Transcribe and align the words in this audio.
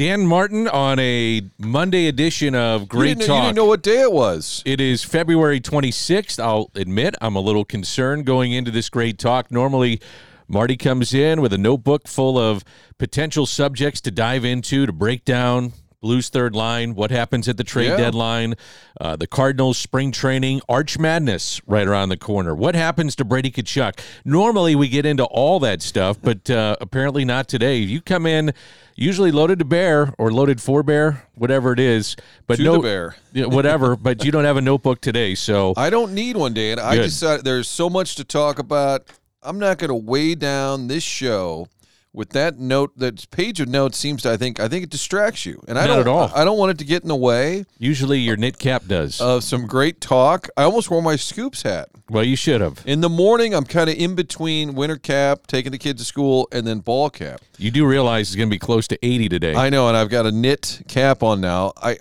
Dan 0.00 0.26
Martin 0.26 0.66
on 0.66 0.98
a 0.98 1.42
Monday 1.58 2.06
edition 2.06 2.54
of 2.54 2.88
Great 2.88 3.20
you 3.20 3.26
Talk. 3.26 3.36
You 3.36 3.42
didn't 3.48 3.56
know 3.56 3.66
what 3.66 3.82
day 3.82 4.00
it 4.00 4.10
was. 4.10 4.62
It 4.64 4.80
is 4.80 5.04
February 5.04 5.60
26th. 5.60 6.42
I'll 6.42 6.70
admit 6.74 7.16
I'm 7.20 7.36
a 7.36 7.40
little 7.40 7.66
concerned 7.66 8.24
going 8.24 8.52
into 8.52 8.70
this 8.70 8.88
Great 8.88 9.18
Talk. 9.18 9.50
Normally, 9.50 10.00
Marty 10.48 10.78
comes 10.78 11.12
in 11.12 11.42
with 11.42 11.52
a 11.52 11.58
notebook 11.58 12.08
full 12.08 12.38
of 12.38 12.64
potential 12.96 13.44
subjects 13.44 14.00
to 14.00 14.10
dive 14.10 14.42
into, 14.42 14.86
to 14.86 14.92
break 14.94 15.26
down 15.26 15.74
Blues 16.00 16.30
third 16.30 16.54
line, 16.54 16.94
what 16.94 17.10
happens 17.10 17.46
at 17.46 17.58
the 17.58 17.64
trade 17.64 17.88
Yeah. 17.88 17.96
deadline, 17.98 18.54
uh, 18.98 19.16
the 19.16 19.26
Cardinals 19.26 19.76
spring 19.76 20.12
training, 20.12 20.62
Arch 20.66 20.98
Madness 20.98 21.60
right 21.66 21.86
around 21.86 22.08
the 22.08 22.16
corner. 22.16 22.54
What 22.54 22.74
happens 22.74 23.14
to 23.16 23.24
Brady 23.26 23.50
Tkachuk? 23.50 24.00
Normally 24.24 24.74
we 24.74 24.88
get 24.88 25.04
into 25.04 25.24
all 25.24 25.60
that 25.60 25.82
stuff, 25.82 26.16
but 26.22 26.48
uh, 26.48 26.76
apparently 26.80 27.26
not 27.26 27.48
today. 27.48 27.76
You 27.76 28.00
come 28.00 28.24
in 28.24 28.54
usually 29.00 29.32
loaded 29.32 29.58
to 29.58 29.64
bear 29.64 30.14
or 30.18 30.30
loaded 30.30 30.60
for 30.60 30.84
bear, 30.84 31.26
whatever 31.34 31.72
it 31.72 31.80
is, 31.80 32.14
but 32.46 32.56
To 32.56 32.62
no 32.62 32.72
the 32.74 32.80
bear. 32.80 33.16
Whatever. 33.48 33.96
but 33.96 34.24
you 34.24 34.30
don't 34.30 34.44
have 34.44 34.56
a 34.56 34.60
notebook 34.60 35.00
today, 35.00 35.34
so 35.34 35.72
I 35.76 35.90
don't 35.90 36.12
need 36.12 36.36
one, 36.36 36.54
Dan. 36.54 36.78
I 36.78 36.96
decided 36.96 37.40
uh, 37.40 37.42
there's 37.42 37.68
so 37.68 37.90
much 37.90 38.16
to 38.16 38.24
talk 38.24 38.58
about. 38.58 39.08
I'm 39.42 39.58
not 39.58 39.78
going 39.78 39.88
to 39.88 39.94
weigh 39.94 40.34
down 40.34 40.86
this 40.88 41.02
show 41.02 41.66
with 42.12 42.30
that 42.30 42.58
note. 42.58 42.96
That 42.98 43.30
page 43.30 43.60
of 43.60 43.68
notes 43.68 43.96
seems 43.98 44.22
to. 44.22 44.30
I 44.32 44.36
think. 44.36 44.58
I 44.60 44.68
think 44.68 44.84
it 44.84 44.90
distracts 44.90 45.46
you, 45.46 45.62
and 45.68 45.78
I 45.78 45.82
Not 45.86 45.92
don't. 45.94 46.00
at 46.00 46.08
all. 46.08 46.30
I 46.34 46.44
don't 46.44 46.58
want 46.58 46.70
it 46.72 46.78
to 46.78 46.84
get 46.84 47.02
in 47.02 47.08
the 47.08 47.16
way 47.16 47.64
usually 47.78 48.18
your 48.18 48.36
knit 48.36 48.58
cap 48.58 48.84
does. 48.86 49.20
of 49.20 49.44
some 49.44 49.66
great 49.66 50.00
talk. 50.00 50.48
I 50.56 50.64
almost 50.64 50.90
wore 50.90 51.02
my 51.02 51.16
scoops 51.16 51.62
hat. 51.62 51.88
well, 52.10 52.24
you 52.24 52.36
should 52.36 52.60
have. 52.60 52.82
In 52.86 53.00
the 53.00 53.08
morning, 53.08 53.54
I'm 53.54 53.64
kind 53.64 53.88
of 53.88 53.96
in 53.96 54.14
between 54.14 54.74
winter 54.74 54.96
cap, 54.96 55.46
taking 55.46 55.72
the 55.72 55.78
kids 55.78 56.00
to 56.02 56.04
school, 56.06 56.48
and 56.52 56.66
then 56.66 56.80
ball 56.80 57.10
cap. 57.10 57.40
You 57.58 57.70
do 57.70 57.86
realize 57.86 58.28
it's 58.28 58.36
going 58.36 58.48
to 58.48 58.54
be 58.54 58.58
close 58.58 58.88
to 58.88 58.98
80 59.06 59.28
today. 59.28 59.54
I 59.54 59.70
know, 59.70 59.86
and 59.88 59.96
I've 59.96 60.08
got 60.10 60.26
a 60.26 60.32
knit 60.32 60.82
cap 60.88 61.22
on 61.22 61.40
now. 61.40 61.72
I 61.76 61.98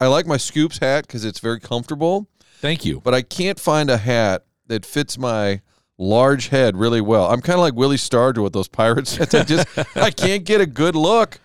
I 0.00 0.06
like 0.08 0.26
my 0.26 0.36
scoops 0.36 0.78
hat 0.78 1.06
because 1.06 1.24
it's 1.24 1.38
very 1.38 1.60
comfortable, 1.60 2.26
Thank 2.60 2.84
you. 2.84 3.00
but 3.00 3.14
I 3.14 3.22
can't 3.22 3.58
find 3.60 3.88
a 3.90 3.98
hat 3.98 4.44
that 4.66 4.84
fits 4.84 5.16
my 5.18 5.60
large 5.98 6.48
head 6.48 6.76
really 6.76 7.00
well. 7.00 7.26
I'm 7.30 7.40
kind 7.40 7.54
of 7.54 7.60
like 7.60 7.74
Willie 7.74 7.96
Stargell 7.96 8.42
with 8.42 8.52
those 8.52 8.68
pirates. 8.68 9.18
I 9.20 9.42
just 9.44 9.66
I 9.96 10.10
can't 10.10 10.44
get 10.44 10.60
a 10.60 10.66
good 10.66 10.94
look 10.96 11.38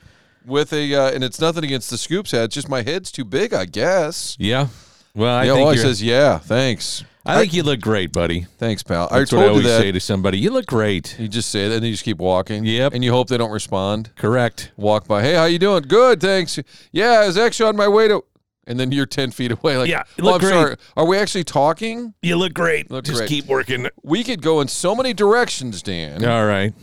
with 0.45 0.73
a, 0.73 0.95
uh, 0.95 1.11
and 1.11 1.23
it's 1.23 1.39
nothing 1.39 1.63
against 1.63 1.89
the 1.89 1.97
scoops 1.97 2.31
head. 2.31 2.45
It's 2.45 2.55
just 2.55 2.69
my 2.69 2.81
head's 2.81 3.11
too 3.11 3.25
big, 3.25 3.53
I 3.53 3.65
guess. 3.65 4.35
Yeah. 4.39 4.67
Well, 5.15 5.35
I 5.35 5.43
yeah, 5.43 5.53
think 5.53 5.63
well, 5.65 5.73
he 5.73 5.79
you're- 5.79 5.89
says, 5.89 6.01
yeah, 6.03 6.37
thanks. 6.39 7.03
I 7.25 7.37
think 7.41 7.53
you 7.53 7.61
look 7.61 7.79
great, 7.79 8.11
buddy. 8.11 8.47
Thanks, 8.57 8.81
pal. 8.81 9.07
That's 9.11 9.31
I 9.31 9.35
what 9.35 9.45
I 9.45 9.49
always 9.49 9.65
say 9.67 9.91
to 9.91 9.99
somebody. 9.99 10.39
You 10.39 10.49
look 10.49 10.65
great. 10.65 11.19
You 11.19 11.27
just 11.27 11.49
say 11.49 11.67
that, 11.67 11.75
and 11.75 11.85
you 11.85 11.91
just 11.91 12.03
keep 12.03 12.17
walking. 12.17 12.65
Yep. 12.65 12.93
And 12.95 13.03
you 13.03 13.11
hope 13.11 13.27
they 13.27 13.37
don't 13.37 13.51
respond. 13.51 14.09
Correct. 14.15 14.71
Walk 14.77 15.05
by. 15.07 15.21
Hey, 15.21 15.33
how 15.35 15.45
you 15.45 15.59
doing? 15.59 15.83
Good, 15.83 16.21
thanks. 16.21 16.57
Yeah, 16.91 17.19
I 17.23 17.27
was 17.27 17.37
actually 17.37 17.69
on 17.69 17.75
my 17.75 17.87
way 17.87 18.07
to. 18.07 18.23
And 18.69 18.79
then 18.79 18.91
you're 18.93 19.05
ten 19.07 19.31
feet 19.31 19.51
away. 19.51 19.77
Like, 19.77 19.89
Yeah, 19.89 20.03
you 20.17 20.23
oh, 20.23 20.27
look 20.27 20.35
I'm 20.35 20.39
great." 20.41 20.51
sorry. 20.51 20.75
Are 20.95 21.05
we 21.05 21.17
actually 21.17 21.43
talking? 21.43 22.13
You 22.21 22.37
look 22.37 22.53
great. 22.53 22.89
Look 22.89 23.03
Just 23.03 23.17
great. 23.17 23.27
keep 23.29 23.45
working. 23.47 23.89
We 24.03 24.23
could 24.23 24.41
go 24.41 24.61
in 24.61 24.67
so 24.69 24.95
many 24.95 25.11
directions, 25.13 25.81
Dan. 25.81 26.23
All 26.23 26.45
right. 26.45 26.73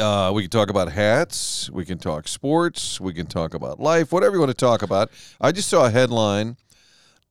Uh, 0.00 0.30
we 0.34 0.42
can 0.42 0.50
talk 0.50 0.68
about 0.70 0.92
hats. 0.92 1.70
We 1.70 1.84
can 1.84 1.98
talk 1.98 2.28
sports. 2.28 3.00
We 3.00 3.12
can 3.12 3.26
talk 3.26 3.54
about 3.54 3.80
life. 3.80 4.12
Whatever 4.12 4.34
you 4.36 4.40
want 4.40 4.50
to 4.50 4.54
talk 4.56 4.82
about. 4.82 5.10
I 5.40 5.50
just 5.52 5.68
saw 5.68 5.86
a 5.86 5.90
headline 5.90 6.56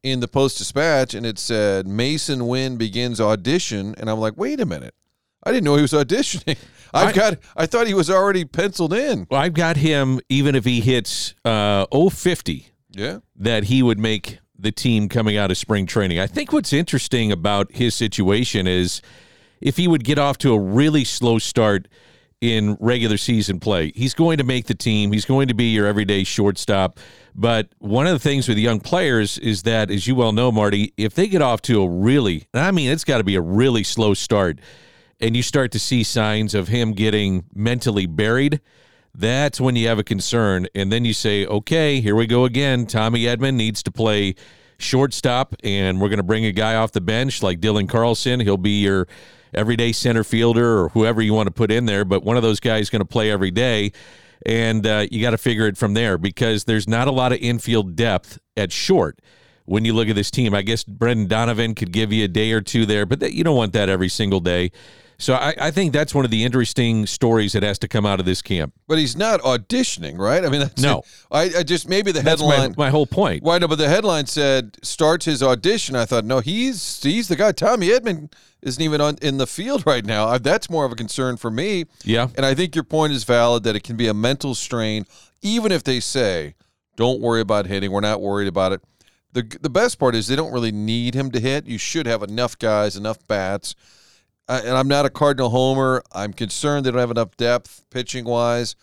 in 0.03 0.19
the 0.21 0.27
Post 0.27 0.57
Dispatch, 0.57 1.13
and 1.13 1.25
it 1.25 1.37
said 1.39 1.85
Masyn 1.85 2.47
Winn 2.47 2.77
begins 2.77 3.19
audition, 3.21 3.93
and 3.97 4.09
I'm 4.09 4.19
like, 4.19 4.33
wait 4.37 4.59
a 4.59 4.65
minute. 4.65 4.93
I 5.43 5.51
didn't 5.51 5.63
know 5.65 5.75
he 5.75 5.81
was 5.81 5.93
auditioning. 5.93 6.57
I've 6.93 7.09
I- 7.09 7.11
got. 7.13 7.37
I 7.55 7.65
thought 7.65 7.87
he 7.87 7.93
was 7.93 8.09
already 8.09 8.45
penciled 8.45 8.93
in. 8.93 9.27
Well, 9.29 9.41
I've 9.41 9.53
got 9.53 9.75
him, 9.77 10.19
even 10.29 10.55
if 10.55 10.63
he 10.65 10.79
hits 10.81 11.35
uh, 11.45 11.85
050, 12.09 12.67
Yeah. 12.91 13.19
that 13.35 13.65
he 13.65 13.83
would 13.83 13.99
make 13.99 14.39
the 14.57 14.71
team 14.71 15.07
coming 15.09 15.37
out 15.37 15.51
of 15.51 15.57
spring 15.57 15.85
training. 15.85 16.19
I 16.19 16.27
think 16.27 16.51
what's 16.51 16.73
interesting 16.73 17.31
about 17.31 17.71
his 17.71 17.93
situation 17.93 18.65
is 18.65 19.01
if 19.61 19.77
he 19.77 19.87
would 19.87 20.03
get 20.03 20.17
off 20.17 20.37
to 20.39 20.53
a 20.53 20.59
really 20.59 21.03
slow 21.03 21.37
start 21.37 21.87
in 22.41 22.77
regular 22.79 23.17
season 23.17 23.59
play, 23.59 23.91
he's 23.95 24.13
going 24.13 24.37
to 24.37 24.43
make 24.43 24.67
the 24.67 24.75
team. 24.75 25.11
He's 25.11 25.25
going 25.25 25.47
to 25.47 25.53
be 25.53 25.65
your 25.65 25.85
everyday 25.85 26.23
shortstop. 26.23 26.99
But 27.35 27.69
one 27.79 28.07
of 28.07 28.13
the 28.13 28.19
things 28.19 28.47
with 28.47 28.57
young 28.57 28.79
players 28.79 29.37
is 29.39 29.63
that, 29.63 29.91
as 29.91 30.07
you 30.07 30.15
well 30.15 30.31
know, 30.31 30.51
Marty, 30.51 30.93
if 30.97 31.13
they 31.13 31.27
get 31.27 31.41
off 31.41 31.61
to 31.63 31.81
a 31.81 31.89
really, 31.89 32.47
I 32.53 32.71
mean, 32.71 32.91
it's 32.91 33.03
got 33.03 33.17
to 33.17 33.23
be 33.23 33.35
a 33.35 33.41
really 33.41 33.83
slow 33.83 34.13
start, 34.13 34.59
and 35.19 35.35
you 35.35 35.41
start 35.43 35.71
to 35.71 35.79
see 35.79 36.03
signs 36.03 36.53
of 36.53 36.67
him 36.67 36.93
getting 36.93 37.45
mentally 37.53 38.05
buried, 38.05 38.61
that's 39.17 39.59
when 39.59 39.75
you 39.75 39.87
have 39.87 39.97
a 39.97 40.03
concern. 40.03 40.67
And 40.75 40.91
then 40.91 41.03
you 41.03 41.13
say, 41.13 41.45
okay, 41.45 41.99
here 41.99 42.15
we 42.15 42.27
go 42.27 42.45
again. 42.45 42.85
Tommy 42.85 43.23
Edman 43.23 43.55
needs 43.55 43.81
to 43.83 43.91
play 43.91 44.35
shortstop, 44.77 45.55
and 45.63 45.99
we're 45.99 46.09
going 46.09 46.17
to 46.17 46.23
bring 46.23 46.45
a 46.45 46.51
guy 46.51 46.75
off 46.75 46.91
the 46.91 47.01
bench 47.01 47.41
like 47.41 47.59
Dylan 47.59 47.89
Carlson. 47.89 48.39
He'll 48.39 48.57
be 48.57 48.81
your 48.81 49.07
everyday 49.53 49.91
center 49.91 50.23
fielder 50.23 50.79
or 50.79 50.89
whoever 50.89 51.21
you 51.21 51.33
want 51.33 51.47
to 51.47 51.51
put 51.51 51.71
in 51.71 51.85
there, 51.85 52.05
but 52.05 52.23
one 52.23 52.37
of 52.37 52.43
those 52.43 52.59
guys 52.59 52.83
is 52.83 52.89
going 52.91 53.01
to 53.01 53.05
play 53.05 53.31
every 53.31 53.51
day. 53.51 53.91
And 54.45 54.85
uh, 54.85 55.07
you 55.09 55.19
got 55.19 55.31
to 55.31 55.37
figure 55.37 55.65
it 55.65 55.77
from 55.77 55.95
there 55.95 56.19
because 56.19 56.65
there's 56.65 56.87
not 56.87 57.07
a 57.07 57.11
lot 57.11 57.31
of 57.31 57.39
infield 57.39 57.95
depth 57.95 58.37
at 58.55 58.71
short 58.71 59.19
when 59.65 59.83
you 59.83 59.93
look 59.93 60.09
at 60.09 60.15
this 60.15 60.29
team. 60.29 60.53
I 60.53 60.61
guess 60.61 60.83
Brendan 60.83 61.27
Donovan 61.27 61.73
could 61.73 61.91
give 61.91 62.13
you 62.13 62.25
a 62.25 62.27
day 62.27 62.51
or 62.51 62.61
two 62.61 62.85
there, 62.85 63.07
but 63.07 63.19
that, 63.21 63.33
you 63.33 63.43
don't 63.43 63.57
want 63.57 63.73
that 63.73 63.89
every 63.89 64.09
single 64.09 64.39
day. 64.39 64.71
So 65.19 65.33
I, 65.33 65.55
I 65.59 65.71
think 65.71 65.93
that's 65.93 66.13
one 66.13 66.25
of 66.25 66.31
the 66.31 66.43
interesting 66.43 67.07
stories 67.07 67.53
that 67.53 67.63
has 67.63 67.79
to 67.79 67.87
come 67.87 68.05
out 68.05 68.19
of 68.19 68.25
this 68.27 68.41
camp. 68.41 68.73
But 68.87 68.99
he's 68.99 69.15
not 69.15 69.41
auditioning, 69.41 70.19
right? 70.19 70.45
I 70.45 70.49
mean, 70.49 70.61
that's 70.61 70.81
No. 70.81 71.03
I, 71.31 71.51
I 71.57 71.63
just 71.63 71.89
maybe 71.89 72.11
the 72.11 72.21
That's 72.21 72.39
headline. 72.39 72.75
my, 72.77 72.85
my 72.85 72.89
whole 72.91 73.07
point. 73.07 73.41
Why 73.41 73.57
no? 73.57 73.67
But 73.67 73.79
the 73.79 73.89
headline 73.89 74.27
said 74.27 74.77
starts 74.83 75.25
his 75.25 75.41
audition. 75.41 75.95
I 75.95 76.05
thought, 76.05 76.23
no, 76.23 76.39
he's 76.39 77.01
he's 77.01 77.27
the 77.27 77.35
guy. 77.35 77.51
Tommy 77.51 77.87
Edman 77.87 78.31
isn't 78.61 78.81
even 78.81 79.01
on 79.01 79.17
in 79.21 79.37
the 79.37 79.47
field 79.47 79.87
right 79.87 80.05
now. 80.05 80.27
I, 80.27 80.37
that's 80.37 80.69
more 80.69 80.85
of 80.85 80.91
a 80.91 80.95
concern 80.95 81.37
for 81.37 81.49
me. 81.49 81.85
Yeah. 82.03 82.27
And 82.35 82.45
I 82.45 82.53
think 82.53 82.75
your 82.75 82.83
point 82.83 83.13
is 83.13 83.23
valid 83.23 83.63
that 83.63 83.75
it 83.75 83.83
can 83.83 83.97
be 83.97 84.07
a 84.07 84.13
mental 84.13 84.53
strain, 84.53 85.05
even 85.41 85.71
if 85.71 85.83
they 85.83 85.99
say, 85.99 86.53
"Don't 86.95 87.19
worry 87.21 87.41
about 87.41 87.65
hitting. 87.65 87.91
We're 87.91 88.01
not 88.01 88.21
worried 88.21 88.47
about 88.47 88.71
it." 88.71 88.81
the 89.33 89.57
The 89.61 89.69
best 89.69 89.97
part 89.97 90.13
is 90.13 90.27
they 90.27 90.35
don't 90.35 90.53
really 90.53 90.71
need 90.71 91.15
him 91.15 91.31
to 91.31 91.39
hit. 91.39 91.65
You 91.65 91.79
should 91.79 92.05
have 92.05 92.21
enough 92.21 92.59
guys, 92.59 92.95
enough 92.95 93.17
bats. 93.27 93.73
Uh, 94.49 94.61
and 94.63 94.77
I'm 94.77 94.87
not 94.87 95.05
a 95.05 95.09
Cardinal 95.09 95.49
homer. 95.49 96.01
I'm 96.13 96.33
concerned 96.33 96.85
they 96.85 96.91
don't 96.91 96.99
have 96.99 97.11
enough 97.11 97.35
depth 97.37 97.83
pitching 97.89 98.25
wise. 98.25 98.75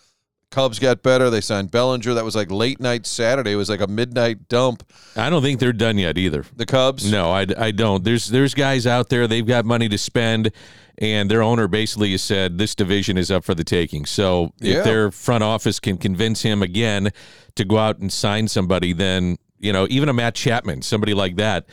Cubs 0.51 0.79
got 0.79 1.01
better. 1.03 1.29
They 1.29 1.41
signed 1.41 1.71
Bellinger. 1.71 2.13
That 2.13 2.23
was 2.23 2.35
like 2.35 2.49
late 2.51 2.79
night 2.79 3.05
Saturday. 3.05 3.53
It 3.53 3.55
was 3.55 3.69
like 3.69 3.81
a 3.81 3.87
midnight 3.87 4.47
dump. 4.47 4.83
I 5.15 5.29
don't 5.29 5.41
think 5.41 5.59
they're 5.59 5.73
done 5.73 5.97
yet 5.97 6.17
either. 6.17 6.45
The 6.55 6.65
Cubs. 6.65 7.11
No, 7.11 7.31
I, 7.31 7.45
I 7.57 7.71
don't. 7.71 8.03
There's 8.03 8.27
there's 8.27 8.53
guys 8.53 8.87
out 8.87 9.09
there. 9.09 9.27
They've 9.27 9.45
got 9.45 9.65
money 9.65 9.89
to 9.89 9.97
spend, 9.97 10.51
and 10.99 11.29
their 11.29 11.41
owner 11.41 11.67
basically 11.67 12.11
has 12.11 12.21
said 12.21 12.57
this 12.57 12.73
division 12.75 13.17
is 13.17 13.31
up 13.31 13.43
for 13.43 13.53
the 13.55 13.63
taking. 13.65 14.05
So 14.05 14.53
Yeah. 14.61 14.77
if 14.77 14.83
their 14.85 15.11
front 15.11 15.43
office 15.43 15.79
can 15.79 15.97
convince 15.97 16.43
him 16.43 16.61
again 16.61 17.11
to 17.55 17.65
go 17.65 17.77
out 17.77 17.97
and 17.97 18.13
sign 18.13 18.47
somebody, 18.47 18.93
then 18.93 19.37
you 19.59 19.73
know 19.73 19.87
even 19.89 20.07
a 20.07 20.13
Matt 20.13 20.35
Chapman, 20.35 20.83
somebody 20.83 21.13
like 21.15 21.35
that, 21.37 21.65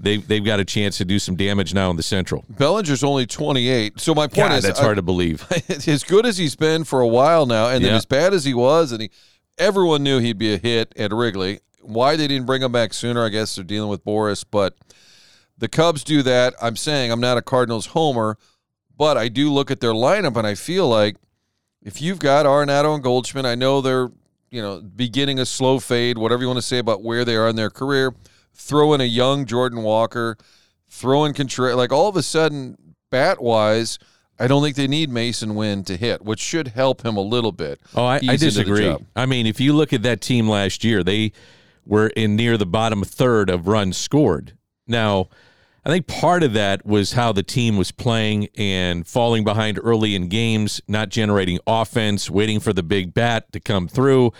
they 0.00 0.18
they've 0.18 0.44
got 0.44 0.60
a 0.60 0.64
chance 0.64 0.98
to 0.98 1.04
do 1.04 1.18
some 1.18 1.36
damage 1.36 1.74
now 1.74 1.90
in 1.90 1.96
the 1.96 2.02
Central. 2.02 2.44
Bellinger's 2.48 3.02
only 3.02 3.26
28. 3.26 4.00
So 4.00 4.14
my 4.14 4.26
point 4.26 4.50
God, 4.50 4.58
is, 4.58 4.64
that's 4.64 4.80
I- 4.80 4.84
hard 4.84 4.96
to 4.96 5.02
believe. 5.02 5.46
as 5.88 6.04
good 6.04 6.26
as 6.26 6.38
he's 6.38 6.56
been 6.56 6.84
for 6.84 7.00
a 7.00 7.08
while 7.08 7.46
now, 7.46 7.68
and 7.68 7.84
then 7.84 7.94
as 7.94 8.06
bad 8.06 8.32
as 8.34 8.44
he 8.44 8.54
was, 8.54 8.92
and 8.92 9.02
he, 9.02 9.10
everyone 9.58 10.02
knew 10.02 10.18
he'd 10.18 10.38
be 10.38 10.54
a 10.54 10.58
hit 10.58 10.92
at 10.96 11.12
Wrigley. 11.12 11.60
Why 11.80 12.16
they 12.16 12.28
didn't 12.28 12.46
bring 12.46 12.62
him 12.62 12.72
back 12.72 12.92
sooner? 12.92 13.24
I 13.24 13.28
guess 13.28 13.54
they're 13.54 13.64
dealing 13.64 13.88
with 13.88 14.04
Boris, 14.04 14.44
but 14.44 14.74
the 15.56 15.68
Cubs 15.68 16.04
do 16.04 16.22
that. 16.22 16.54
I'm 16.60 16.76
saying 16.76 17.10
I'm 17.10 17.20
not 17.20 17.38
a 17.38 17.42
Cardinals 17.42 17.86
homer, 17.86 18.36
but 18.96 19.16
I 19.16 19.28
do 19.28 19.52
look 19.52 19.70
at 19.70 19.80
their 19.80 19.92
lineup, 19.92 20.36
and 20.36 20.46
I 20.46 20.54
feel 20.54 20.88
like 20.88 21.16
if 21.82 22.02
you've 22.02 22.18
got 22.18 22.46
Arenado 22.46 22.94
and 22.94 23.02
Goldschmidt, 23.02 23.46
I 23.46 23.54
know 23.54 23.80
they're 23.80 24.10
you 24.50 24.62
know 24.62 24.80
beginning 24.80 25.38
a 25.40 25.46
slow 25.46 25.80
fade, 25.80 26.18
whatever 26.18 26.42
you 26.42 26.48
want 26.48 26.58
to 26.58 26.62
say 26.62 26.78
about 26.78 27.02
where 27.02 27.24
they 27.24 27.36
are 27.36 27.48
in 27.48 27.56
their 27.56 27.70
career. 27.70 28.14
Throw 28.58 28.92
in 28.92 29.00
a 29.00 29.04
young 29.04 29.46
Jordan 29.46 29.82
Walker, 29.82 30.36
throw 30.88 31.24
in 31.24 31.32
Contreras, 31.32 31.76
like 31.76 31.92
all 31.92 32.08
of 32.08 32.16
a 32.16 32.22
sudden, 32.22 32.76
bat 33.10 33.40
wise, 33.40 33.98
I 34.38 34.46
don't 34.46 34.62
think 34.62 34.76
they 34.76 34.86
need 34.86 35.10
Masyn 35.10 35.54
Winn 35.54 35.84
to 35.84 35.96
hit, 35.96 36.22
which 36.22 36.40
should 36.40 36.68
help 36.68 37.04
him 37.04 37.16
a 37.16 37.22
little 37.22 37.52
bit. 37.52 37.80
Oh, 37.94 38.04
I, 38.04 38.16
I 38.16 38.18
ease 38.18 38.42
into 38.42 38.44
the 38.44 38.64
disagree. 38.64 38.96
I 39.16 39.26
mean, 39.26 39.46
if 39.46 39.58
you 39.58 39.72
look 39.72 39.92
at 39.92 40.02
that 40.02 40.20
team 40.20 40.48
last 40.48 40.84
year, 40.84 41.02
they 41.02 41.32
were 41.84 42.08
in 42.08 42.36
near 42.36 42.56
the 42.56 42.66
bottom 42.66 43.02
third 43.02 43.50
of 43.50 43.66
runs 43.66 43.96
scored. 43.96 44.56
Now, 44.86 45.28
I 45.84 45.90
think 45.90 46.06
part 46.06 46.42
of 46.42 46.52
that 46.52 46.84
was 46.84 47.12
how 47.12 47.32
the 47.32 47.42
team 47.42 47.76
was 47.76 47.90
playing 47.90 48.48
and 48.56 49.06
falling 49.06 49.42
behind 49.42 49.80
early 49.82 50.14
in 50.14 50.28
games, 50.28 50.80
not 50.86 51.08
generating 51.08 51.58
offense, 51.66 52.30
waiting 52.30 52.60
for 52.60 52.72
the 52.72 52.82
big 52.82 53.14
bat 53.14 53.50
to 53.52 53.60
come 53.60 53.88
through. 53.88 54.32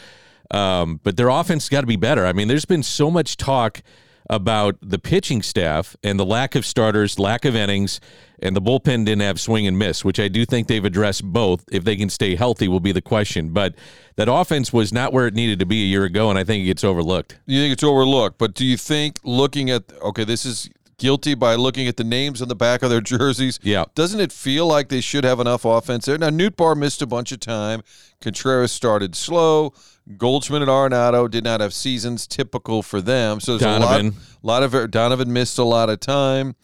Um, 0.50 1.00
but 1.02 1.16
their 1.16 1.28
offense 1.28 1.68
got 1.68 1.82
to 1.82 1.86
be 1.86 1.96
better. 1.96 2.24
I 2.24 2.32
mean, 2.32 2.48
there's 2.48 2.64
been 2.64 2.82
so 2.82 3.10
much 3.10 3.36
talk 3.36 3.82
about 4.28 4.76
the 4.82 4.98
pitching 4.98 5.42
staff 5.42 5.96
and 6.02 6.18
the 6.18 6.24
lack 6.24 6.54
of 6.54 6.66
starters, 6.66 7.18
lack 7.18 7.44
of 7.44 7.56
innings, 7.56 8.00
and 8.40 8.54
the 8.54 8.62
bullpen 8.62 9.04
didn't 9.04 9.22
have 9.22 9.40
swing 9.40 9.66
and 9.66 9.78
miss, 9.78 10.04
which 10.04 10.20
I 10.20 10.28
do 10.28 10.44
think 10.44 10.68
they've 10.68 10.84
addressed 10.84 11.24
both. 11.24 11.64
If 11.72 11.84
they 11.84 11.96
can 11.96 12.10
stay 12.10 12.36
healthy, 12.36 12.68
will 12.68 12.80
be 12.80 12.92
the 12.92 13.00
question. 13.00 13.50
But 13.50 13.74
that 14.16 14.28
offense 14.30 14.72
was 14.72 14.92
not 14.92 15.12
where 15.12 15.26
it 15.26 15.34
needed 15.34 15.58
to 15.60 15.66
be 15.66 15.82
a 15.82 15.86
year 15.86 16.04
ago, 16.04 16.30
and 16.30 16.38
I 16.38 16.44
think 16.44 16.62
it 16.62 16.66
gets 16.66 16.84
overlooked. 16.84 17.38
You 17.46 17.60
think 17.60 17.72
it's 17.72 17.82
overlooked, 17.82 18.38
but 18.38 18.54
do 18.54 18.64
you 18.64 18.76
think 18.76 19.18
looking 19.24 19.70
at 19.70 19.84
okay, 20.02 20.24
this 20.24 20.44
is 20.44 20.70
guilty 20.98 21.34
by 21.34 21.54
looking 21.54 21.86
at 21.88 21.96
the 21.96 22.04
names 22.04 22.42
on 22.42 22.48
the 22.48 22.56
back 22.56 22.82
of 22.82 22.90
their 22.90 23.00
jerseys? 23.02 23.58
Yeah. 23.62 23.84
Doesn't 23.94 24.20
it 24.20 24.32
feel 24.32 24.66
like 24.66 24.88
they 24.88 25.00
should 25.00 25.24
have 25.24 25.40
enough 25.40 25.64
offense 25.64 26.04
there? 26.06 26.18
Now 26.18 26.28
Nootbaar 26.30 26.76
missed 26.76 27.00
a 27.02 27.06
bunch 27.06 27.32
of 27.32 27.40
time. 27.40 27.82
Contreras 28.20 28.72
started 28.72 29.14
slow. 29.16 29.72
Goldschmidt 30.16 30.62
and 30.62 30.70
Arenado 30.70 31.30
did 31.30 31.44
not 31.44 31.60
have 31.60 31.72
seasons 31.74 32.26
typical 32.26 32.82
for 32.82 33.00
them. 33.00 33.40
So 33.40 33.56
there's 33.56 33.80
Donovan. 33.80 34.06
a 34.08 34.46
lot, 34.46 34.62
lot 34.62 34.74
of 34.74 34.90
Donovan 34.90 35.32
missed 35.32 35.58
a 35.58 35.64
lot 35.64 35.88
of 35.90 36.00
time. 36.00 36.54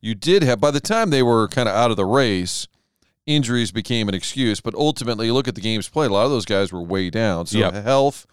You 0.00 0.14
did 0.14 0.42
have 0.42 0.60
by 0.60 0.70
the 0.70 0.80
time 0.80 1.10
they 1.10 1.22
were 1.22 1.48
kind 1.48 1.68
of 1.68 1.74
out 1.74 1.90
of 1.90 1.96
the 1.96 2.04
race, 2.04 2.66
injuries 3.26 3.72
became 3.72 4.08
an 4.08 4.14
excuse. 4.14 4.60
But 4.60 4.74
ultimately, 4.74 5.30
look 5.30 5.48
at 5.48 5.54
the 5.54 5.60
games 5.60 5.88
played. 5.88 6.10
A 6.10 6.14
lot 6.14 6.24
of 6.24 6.30
those 6.30 6.44
guys 6.46 6.72
were 6.72 6.82
way 6.82 7.10
down. 7.10 7.46
So 7.46 7.58
Yep. 7.58 7.74
health 7.84 8.26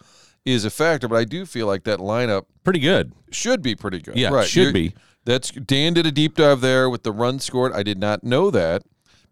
is 0.44 0.64
a 0.64 0.70
factor. 0.70 1.06
But 1.08 1.16
I 1.16 1.24
do 1.24 1.46
feel 1.46 1.66
like 1.66 1.84
that 1.84 1.98
lineup 1.98 2.44
Pretty 2.64 2.80
good. 2.80 3.12
should 3.30 3.62
be 3.62 3.74
pretty 3.74 4.00
good. 4.00 4.16
Yeah, 4.16 4.30
right. 4.30 4.48
should 4.48 4.60
You're- 4.62 4.72
be. 4.88 4.94
That's 5.24 5.50
Dan 5.50 5.94
did 5.94 6.06
a 6.06 6.12
deep 6.12 6.36
dive 6.36 6.60
there 6.60 6.90
with 6.90 7.04
the 7.04 7.12
run 7.12 7.38
scored. 7.38 7.72
I 7.72 7.82
did 7.82 7.98
not 7.98 8.24
know 8.24 8.50
that 8.50 8.82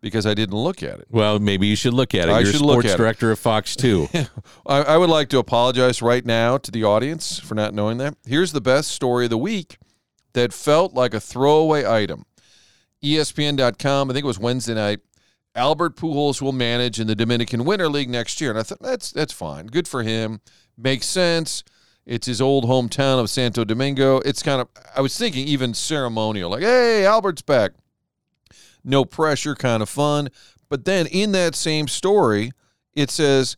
because 0.01 0.25
I 0.27 0.35
didn't 0.35 0.57
look 0.57 0.83
at 0.83 1.01
it. 1.01 1.09
Well, 1.11 1.39
maybe 1.39 1.67
you 1.67 1.77
should 1.77 1.95
look 1.95 2.15
at 2.15 2.29
it. 2.29 2.33
I 2.33 2.41
You're 2.41 2.53
should 2.53 2.61
look 2.61 2.75
sports 2.83 2.89
at 2.89 2.95
it. 2.95 2.97
director 2.99 3.31
of 3.31 3.39
Fox 3.39 3.77
2. 3.77 4.09
I, 4.67 4.83
I 4.83 4.97
would 4.97 5.11
like 5.11 5.29
to 5.31 5.39
apologize 5.39 6.01
right 6.01 6.25
now 6.25 6.59
to 6.59 6.71
the 6.71 6.85
audience 6.85 7.39
for 7.39 7.55
not 7.55 7.75
knowing 7.75 7.99
that. 7.99 8.17
Here's 8.25 8.53
the 8.53 8.61
best 8.61 8.91
story 8.91 9.25
of 9.25 9.31
the 9.31 9.39
week 9.39 9.79
that 10.33 10.53
felt 10.53 10.95
like 10.95 11.13
a 11.15 11.21
throwaway 11.21 11.87
item. 11.87 12.25
ESPN.com, 13.03 14.11
I 14.11 14.15
think 14.15 14.25
it 14.25 14.27
was 14.27 14.39
Wednesday 14.39 14.75
night. 14.75 15.01
Albert 15.55 15.97
Pujols 15.97 16.41
will 16.41 16.53
manage 16.53 17.01
in 17.01 17.07
the 17.07 17.17
Dominican 17.17 17.65
Winter 17.65 17.89
League 17.89 18.09
next 18.09 18.41
year, 18.41 18.51
and 18.51 18.59
I 18.59 18.63
thought 18.63 18.81
that's 18.81 19.11
that's 19.11 19.33
fine, 19.33 19.67
good 19.67 19.89
for 19.89 20.05
him, 20.05 20.41
makes 20.79 21.07
sense. 21.07 21.65
It's 22.06 22.26
his 22.26 22.41
old 22.41 22.64
hometown 22.64 23.20
of 23.20 23.31
Santo 23.31 23.64
Domingo. 23.64 24.19
It's 24.19 24.43
kind 24.43 24.61
of 24.61 24.69
I 24.97 25.00
was 25.00 25.17
thinking 25.17 25.47
even 25.47 25.75
ceremonial, 25.75 26.50
like 26.50 26.62
hey, 26.62 27.06
Albert's 27.06 27.43
back. 27.43 27.73
No 28.82 29.05
pressure, 29.05 29.55
kind 29.55 29.82
of 29.82 29.88
fun. 29.88 30.29
But 30.69 30.85
then 30.85 31.06
in 31.06 31.32
that 31.32 31.55
same 31.55 31.88
story, 31.88 32.52
it 32.94 33.11
says 33.11 33.56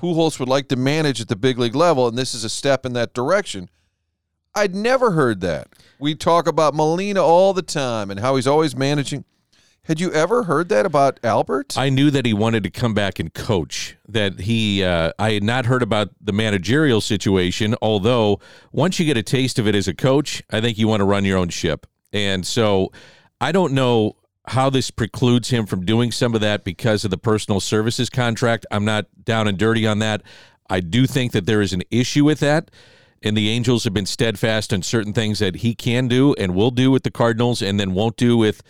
Pujols 0.00 0.38
would 0.38 0.48
like 0.48 0.68
to 0.68 0.76
manage 0.76 1.20
at 1.20 1.28
the 1.28 1.36
big 1.36 1.58
league 1.58 1.74
level, 1.74 2.08
and 2.08 2.16
this 2.16 2.34
is 2.34 2.44
a 2.44 2.48
step 2.48 2.84
in 2.86 2.92
that 2.94 3.14
direction. 3.14 3.68
I'd 4.54 4.74
never 4.74 5.12
heard 5.12 5.40
that. 5.40 5.68
We 5.98 6.14
talk 6.14 6.46
about 6.46 6.74
Molina 6.74 7.22
all 7.22 7.54
the 7.54 7.62
time 7.62 8.10
and 8.10 8.20
how 8.20 8.36
he's 8.36 8.46
always 8.46 8.76
managing. 8.76 9.24
Had 9.86 9.98
you 9.98 10.12
ever 10.12 10.44
heard 10.44 10.68
that 10.68 10.86
about 10.86 11.18
Albert? 11.24 11.76
I 11.76 11.88
knew 11.88 12.12
that 12.12 12.24
he 12.24 12.32
wanted 12.32 12.62
to 12.62 12.70
come 12.70 12.94
back 12.94 13.18
and 13.18 13.34
coach. 13.34 13.96
That 14.08 14.38
he, 14.38 14.84
uh, 14.84 15.12
I 15.18 15.32
had 15.32 15.42
not 15.42 15.66
heard 15.66 15.82
about 15.82 16.10
the 16.20 16.32
managerial 16.32 17.00
situation. 17.00 17.74
Although 17.82 18.38
once 18.70 19.00
you 19.00 19.06
get 19.06 19.16
a 19.16 19.24
taste 19.24 19.58
of 19.58 19.66
it 19.66 19.74
as 19.74 19.88
a 19.88 19.94
coach, 19.94 20.40
I 20.50 20.60
think 20.60 20.78
you 20.78 20.86
want 20.86 21.00
to 21.00 21.04
run 21.04 21.24
your 21.24 21.36
own 21.36 21.48
ship. 21.48 21.88
And 22.12 22.46
so, 22.46 22.92
I 23.40 23.50
don't 23.50 23.72
know 23.72 24.14
how 24.46 24.70
this 24.70 24.92
precludes 24.92 25.50
him 25.50 25.66
from 25.66 25.84
doing 25.84 26.12
some 26.12 26.36
of 26.36 26.40
that 26.42 26.62
because 26.62 27.04
of 27.04 27.10
the 27.10 27.18
personal 27.18 27.58
services 27.58 28.08
contract. 28.08 28.66
I'm 28.70 28.84
not 28.84 29.06
down 29.24 29.48
and 29.48 29.58
dirty 29.58 29.84
on 29.84 29.98
that. 29.98 30.22
I 30.70 30.78
do 30.78 31.08
think 31.08 31.32
that 31.32 31.46
there 31.46 31.60
is 31.60 31.72
an 31.72 31.82
issue 31.90 32.24
with 32.24 32.38
that. 32.38 32.70
And 33.20 33.36
the 33.36 33.50
Angels 33.50 33.82
have 33.82 33.94
been 33.94 34.06
steadfast 34.06 34.72
on 34.72 34.82
certain 34.82 35.12
things 35.12 35.40
that 35.40 35.56
he 35.56 35.74
can 35.74 36.06
do 36.06 36.34
and 36.34 36.54
will 36.54 36.70
do 36.70 36.92
with 36.92 37.02
the 37.02 37.10
Cardinals 37.10 37.62
and 37.62 37.80
then 37.80 37.94
won't 37.94 38.16
do 38.16 38.36
with 38.36 38.62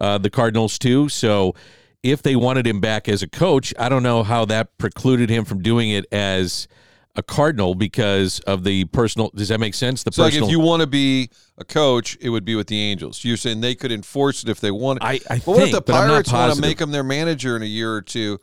uh, 0.00 0.18
the 0.18 0.30
Cardinals 0.30 0.78
too. 0.78 1.08
So 1.08 1.54
if 2.02 2.22
they 2.22 2.36
wanted 2.36 2.66
him 2.66 2.80
back 2.80 3.08
as 3.08 3.22
a 3.22 3.28
coach, 3.28 3.74
I 3.78 3.88
don't 3.88 4.02
know 4.02 4.22
how 4.22 4.44
that 4.46 4.76
precluded 4.78 5.28
him 5.30 5.44
from 5.44 5.62
doing 5.62 5.90
it 5.90 6.06
as 6.12 6.68
a 7.16 7.22
Cardinal 7.22 7.74
because 7.74 8.40
of 8.40 8.62
the 8.62 8.84
personal. 8.86 9.30
Does 9.34 9.48
that 9.48 9.58
make 9.58 9.74
sense? 9.74 10.02
The 10.02 10.12
so, 10.12 10.22
like, 10.22 10.34
if 10.34 10.50
you 10.50 10.60
want 10.60 10.82
to 10.82 10.86
be 10.86 11.30
a 11.58 11.64
coach, 11.64 12.16
it 12.20 12.28
would 12.28 12.44
be 12.44 12.54
with 12.54 12.66
the 12.66 12.78
Angels. 12.78 13.24
You're 13.24 13.38
saying 13.38 13.60
they 13.60 13.74
could 13.74 13.90
enforce 13.90 14.42
it 14.42 14.48
if 14.50 14.60
they 14.60 14.70
wanted. 14.70 15.02
I, 15.02 15.20
I 15.30 15.38
but 15.38 15.46
what 15.46 15.62
if 15.62 15.70
think, 15.72 15.86
the 15.86 15.94
I'm 15.94 16.08
not 16.08 16.12
Pirates 16.26 16.32
want 16.32 16.54
to 16.54 16.60
make 16.60 16.80
him 16.80 16.90
their 16.90 17.02
manager 17.02 17.56
in 17.56 17.62
a 17.62 17.66
year 17.66 17.92
or 17.92 18.02
two? 18.02 18.38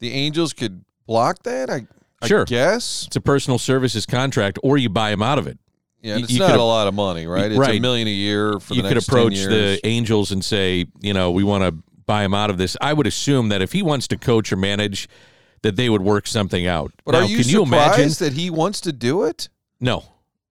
The 0.00 0.12
Angels 0.12 0.52
could 0.52 0.84
block 1.06 1.42
that. 1.44 1.70
I, 1.70 1.86
I 2.20 2.26
Sure. 2.26 2.44
guess. 2.44 3.06
It's 3.06 3.16
a 3.16 3.20
personal 3.20 3.58
services 3.58 4.04
contract, 4.04 4.58
or 4.62 4.76
you 4.76 4.90
buy 4.90 5.10
him 5.10 5.22
out 5.22 5.38
of 5.38 5.46
it. 5.46 5.58
Yeah, 6.00 6.18
it's 6.18 6.30
you 6.30 6.38
not 6.38 6.50
could- 6.52 6.60
a 6.60 6.62
lot 6.64 6.86
of 6.86 6.94
money, 6.94 7.26
right? 7.26 7.50
It's 7.50 7.60
a 7.68 7.80
million 7.80 8.06
a 8.06 8.10
year 8.12 8.58
for 8.60 8.74
you 8.74 8.82
the 8.82 8.88
could 8.88 8.94
next 8.96 9.06
10 9.06 9.14
approach 9.18 9.34
the 9.44 9.80
Angels 9.84 10.30
and 10.30 10.44
say, 10.44 10.86
you 11.00 11.12
know, 11.12 11.30
we 11.32 11.42
want 11.44 11.64
to 11.64 11.72
buy 12.06 12.24
him 12.24 12.34
out 12.34 12.50
of 12.50 12.58
this. 12.58 12.76
I 12.80 12.92
would 12.92 13.06
assume 13.06 13.48
that 13.50 13.62
if 13.62 13.72
he 13.72 13.82
wants 13.82 14.06
to 14.08 14.16
coach 14.16 14.52
or 14.52 14.56
manage, 14.56 15.08
that 15.62 15.74
they 15.76 15.88
would 15.90 16.02
work 16.02 16.26
something 16.28 16.66
out. 16.66 16.92
But 17.04 17.12
now, 17.12 17.18
are 17.18 17.24
you 17.24 17.38
can 17.38 17.48
you 17.48 17.64
surprised 17.64 17.98
imagine? 17.98 18.12
that 18.20 18.32
he 18.40 18.48
wants 18.48 18.80
to 18.82 18.92
do 18.92 19.24
it? 19.24 19.48
No, 19.80 20.04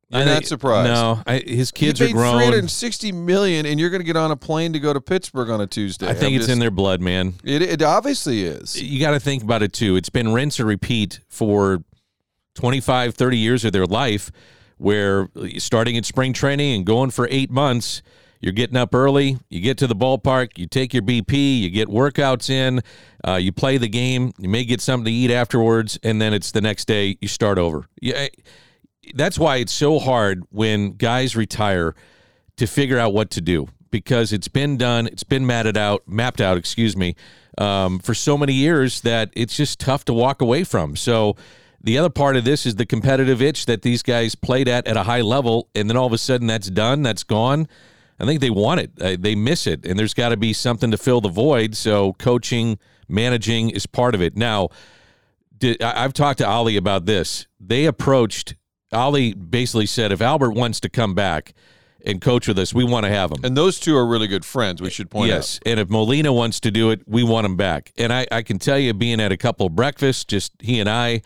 You're 0.10 0.26
not 0.26 0.46
surprised? 0.46 0.90
No, 0.90 1.22
I, 1.26 1.38
his 1.40 1.72
kids 1.72 2.00
you 2.02 2.08
are 2.08 2.12
grown. 2.12 2.38
360 2.38 3.12
million, 3.14 3.66
and 3.66 3.80
you're 3.80 3.90
going 3.90 4.02
to 4.02 4.06
get 4.06 4.18
on 4.18 4.32
a 4.32 4.36
plane 4.36 4.74
to 4.74 4.80
go 4.80 4.92
to 4.94 5.00
Pittsburgh 5.02 5.50
on 5.50 5.62
a 5.62 5.68
Tuesday. 5.68 6.08
I 6.08 6.14
think 6.14 6.32
I'm 6.32 6.36
it's 6.36 6.46
just- 6.48 6.52
in 6.52 6.60
their 6.60 6.72
blood, 6.72 7.00
man. 7.02 7.36
It, 7.44 7.62
it 7.62 7.82
obviously 7.82 8.44
is. 8.44 8.82
you 8.82 9.00
got 9.00 9.12
to 9.12 9.20
think 9.20 9.44
about 9.44 9.64
it 9.64 9.72
too. 9.72 9.96
It's 9.96 10.10
been 10.10 10.34
rinse 10.34 10.60
and 10.60 10.68
repeat 10.68 11.22
for 11.30 11.84
25, 12.56 13.16
30 13.16 13.38
years 13.38 13.66
of 13.66 13.72
their 13.72 13.86
life 13.86 14.32
where 14.78 15.30
starting 15.58 15.96
in 15.96 16.04
spring 16.04 16.34
training 16.34 16.76
and 16.76 16.86
going 16.86 17.12
for 17.12 17.28
eight 17.30 17.52
months, 17.52 18.02
you're 18.40 18.54
getting 18.54 18.78
up 18.78 18.94
early, 18.94 19.38
you 19.50 19.62
get 19.62 19.78
to 19.80 19.88
the 19.88 19.96
ballpark, 19.96 20.58
you 20.58 20.68
take 20.68 20.94
your 20.94 21.04
BP, 21.04 21.60
you 21.60 21.70
get 21.70 21.88
workouts 21.88 22.50
in, 22.50 22.82
uh, 23.28 23.36
you 23.36 23.52
play 23.52 23.78
the 23.78 23.88
game, 23.88 24.32
you 24.38 24.50
may 24.50 24.64
get 24.64 24.80
something 24.82 25.06
to 25.06 25.12
eat 25.12 25.32
afterwards, 25.32 25.98
and 26.04 26.22
then 26.22 26.34
it's 26.34 26.52
the 26.52 26.62
next 26.62 26.86
day 26.86 27.18
you 27.20 27.28
start 27.28 27.58
over. 27.58 27.88
Yeah, 28.00 28.28
that's 29.16 29.40
why 29.40 29.58
it's 29.58 29.74
so 29.74 30.00
hard 30.00 30.44
when 30.52 30.92
guys 30.92 31.36
retire 31.36 31.96
to 32.58 32.68
figure 32.68 33.00
out 33.00 33.14
what 33.14 33.32
to 33.32 33.42
do 33.42 33.68
because 33.90 34.34
it's 34.34 34.48
been 34.48 34.78
done, 34.78 35.08
it's 35.08 35.24
been 35.24 35.46
mapped 35.46 35.78
out, 35.78 36.04
mapped 36.08 36.42
out, 36.42 36.58
excuse 36.58 36.96
me, 36.96 37.16
um, 37.58 38.00
for 38.00 38.14
so 38.14 38.38
many 38.38 38.54
years 38.54 39.02
that 39.02 39.30
it's 39.34 39.56
just 39.56 39.80
tough 39.80 40.06
to 40.06 40.14
walk 40.14 40.42
away 40.42 40.64
from. 40.64 40.96
So 40.96 41.36
the 41.82 41.98
other 41.98 42.10
part 42.10 42.36
of 42.36 42.44
this 42.44 42.66
is 42.66 42.76
the 42.76 42.86
competitive 42.86 43.42
itch 43.42 43.66
that 43.68 43.82
these 43.82 44.02
guys 44.04 44.36
played 44.36 44.68
at 44.68 44.88
at 44.88 44.98
a 44.98 45.04
high 45.04 45.22
level, 45.22 45.70
and 45.76 45.90
then 45.90 45.96
all 45.98 46.08
of 46.08 46.14
a 46.14 46.18
sudden 46.18 46.48
that's 46.48 46.70
done, 46.70 47.04
that's 47.04 47.24
gone. 47.24 47.68
I 48.20 48.26
think 48.26 48.42
they 48.42 48.50
want 48.50 48.80
it, 48.82 48.92
uh, 49.00 49.16
they 49.20 49.36
miss 49.36 49.68
it, 49.68 49.86
and 49.86 49.98
there's 50.00 50.16
got 50.16 50.30
to 50.30 50.38
be 50.38 50.52
something 50.52 50.90
to 50.92 50.98
fill 50.98 51.22
the 51.22 51.30
void. 51.30 51.76
So 51.76 52.14
coaching, 52.14 52.80
managing 53.08 53.70
is 53.70 53.86
part 53.86 54.16
of 54.16 54.22
it. 54.24 54.36
Now, 54.36 54.70
did, 55.58 55.82
I- 55.84 56.04
I've 56.04 56.14
talked 56.14 56.40
to 56.40 56.50
Oli 56.52 56.78
about 56.78 57.06
this. 57.06 57.46
They 57.60 57.86
approached 57.86 58.56
Oli 58.92 59.34
basically 59.34 59.86
said 59.86 60.12
if 60.12 60.22
Albert 60.22 60.52
wants 60.52 60.80
to 60.80 60.90
come 60.90 61.14
back 61.14 61.54
and 62.06 62.22
coach 62.22 62.48
with 62.48 62.58
us, 62.58 62.74
we 62.74 62.84
want 62.86 63.06
to 63.06 63.12
have 63.12 63.32
him. 63.32 63.40
And 63.44 63.56
those 63.58 63.80
two 63.80 63.96
are 63.98 64.06
really 64.08 64.28
good 64.28 64.46
friends, 64.46 64.82
we 64.82 64.90
should 64.90 65.12
point 65.12 65.28
yes, 65.28 65.60
and 65.66 65.80
if 65.80 65.90
Molina 65.90 66.32
wants 66.34 66.60
to 66.62 66.72
do 66.72 66.90
it, 66.90 67.02
we 67.06 67.22
want 67.22 67.46
him 67.46 67.56
back. 67.56 67.92
And 67.98 68.12
I, 68.14 68.26
I 68.32 68.42
can 68.44 68.58
tell 68.60 68.80
you, 68.80 68.94
being 68.94 69.20
at 69.20 69.32
a 69.32 69.38
couple 69.38 69.68
of 69.68 69.76
breakfasts, 69.76 70.24
just 70.26 70.54
he 70.60 70.80
and 70.80 70.90
I, 70.90 71.22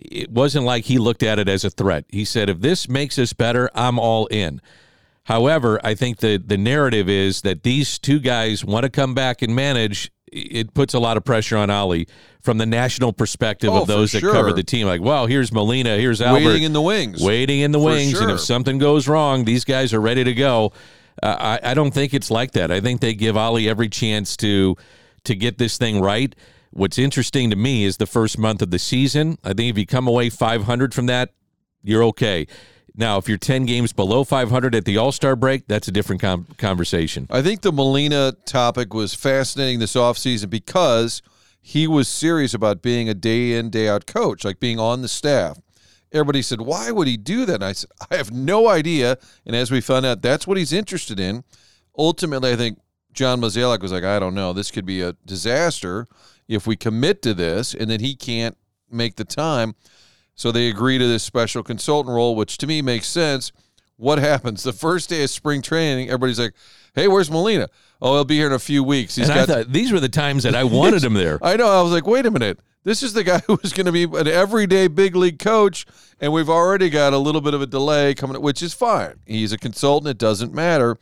it 0.00 0.30
wasn't 0.30 0.64
like 0.64 0.84
he 0.84 0.98
looked 0.98 1.22
at 1.22 1.38
it 1.38 1.48
as 1.48 1.64
a 1.64 1.70
threat. 1.70 2.04
He 2.08 2.24
said, 2.24 2.48
if 2.48 2.60
this 2.60 2.88
makes 2.88 3.18
us 3.18 3.32
better, 3.32 3.70
I'm 3.74 3.98
all 3.98 4.26
in. 4.26 4.60
However, 5.24 5.80
I 5.84 5.94
think 5.94 6.18
the 6.18 6.38
the 6.38 6.56
narrative 6.56 7.08
is 7.08 7.42
that 7.42 7.62
these 7.62 7.98
two 7.98 8.18
guys 8.18 8.64
want 8.64 8.84
to 8.84 8.90
come 8.90 9.14
back 9.14 9.42
and 9.42 9.54
manage. 9.54 10.10
It 10.32 10.74
puts 10.74 10.94
a 10.94 11.00
lot 11.00 11.16
of 11.16 11.24
pressure 11.24 11.56
on 11.56 11.70
Oli 11.70 12.06
from 12.40 12.58
the 12.58 12.66
national 12.66 13.12
perspective 13.12 13.70
Oh, 13.70 13.82
of 13.82 13.88
those 13.88 14.12
that 14.12 14.20
sure. 14.20 14.32
cover 14.32 14.52
the 14.52 14.62
team. 14.62 14.86
Like, 14.86 15.00
well, 15.00 15.26
here's 15.26 15.52
Molina, 15.52 15.96
here's. 15.98 16.20
Albert, 16.22 16.44
Waiting 16.46 16.62
in 16.62 16.72
the 16.72 16.80
wings. 16.80 17.20
waiting 17.22 17.60
in 17.60 17.72
the 17.72 17.78
For 17.80 17.84
wings, 17.86 18.18
and 18.20 18.30
if 18.30 18.38
something 18.40 18.78
goes 18.78 19.08
wrong, 19.08 19.44
these 19.44 19.64
guys 19.64 19.92
are 19.92 20.00
ready 20.00 20.22
to 20.24 20.32
go. 20.34 20.72
Uh, 21.22 21.58
I, 21.62 21.70
I 21.72 21.74
don't 21.74 21.92
think 21.92 22.14
it's 22.14 22.30
like 22.30 22.52
that. 22.52 22.70
I 22.70 22.80
think 22.80 23.00
they 23.00 23.12
give 23.14 23.36
Oli 23.36 23.68
every 23.68 23.88
chance 23.88 24.36
to 24.38 24.76
to 25.24 25.34
get 25.34 25.58
this 25.58 25.76
thing 25.78 26.00
right. 26.00 26.34
What's 26.72 26.98
interesting 26.98 27.50
to 27.50 27.56
me 27.56 27.84
is 27.84 27.96
the 27.96 28.06
first 28.06 28.38
month 28.38 28.62
of 28.62 28.70
the 28.70 28.78
season. 28.78 29.38
I 29.42 29.52
think 29.52 29.70
if 29.70 29.78
you 29.78 29.86
come 29.86 30.06
away 30.06 30.30
500 30.30 30.94
from 30.94 31.06
that, 31.06 31.30
you're 31.82 32.04
okay. 32.04 32.46
Now, 32.94 33.18
if 33.18 33.28
you're 33.28 33.38
10 33.38 33.66
games 33.66 33.92
below 33.92 34.24
500 34.24 34.74
at 34.74 34.84
the 34.84 34.96
All 34.96 35.12
Star 35.12 35.34
break, 35.34 35.66
that's 35.66 35.88
a 35.88 35.92
different 35.92 36.20
com- 36.20 36.46
conversation. 36.58 37.26
I 37.30 37.42
think 37.42 37.62
the 37.62 37.72
Molina 37.72 38.32
topic 38.44 38.94
was 38.94 39.14
fascinating 39.14 39.78
this 39.80 39.94
offseason 39.94 40.50
because 40.50 41.22
he 41.60 41.86
was 41.86 42.08
serious 42.08 42.54
about 42.54 42.82
being 42.82 43.08
a 43.08 43.14
day 43.14 43.52
in, 43.52 43.70
day 43.70 43.88
out 43.88 44.06
coach, 44.06 44.44
like 44.44 44.60
being 44.60 44.78
on 44.78 45.02
the 45.02 45.08
staff. 45.08 45.58
Everybody 46.12 46.42
said, 46.42 46.60
Why 46.60 46.90
would 46.90 47.06
he 47.06 47.16
do 47.16 47.44
that? 47.46 47.56
And 47.56 47.64
I 47.64 47.72
said, 47.72 47.90
I 48.10 48.16
have 48.16 48.32
no 48.32 48.68
idea. 48.68 49.18
And 49.46 49.54
as 49.54 49.70
we 49.70 49.80
found 49.80 50.06
out, 50.06 50.22
that's 50.22 50.46
what 50.46 50.56
he's 50.56 50.72
interested 50.72 51.20
in. 51.20 51.44
Ultimately, 51.96 52.52
I 52.52 52.56
think 52.56 52.78
John 53.12 53.40
Mozeliak 53.40 53.82
was 53.82 53.92
like, 53.92 54.04
I 54.04 54.18
don't 54.18 54.34
know. 54.34 54.52
This 54.52 54.70
could 54.70 54.86
be 54.86 55.02
a 55.02 55.14
disaster 55.24 56.06
if 56.50 56.66
we 56.66 56.76
commit 56.76 57.22
to 57.22 57.32
this 57.32 57.74
and 57.74 57.88
then 57.88 58.00
he 58.00 58.14
can't 58.14 58.58
make 58.90 59.16
the 59.16 59.24
time. 59.24 59.74
So 60.34 60.50
they 60.50 60.68
agree 60.68 60.98
to 60.98 61.06
this 61.06 61.22
special 61.22 61.62
consultant 61.62 62.14
role, 62.14 62.34
which 62.34 62.58
to 62.58 62.66
me 62.66 62.82
makes 62.82 63.06
sense. 63.06 63.52
What 63.96 64.18
happens 64.30 64.62
the 64.62 64.72
first 64.72 65.08
day 65.08 65.22
of 65.22 65.30
spring 65.30 65.62
training? 65.62 66.08
Everybody's 66.08 66.40
like, 66.40 66.54
"Hey, 66.94 67.06
where's 67.08 67.30
Molina? 67.30 67.68
Oh, 68.02 68.14
he'll 68.14 68.24
be 68.24 68.36
here 68.36 68.48
in 68.48 68.52
a 68.52 68.58
few 68.58 68.82
weeks." 68.82 69.14
He's 69.14 69.28
and 69.28 69.36
got. 69.36 69.50
I 69.50 69.54
thought 69.62 69.72
these 69.72 69.92
were 69.92 70.00
the 70.00 70.08
times 70.08 70.42
that 70.42 70.54
I 70.54 70.64
wanted 70.64 71.04
him 71.04 71.14
there. 71.14 71.38
I 71.42 71.56
know. 71.56 71.68
I 71.68 71.82
was 71.82 71.92
like, 71.92 72.06
"Wait 72.06 72.26
a 72.26 72.30
minute, 72.30 72.58
this 72.82 73.02
is 73.02 73.12
the 73.12 73.22
guy 73.22 73.38
who 73.46 73.58
is 73.62 73.72
going 73.72 73.86
to 73.86 73.92
be 73.92 74.04
an 74.04 74.26
everyday 74.26 74.88
big 74.88 75.14
league 75.14 75.38
coach, 75.38 75.86
and 76.20 76.32
we've 76.32 76.48
already 76.48 76.90
got 76.90 77.12
a 77.12 77.18
little 77.18 77.42
bit 77.42 77.54
of 77.54 77.62
a 77.62 77.66
delay 77.66 78.14
coming, 78.14 78.40
which 78.40 78.62
is 78.62 78.74
fine. 78.74 79.20
He's 79.26 79.52
a 79.52 79.58
consultant; 79.58 80.10
it 80.10 80.18
doesn't 80.18 80.52
matter." 80.52 80.98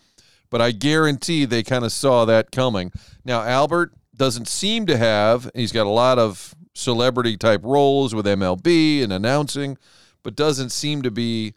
But 0.51 0.63
I 0.63 0.73
guarantee 0.73 1.45
they 1.45 1.63
kind 1.63 1.85
of 1.85 1.93
saw 1.93 2.25
that 2.25 2.51
coming. 2.51 2.91
Now 3.25 3.43
Albert 3.43 3.93
doesn't 4.19 4.49
seem 4.49 4.87
to 4.87 4.97
have. 4.97 5.51
He's 5.55 5.73
got 5.73 5.87
a 5.87 5.91
lot 5.91 6.19
of 6.19 6.55
celebrity 6.75 7.37
type 7.37 7.63
roles 7.65 8.15
with 8.15 8.27
MLB 8.27 9.03
and 9.03 9.13
announcing, 9.13 9.79
but 10.23 10.37
doesn't 10.37 10.71
seem 10.71 11.03
to 11.03 11.11
be, 11.11 11.55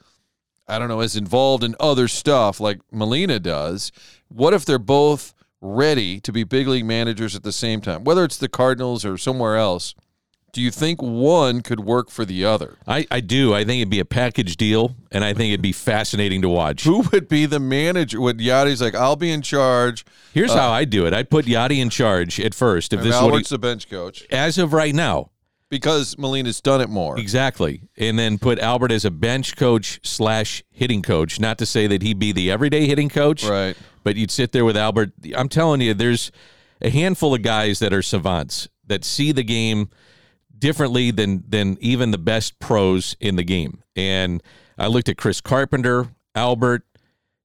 I 0.67 0.79
don't 0.79 0.87
know, 0.87 1.01
as 1.01 1.15
involved 1.15 1.63
in 1.63 1.75
other 1.79 2.07
stuff 2.07 2.59
like 2.59 2.79
Molina 2.91 3.39
does. 3.39 3.91
What 4.29 4.53
if 4.53 4.65
they're 4.65 4.79
both 4.79 5.33
ready 5.59 6.19
to 6.21 6.31
be 6.31 6.43
big 6.43 6.67
league 6.67 6.85
managers 6.85 7.35
at 7.35 7.43
the 7.43 7.51
same 7.51 7.81
time, 7.81 8.03
whether 8.03 8.23
it's 8.23 8.37
the 8.37 8.49
Cardinals 8.49 9.03
or 9.03 9.17
somewhere 9.17 9.57
else? 9.57 9.93
Do 10.53 10.61
you 10.61 10.69
think 10.69 11.01
one 11.01 11.61
could 11.61 11.79
work 11.79 12.09
for 12.09 12.25
the 12.25 12.43
other? 12.43 12.77
I, 12.85 13.07
I 13.09 13.21
do. 13.21 13.53
I 13.53 13.63
think 13.63 13.79
it'd 13.79 13.89
be 13.89 14.01
a 14.01 14.05
package 14.05 14.57
deal, 14.57 14.95
and 15.09 15.23
I 15.23 15.33
think 15.33 15.51
it'd 15.51 15.61
be 15.61 15.71
fascinating 15.71 16.41
to 16.41 16.49
watch. 16.49 16.83
Who 16.83 17.03
would 17.13 17.29
be 17.29 17.45
the 17.45 17.59
manager? 17.59 18.19
Would 18.19 18.39
Yadi's 18.39 18.81
like, 18.81 18.93
I'll 18.93 19.15
be 19.15 19.31
in 19.31 19.41
charge. 19.41 20.05
Here's 20.33 20.51
uh, 20.51 20.57
how 20.57 20.71
I 20.71 20.83
do 20.83 21.05
it. 21.05 21.13
I'd 21.13 21.29
put 21.29 21.45
Yadi 21.45 21.79
in 21.79 21.89
charge 21.89 22.37
at 22.37 22.53
first. 22.53 22.91
If 22.91 23.01
this 23.01 23.15
Albert's 23.15 23.49
he, 23.49 23.53
the 23.53 23.59
bench 23.59 23.89
coach. 23.89 24.27
As 24.29 24.57
of 24.57 24.73
right 24.73 24.93
now. 24.93 25.29
Because 25.69 26.17
Molina's 26.17 26.59
done 26.59 26.81
it 26.81 26.89
more. 26.89 27.17
Exactly. 27.17 27.83
And 27.97 28.19
then 28.19 28.37
put 28.37 28.59
Albert 28.59 28.91
as 28.91 29.05
a 29.05 29.11
bench 29.11 29.55
coach 29.55 30.01
slash 30.03 30.65
hitting 30.69 31.01
coach. 31.01 31.39
Not 31.39 31.59
to 31.59 31.65
say 31.65 31.87
that 31.87 32.01
he'd 32.01 32.19
be 32.19 32.33
the 32.33 32.51
everyday 32.51 32.87
hitting 32.87 33.07
coach. 33.07 33.45
Right. 33.45 33.77
But 34.03 34.17
you'd 34.17 34.31
sit 34.31 34.51
there 34.51 34.65
with 34.65 34.75
Albert. 34.75 35.13
I'm 35.33 35.47
telling 35.47 35.79
you, 35.79 35.93
there's 35.93 36.29
a 36.81 36.89
handful 36.89 37.33
of 37.33 37.41
guys 37.41 37.79
that 37.79 37.93
are 37.93 38.01
savants 38.01 38.67
that 38.85 39.05
see 39.05 39.31
the 39.31 39.43
game– 39.43 39.89
differently 40.61 41.11
than 41.11 41.43
than 41.49 41.77
even 41.81 42.11
the 42.11 42.17
best 42.17 42.57
pros 42.59 43.17
in 43.19 43.35
the 43.35 43.43
game. 43.43 43.83
And 43.97 44.41
I 44.77 44.87
looked 44.87 45.09
at 45.09 45.17
Chris 45.17 45.41
Carpenter, 45.41 46.07
Albert, 46.33 46.83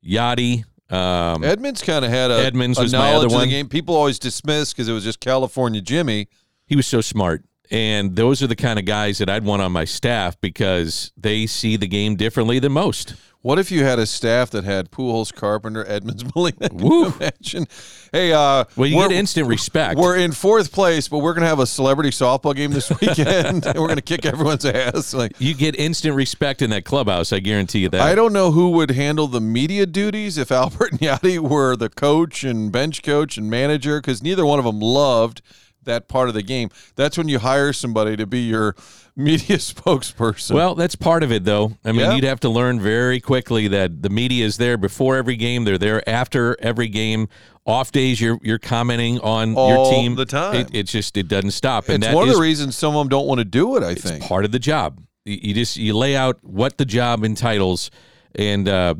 Yadi. 0.05 0.65
Um, 0.89 1.43
Edmonds 1.43 1.83
kind 1.83 2.05
of 2.05 2.13
had 2.13 2.31
a, 2.31 2.39
Edmonds 2.39 2.79
a 2.79 2.83
was 2.83 2.93
knowledge 2.93 3.11
my 3.11 3.17
other 3.17 3.27
of 3.27 3.33
one. 3.33 3.49
the 3.49 3.51
game. 3.51 3.69
People 3.69 3.97
always 3.97 4.21
dismiss 4.21 4.73
because 4.73 4.89
it 4.89 4.93
was 4.93 5.03
just 5.03 5.19
California 5.19 5.81
Jimmy. 5.81 6.29
He 6.67 6.77
was 6.77 6.87
so 6.87 7.01
smart. 7.01 7.43
And 7.69 8.15
those 8.15 8.41
are 8.45 8.47
the 8.47 8.55
kind 8.55 8.79
of 8.79 8.85
guys 8.85 9.19
that 9.19 9.29
I'd 9.29 9.45
want 9.45 9.61
on 9.61 9.73
my 9.73 9.85
staff 9.85 10.41
because 10.41 11.11
they 11.17 11.47
see 11.47 11.77
the 11.77 11.89
game 11.89 12.15
differently 12.15 12.61
than 12.61 12.71
most. 12.71 13.17
What 13.47 13.61
if 13.61 13.71
you 13.71 13.85
had 13.85 14.01
a 14.01 14.07
staff 14.07 14.51
that 14.51 14.65
had 14.65 14.91
Pujols, 14.91 15.33
Carpenter, 15.33 15.85
Edmonds, 15.87 16.25
Molina? 16.35 16.69
Woo! 16.73 17.13
Imagine. 17.13 17.69
Hey, 18.11 18.33
uh, 18.33 18.65
well, 18.75 18.89
you 18.89 18.97
get 18.97 19.13
instant 19.13 19.47
respect. 19.47 20.01
We're 20.01 20.17
in 20.17 20.33
fourth 20.33 20.73
place, 20.73 21.07
but 21.07 21.19
we're 21.19 21.33
gonna 21.33 21.47
have 21.47 21.61
a 21.61 21.67
celebrity 21.67 22.11
softball 22.11 22.57
game 22.57 22.73
this 22.73 22.91
weekend, 23.01 23.65
and 23.65 23.79
we're 23.79 23.87
gonna 23.87 24.03
kick 24.03 24.27
everyone's 24.27 24.65
ass. 24.65 25.15
Like 25.15 25.41
you 25.41 25.55
get 25.55 25.77
instant 25.77 26.17
respect 26.17 26.61
in 26.61 26.71
that 26.71 26.85
clubhouse. 26.85 27.33
I 27.33 27.39
guarantee 27.39 27.79
you 27.79 27.89
that. 27.91 28.01
I 28.01 28.17
don't 28.17 28.33
know 28.33 28.51
who 28.51 28.71
would 28.71 28.91
handle 28.91 29.29
the 29.29 29.41
media 29.41 29.87
duties 29.87 30.39
if 30.39 30.51
Albert 30.51 30.91
and 30.91 31.01
Yadi 31.01 31.39
were 31.39 31.77
the 31.77 31.89
coach 31.89 32.43
and 32.43 32.73
bench 32.73 33.05
coach 33.05 33.39
and 33.39 33.49
manager, 33.49 34.01
because 34.01 34.25
neither 34.25 34.45
one 34.45 34.59
of 34.59 34.65
them 34.65 34.81
loved 34.81 35.41
that 35.87 36.09
part 36.09 36.29
of 36.29 36.35
the 36.35 36.43
game. 36.43 36.71
That's 36.95 37.19
when 37.19 37.29
you 37.29 37.39
hire 37.39 37.73
somebody 37.73 38.17
to 38.17 38.27
be 38.27 38.41
your 38.41 38.77
media 39.17 39.57
spokesperson. 39.57 40.55
Well, 40.55 40.75
that's 40.75 40.95
part 40.95 41.23
of 41.23 41.33
it, 41.33 41.45
though. 41.45 41.77
I 41.85 41.93
mean, 41.93 42.01
yeah. 42.03 42.15
you'd 42.15 42.25
have 42.25 42.41
to 42.41 42.49
learn 42.49 42.81
very 42.81 43.21
quickly 43.21 43.69
that 43.69 44.03
the 44.03 44.11
media 44.11 44.45
is 44.45 44.59
there 44.59 44.77
before 44.77 45.17
every 45.17 45.37
game. 45.37 45.65
They're 45.65 45.79
there 45.79 46.07
after 46.09 46.57
every 46.61 46.89
game. 46.89 47.29
Off 47.65 47.91
days, 47.91 48.21
you're 48.21 48.39
you're 48.43 48.61
commenting 48.61 49.19
on 49.21 49.57
All 49.57 49.69
your 49.69 49.91
team 49.91 50.15
the 50.15 50.25
time. 50.25 50.55
It, 50.55 50.73
it 50.73 50.83
just 50.85 51.17
it 51.17 51.27
doesn't 51.27 51.51
stop. 51.51 51.89
And 51.89 52.05
it's 52.05 52.15
one 52.15 52.29
of 52.29 52.35
the 52.35 52.41
reasons 52.41 52.77
some 52.77 52.95
of 52.95 53.01
them 53.01 53.09
don't 53.09 53.27
want 53.27 53.41
to 53.41 53.45
do 53.45 53.77
it. 53.77 53.83
I 53.83 53.97
think 53.97 54.23
part 54.23 54.45
of 54.45 54.53
the 54.53 54.61
job. 54.61 55.03
You 55.25 55.53
just 55.53 55.77
you 55.77 55.97
lay 55.97 56.15
out 56.15 56.39
what 56.45 56.79
the 56.79 56.85
job 56.85 57.25
entitles, 57.25 57.91
and 58.37 58.69
uh, 58.69 58.95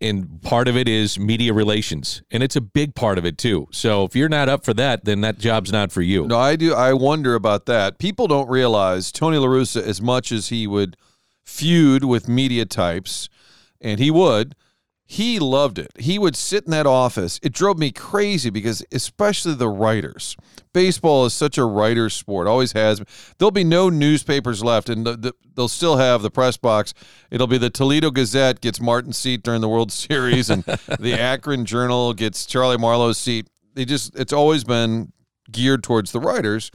and 0.00 0.40
part 0.42 0.68
of 0.68 0.76
it 0.76 0.88
is 0.88 1.18
media 1.18 1.52
relations 1.52 2.22
and 2.30 2.42
it's 2.42 2.56
a 2.56 2.60
big 2.60 2.94
part 2.94 3.18
of 3.18 3.24
it 3.24 3.38
too. 3.38 3.68
So 3.70 4.04
if 4.04 4.14
you're 4.14 4.28
not 4.28 4.48
up 4.48 4.64
for 4.64 4.74
that 4.74 5.04
then 5.04 5.20
that 5.22 5.38
job's 5.38 5.72
not 5.72 5.92
for 5.92 6.02
you. 6.02 6.26
No 6.26 6.38
i 6.38 6.56
do 6.56 6.74
i 6.74 6.92
wonder 6.92 7.34
about 7.34 7.66
that. 7.66 7.98
People 7.98 8.26
don't 8.26 8.48
realize 8.48 9.12
tony 9.12 9.36
larussa 9.36 9.82
as 9.82 10.00
much 10.00 10.32
as 10.32 10.48
he 10.48 10.66
would 10.66 10.96
feud 11.44 12.04
with 12.04 12.28
media 12.28 12.64
types 12.64 13.28
and 13.80 13.98
he 13.98 14.10
would 14.10 14.54
he 15.12 15.38
loved 15.38 15.78
it. 15.78 15.90
He 15.98 16.18
would 16.18 16.34
sit 16.34 16.64
in 16.64 16.70
that 16.70 16.86
office. 16.86 17.38
It 17.42 17.52
drove 17.52 17.78
me 17.78 17.92
crazy 17.92 18.48
because, 18.48 18.82
especially 18.90 19.52
the 19.52 19.68
writers, 19.68 20.38
baseball 20.72 21.26
is 21.26 21.34
such 21.34 21.58
a 21.58 21.66
writer's 21.66 22.14
sport, 22.14 22.46
always 22.46 22.72
has. 22.72 23.02
There'll 23.36 23.50
be 23.50 23.62
no 23.62 23.90
newspapers 23.90 24.64
left, 24.64 24.88
and 24.88 25.04
the, 25.04 25.18
the, 25.18 25.34
they'll 25.54 25.68
still 25.68 25.98
have 25.98 26.22
the 26.22 26.30
press 26.30 26.56
box. 26.56 26.94
It'll 27.30 27.46
be 27.46 27.58
the 27.58 27.68
Toledo 27.68 28.10
Gazette 28.10 28.62
gets 28.62 28.80
Martin's 28.80 29.18
seat 29.18 29.42
during 29.42 29.60
the 29.60 29.68
World 29.68 29.92
Series, 29.92 30.48
and 30.48 30.64
the 30.64 31.12
Akron 31.20 31.66
Journal 31.66 32.14
gets 32.14 32.46
Charlie 32.46 32.78
Marlow's 32.78 33.18
seat. 33.18 33.48
They 33.74 33.84
just, 33.84 34.18
it's 34.18 34.32
always 34.32 34.64
been 34.64 35.12
geared 35.50 35.82
towards 35.82 36.12
the 36.12 36.20
writers, 36.20 36.70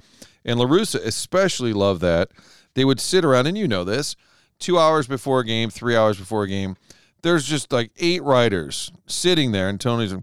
and 0.45 0.59
LaRussa 0.59 1.03
especially 1.03 1.73
loved 1.73 2.01
that. 2.01 2.29
They 2.75 2.85
would 2.85 2.99
sit 2.99 3.25
around, 3.25 3.47
and 3.47 3.57
you 3.57 3.67
know 3.67 3.83
this, 3.83 4.15
two 4.59 4.77
hours 4.77 5.07
before 5.07 5.39
a 5.39 5.43
game, 5.43 5.71
three 5.71 5.95
hours 5.95 6.19
before 6.19 6.43
a 6.43 6.47
game 6.47 6.77
there's 7.21 7.45
just 7.45 7.71
like 7.71 7.91
eight 7.97 8.23
writers 8.23 8.91
sitting 9.05 9.51
there, 9.51 9.69
and 9.69 9.79
Tony's, 9.79 10.13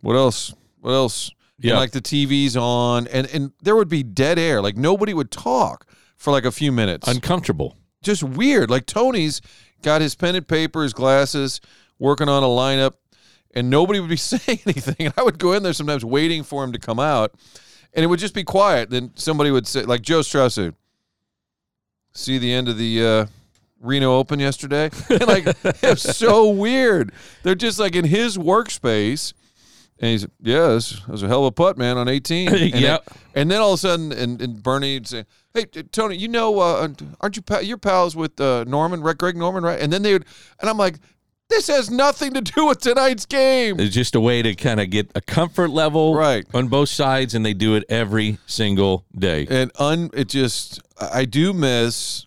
what 0.00 0.14
else? 0.14 0.54
What 0.80 0.92
else? 0.92 1.30
Yeah. 1.58 1.72
And 1.72 1.80
like 1.80 1.92
the 1.92 2.00
TV's 2.00 2.56
on, 2.56 3.06
and 3.08 3.26
and 3.28 3.52
there 3.62 3.76
would 3.76 3.88
be 3.88 4.02
dead 4.02 4.38
air. 4.38 4.60
Like 4.60 4.76
nobody 4.76 5.14
would 5.14 5.30
talk 5.30 5.86
for 6.16 6.32
like 6.32 6.44
a 6.44 6.52
few 6.52 6.72
minutes. 6.72 7.08
Uncomfortable. 7.08 7.76
Just 8.02 8.22
weird. 8.22 8.68
Like 8.68 8.86
Tony's 8.86 9.40
got 9.82 10.00
his 10.00 10.14
pen 10.14 10.34
and 10.34 10.46
paper, 10.46 10.82
his 10.82 10.92
glasses, 10.92 11.60
working 11.98 12.28
on 12.28 12.42
a 12.42 12.46
lineup, 12.46 12.94
and 13.54 13.70
nobody 13.70 14.00
would 14.00 14.10
be 14.10 14.16
saying 14.16 14.60
anything. 14.66 15.06
And 15.06 15.14
I 15.16 15.22
would 15.22 15.38
go 15.38 15.52
in 15.52 15.62
there 15.62 15.72
sometimes 15.72 16.04
waiting 16.04 16.42
for 16.42 16.64
him 16.64 16.72
to 16.72 16.78
come 16.78 16.98
out, 16.98 17.34
and 17.94 18.02
it 18.04 18.08
would 18.08 18.20
just 18.20 18.34
be 18.34 18.44
quiet. 18.44 18.90
Then 18.90 19.12
somebody 19.14 19.50
would 19.50 19.66
say, 19.66 19.84
like 19.84 20.02
Joe 20.02 20.22
Strauss, 20.22 20.58
see 22.12 22.38
the 22.38 22.52
end 22.52 22.68
of 22.68 22.76
the. 22.76 23.04
Uh, 23.04 23.26
Reno 23.82 24.16
Open 24.16 24.40
yesterday. 24.40 24.90
And 25.10 25.20
like 25.26 25.44
it's 25.64 26.16
so 26.16 26.48
weird. 26.48 27.12
They're 27.42 27.54
just 27.54 27.78
like 27.78 27.94
in 27.94 28.04
his 28.04 28.38
workspace. 28.38 29.34
And 29.98 30.10
he's 30.10 30.26
yeah, 30.40 30.68
this 30.68 31.06
was 31.06 31.22
a 31.22 31.28
hell 31.28 31.40
of 31.40 31.46
a 31.46 31.52
putt, 31.52 31.76
man, 31.76 31.98
on 31.98 32.08
18. 32.08 32.48
And 32.52 32.74
yeah. 32.74 32.98
and 33.34 33.50
then 33.50 33.60
all 33.60 33.74
of 33.74 33.78
a 33.78 33.78
sudden, 33.78 34.12
and, 34.12 34.40
and 34.40 34.62
Bernie 34.62 34.94
would 34.94 35.06
say, 35.06 35.24
"Hey, 35.54 35.64
Tony, 35.64 36.16
you 36.16 36.28
know, 36.28 36.58
uh, 36.58 36.88
aren't 37.20 37.36
you 37.36 37.42
your 37.62 37.78
pals 37.78 38.16
with 38.16 38.40
uh, 38.40 38.64
Norman, 38.64 39.00
Greg 39.00 39.36
Norman, 39.36 39.62
right?" 39.62 39.80
And 39.80 39.92
then 39.92 40.02
they 40.02 40.14
would, 40.14 40.24
and 40.60 40.68
I'm 40.68 40.76
like, 40.76 40.96
"This 41.50 41.68
has 41.68 41.88
nothing 41.88 42.32
to 42.32 42.40
do 42.40 42.66
with 42.66 42.80
tonight's 42.80 43.26
game." 43.26 43.78
It's 43.78 43.94
just 43.94 44.16
a 44.16 44.20
way 44.20 44.42
to 44.42 44.56
kind 44.56 44.80
of 44.80 44.90
get 44.90 45.12
a 45.14 45.20
comfort 45.20 45.70
level, 45.70 46.16
right, 46.16 46.44
on 46.52 46.66
both 46.66 46.88
sides, 46.88 47.34
and 47.34 47.46
they 47.46 47.54
do 47.54 47.76
it 47.76 47.84
every 47.88 48.38
single 48.46 49.04
day. 49.16 49.46
And 49.48 49.70
un, 49.78 50.10
it 50.14 50.28
just, 50.28 50.80
I 51.00 51.26
do 51.26 51.52
miss 51.52 52.24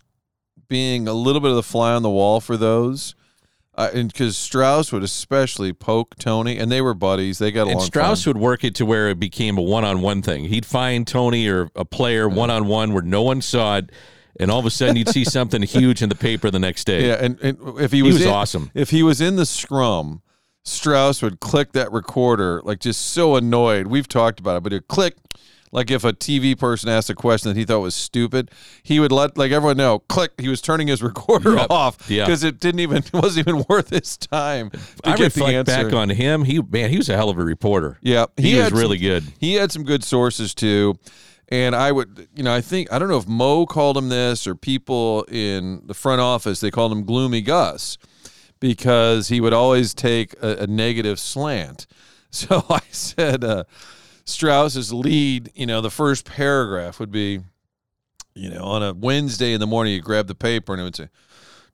being 0.67 1.07
a 1.07 1.13
little 1.13 1.41
bit 1.41 1.49
of 1.49 1.55
the 1.55 1.63
fly 1.63 1.93
on 1.93 2.03
the 2.03 2.09
wall 2.09 2.39
for 2.39 2.57
those. 2.57 3.15
Uh, 3.77 3.89
and 3.93 4.11
because 4.11 4.37
Strauss 4.37 4.91
would 4.93 5.03
especially 5.03 5.73
poke 5.73 6.15
Tony, 6.17 6.57
and 6.57 6.71
they 6.71 6.81
were 6.81 6.93
buddies. 6.93 7.39
They 7.39 7.51
got 7.51 7.63
along. 7.63 7.73
And 7.73 7.81
Strauss 7.81 8.25
would 8.25 8.37
work 8.37 8.63
it 8.63 8.73
to 8.75 8.85
where 8.85 9.09
it 9.09 9.19
became 9.19 9.57
a 9.57 9.61
one-on-one 9.61 10.21
thing. 10.21 10.45
He'd 10.45 10.65
find 10.65 11.05
Tony 11.05 11.47
or 11.49 11.69
a 11.75 11.83
player 11.83 12.29
one-on-one 12.29 12.93
where 12.93 13.03
no 13.03 13.21
one 13.21 13.41
saw 13.41 13.77
it, 13.77 13.91
and 14.39 14.49
all 14.49 14.59
of 14.59 14.65
a 14.65 14.71
sudden 14.71 14.95
you'd 14.95 15.09
see 15.09 15.25
something 15.25 15.61
huge 15.63 16.01
in 16.01 16.07
the 16.07 16.15
paper 16.15 16.49
the 16.49 16.59
next 16.59 16.85
day. 16.85 17.07
Yeah, 17.07 17.17
and, 17.19 17.37
and 17.41 17.57
if 17.79 17.91
he 17.91 18.01
was, 18.01 18.15
he 18.15 18.19
was 18.19 18.25
in, 18.27 18.29
awesome. 18.29 18.71
If 18.73 18.91
he 18.91 19.03
was 19.03 19.19
in 19.19 19.35
the 19.35 19.45
scrum, 19.45 20.21
Strauss 20.63 21.21
would 21.21 21.41
click 21.41 21.73
that 21.73 21.91
recorder 21.91 22.61
like 22.63 22.79
just 22.79 23.01
so 23.01 23.35
annoyed. 23.35 23.87
We've 23.87 24.07
talked 24.07 24.39
about 24.39 24.57
it, 24.57 24.63
but 24.63 24.71
he'd 24.71 24.87
click 24.87 25.15
Like 25.75 25.91
if 25.91 26.03
a 26.05 26.13
TV 26.13 26.57
person 26.57 26.89
asked 26.89 27.09
a 27.09 27.15
question 27.15 27.49
that 27.53 27.57
he 27.59 27.65
thought 27.65 27.81
was 27.81 27.93
stupid, 27.93 28.49
he 28.81 28.99
would 28.99 29.11
let 29.11 29.37
like 29.37 29.51
everyone 29.51 29.75
know. 29.77 29.99
Click. 29.99 30.31
He 30.39 30.47
was 30.47 30.61
turning 30.61 30.87
his 30.87 31.03
recorder 31.09 31.55
Yep. 31.55 31.67
off 31.69 32.09
Yeah. 32.09 32.25
because 32.25 32.43
it 32.45 32.59
didn't 32.61 32.79
even 32.79 32.97
it 32.99 33.11
wasn't 33.13 33.47
even 33.47 33.65
worth 33.69 33.89
his 33.89 34.15
time 34.17 34.69
to 34.69 34.79
I 35.03 35.17
get 35.17 35.33
the 35.33 35.43
answer. 35.45 35.83
back 35.83 35.93
on 35.93 36.09
him. 36.09 36.45
He 36.45 36.61
man, 36.61 36.89
he 36.89 36.97
was 36.97 37.09
a 37.09 37.15
hell 37.15 37.29
of 37.29 37.37
a 37.37 37.43
reporter. 37.43 37.97
Yeah, 38.01 38.25
he, 38.37 38.53
was 38.55 38.63
had 38.63 38.69
some- 38.71 38.79
really 38.79 38.97
good. 38.97 39.23
He 39.39 39.55
had 39.55 39.71
some 39.71 39.83
good 39.83 40.03
sources 40.03 40.55
too. 40.55 40.95
And 41.49 41.75
I 41.75 41.91
would, 41.91 42.27
you 42.35 42.41
know, 42.41 42.55
I 42.55 42.61
think 42.61 42.91
I 42.91 42.97
don't 42.97 43.07
know 43.09 43.17
if 43.17 43.27
Mo 43.27 43.65
called 43.67 43.97
him 43.97 44.09
this 44.09 44.47
or 44.47 44.55
people 44.55 45.23
in 45.29 45.81
the 45.85 45.93
front 45.93 46.19
office 46.21 46.59
they 46.61 46.71
called 46.71 46.91
him 46.91 47.03
Gloomy 47.03 47.41
Gus 47.41 47.97
because 48.59 49.27
he 49.27 49.41
would 49.41 49.53
always 49.53 49.93
take 49.93 50.33
a, 50.41 50.63
a 50.63 50.67
negative 50.67 51.19
slant. 51.19 51.85
So 52.31 52.65
I 52.69 52.81
said 52.91 53.45
uh, 53.45 53.63
Strauss's 54.25 54.91
lead, 54.91 55.51
you 55.55 55.65
know, 55.65 55.81
the 55.81 55.91
first 55.91 56.25
paragraph 56.25 56.99
would 56.99 57.11
be, 57.11 57.41
you 58.33 58.49
know, 58.49 58.63
on 58.63 58.83
a 58.83 58.93
Wednesday 58.93 59.53
in 59.53 59.59
the 59.59 59.67
morning, 59.67 59.93
you 59.93 60.01
grab 60.01 60.27
the 60.27 60.35
paper 60.35 60.73
and 60.73 60.81
it 60.81 60.83
would 60.83 60.95
say, 60.95 61.09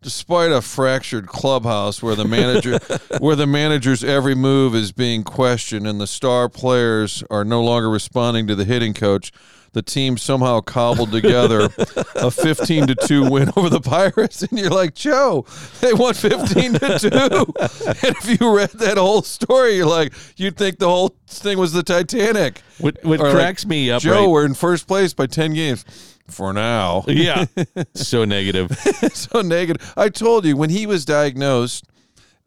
despite 0.02 0.52
a 0.52 0.62
fractured 0.62 1.28
clubhouse 1.28 2.02
where 2.02 2.16
the 2.16 2.26
manager 2.26 2.80
where 3.20 3.36
the 3.36 3.48
manager's 3.48 4.04
every 4.04 4.36
move 4.36 4.76
is 4.76 4.92
being 4.92 5.24
questioned 5.24 5.88
and 5.88 6.02
the 6.02 6.08
star 6.08 6.50
players 6.50 7.24
are 7.30 7.46
no 7.46 7.64
longer 7.64 7.90
responding 7.90 8.48
to 8.48 8.56
the 8.56 8.66
hitting 8.66 8.94
coach 8.94 9.32
the 9.74 9.82
team 9.82 10.18
somehow 10.18 10.60
cobbled 10.60 11.12
together 11.12 11.70
a 12.16 12.30
15 12.30 12.88
to 12.88 12.96
2 12.96 13.30
win 13.30 13.52
over 13.56 13.70
the 13.70 13.80
pirates 13.80 14.42
and 14.42 14.60
you're 14.60 14.70
like 14.70 14.94
joe 14.94 15.46
they 15.80 15.94
won 15.94 16.14
15 16.14 16.74
to 16.74 17.00
2 17.00 17.10
and 18.08 18.16
if 18.18 18.40
you 18.40 18.56
read 18.56 18.70
that 18.72 18.98
whole 18.98 19.22
story 19.22 19.78
you're 19.78 19.86
like 19.86 20.14
you'd 20.38 20.58
think 20.58 20.78
the 20.80 20.88
whole 20.90 21.16
thing 21.28 21.58
was 21.58 21.72
the 21.74 21.84
titanic 21.84 22.62
What 22.80 23.02
what 23.04 23.20
Or 23.22 23.26
like, 23.26 23.34
cracks 23.34 23.66
me 23.66 23.90
up, 23.92 24.02
joe 24.02 24.12
right? 24.22 24.28
we're 24.30 24.46
in 24.46 24.54
first 24.54 24.88
place 24.88 25.14
by 25.14 25.28
10 25.28 25.54
games 25.54 25.86
for 26.28 26.54
now 26.54 27.04
yeah, 27.08 27.46
so 27.94 28.24
negative. 28.24 28.72
so 29.14 29.42
negative. 29.42 29.94
I 29.98 30.08
told 30.08 30.46
you 30.46 30.56
when 30.56 30.70
he 30.70 30.86
was 30.88 31.04
diagnosed, 31.04 31.86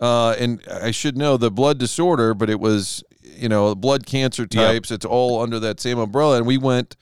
uh, 0.01 0.31
and 0.39 0.63
I 0.71 0.91
should 0.91 1.19
know 1.19 1.37
the 1.37 1.51
blood 1.51 1.79
disorder, 1.79 2.33
but 2.33 2.49
it 2.49 2.59
was 2.61 3.05
you 3.23 3.49
know 3.49 3.75
blood 3.75 4.07
cancer 4.07 4.47
types. 4.47 4.91
It's 4.91 5.05
all 5.05 5.43
under 5.43 5.61
that 5.61 5.81
same 5.81 5.99
umbrella, 5.99 6.39
and 6.39 6.47
we 6.47 6.57
went 6.57 6.97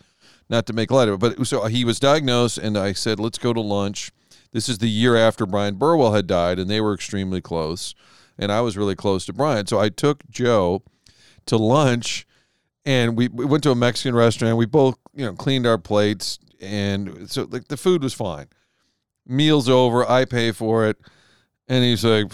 not 0.53 0.67
to 0.67 0.73
make 0.73 0.93
light 0.93 1.09
of 1.09 1.15
it, 1.15 1.37
but 1.37 1.47
so 1.47 1.65
he 1.65 1.85
was 1.85 1.99
diagnosed, 1.99 2.59
and 2.59 2.79
I 2.79 2.93
said, 2.93 3.19
let's 3.19 3.39
go 3.39 3.53
to 3.53 3.61
lunch. 3.61 4.13
This 4.53 4.69
is 4.69 4.79
the 4.79 4.89
year 4.89 5.17
after 5.17 5.47
Bryan 5.47 5.75
Burwell 5.75 6.13
had 6.13 6.29
died, 6.29 6.61
and 6.61 6.71
they 6.71 6.81
were 6.81 6.95
extremely 6.95 7.41
close, 7.41 7.95
and 8.39 8.53
I 8.53 8.61
was 8.61 8.77
really 8.77 8.95
close 8.95 9.27
to 9.27 9.33
Bryan, 9.33 9.67
so 9.67 9.81
I 9.81 9.89
took 9.89 10.29
Joe 10.31 10.85
to 11.47 11.57
lunch 11.57 12.27
and 12.85 13.17
we, 13.17 13.29
we 13.29 13.45
went 13.45 13.63
to 13.65 13.71
a 13.71 13.75
Mexican 13.75 14.15
restaurant. 14.15 14.57
We 14.57 14.67
both, 14.67 14.99
you 15.15 15.25
know, 15.25 15.35
cleaned 15.35 15.67
our 15.67 15.79
plates, 15.79 16.39
and 16.61 17.31
so 17.31 17.47
like 17.51 17.69
the 17.69 17.77
food 17.77 18.03
was 18.03 18.15
fine. 18.15 18.49
Meals 19.27 19.69
over, 19.69 20.09
I 20.09 20.25
pay 20.25 20.53
for 20.53 20.87
it, 20.87 20.99
and 21.69 21.85
he's 21.85 22.05
like, 22.05 22.33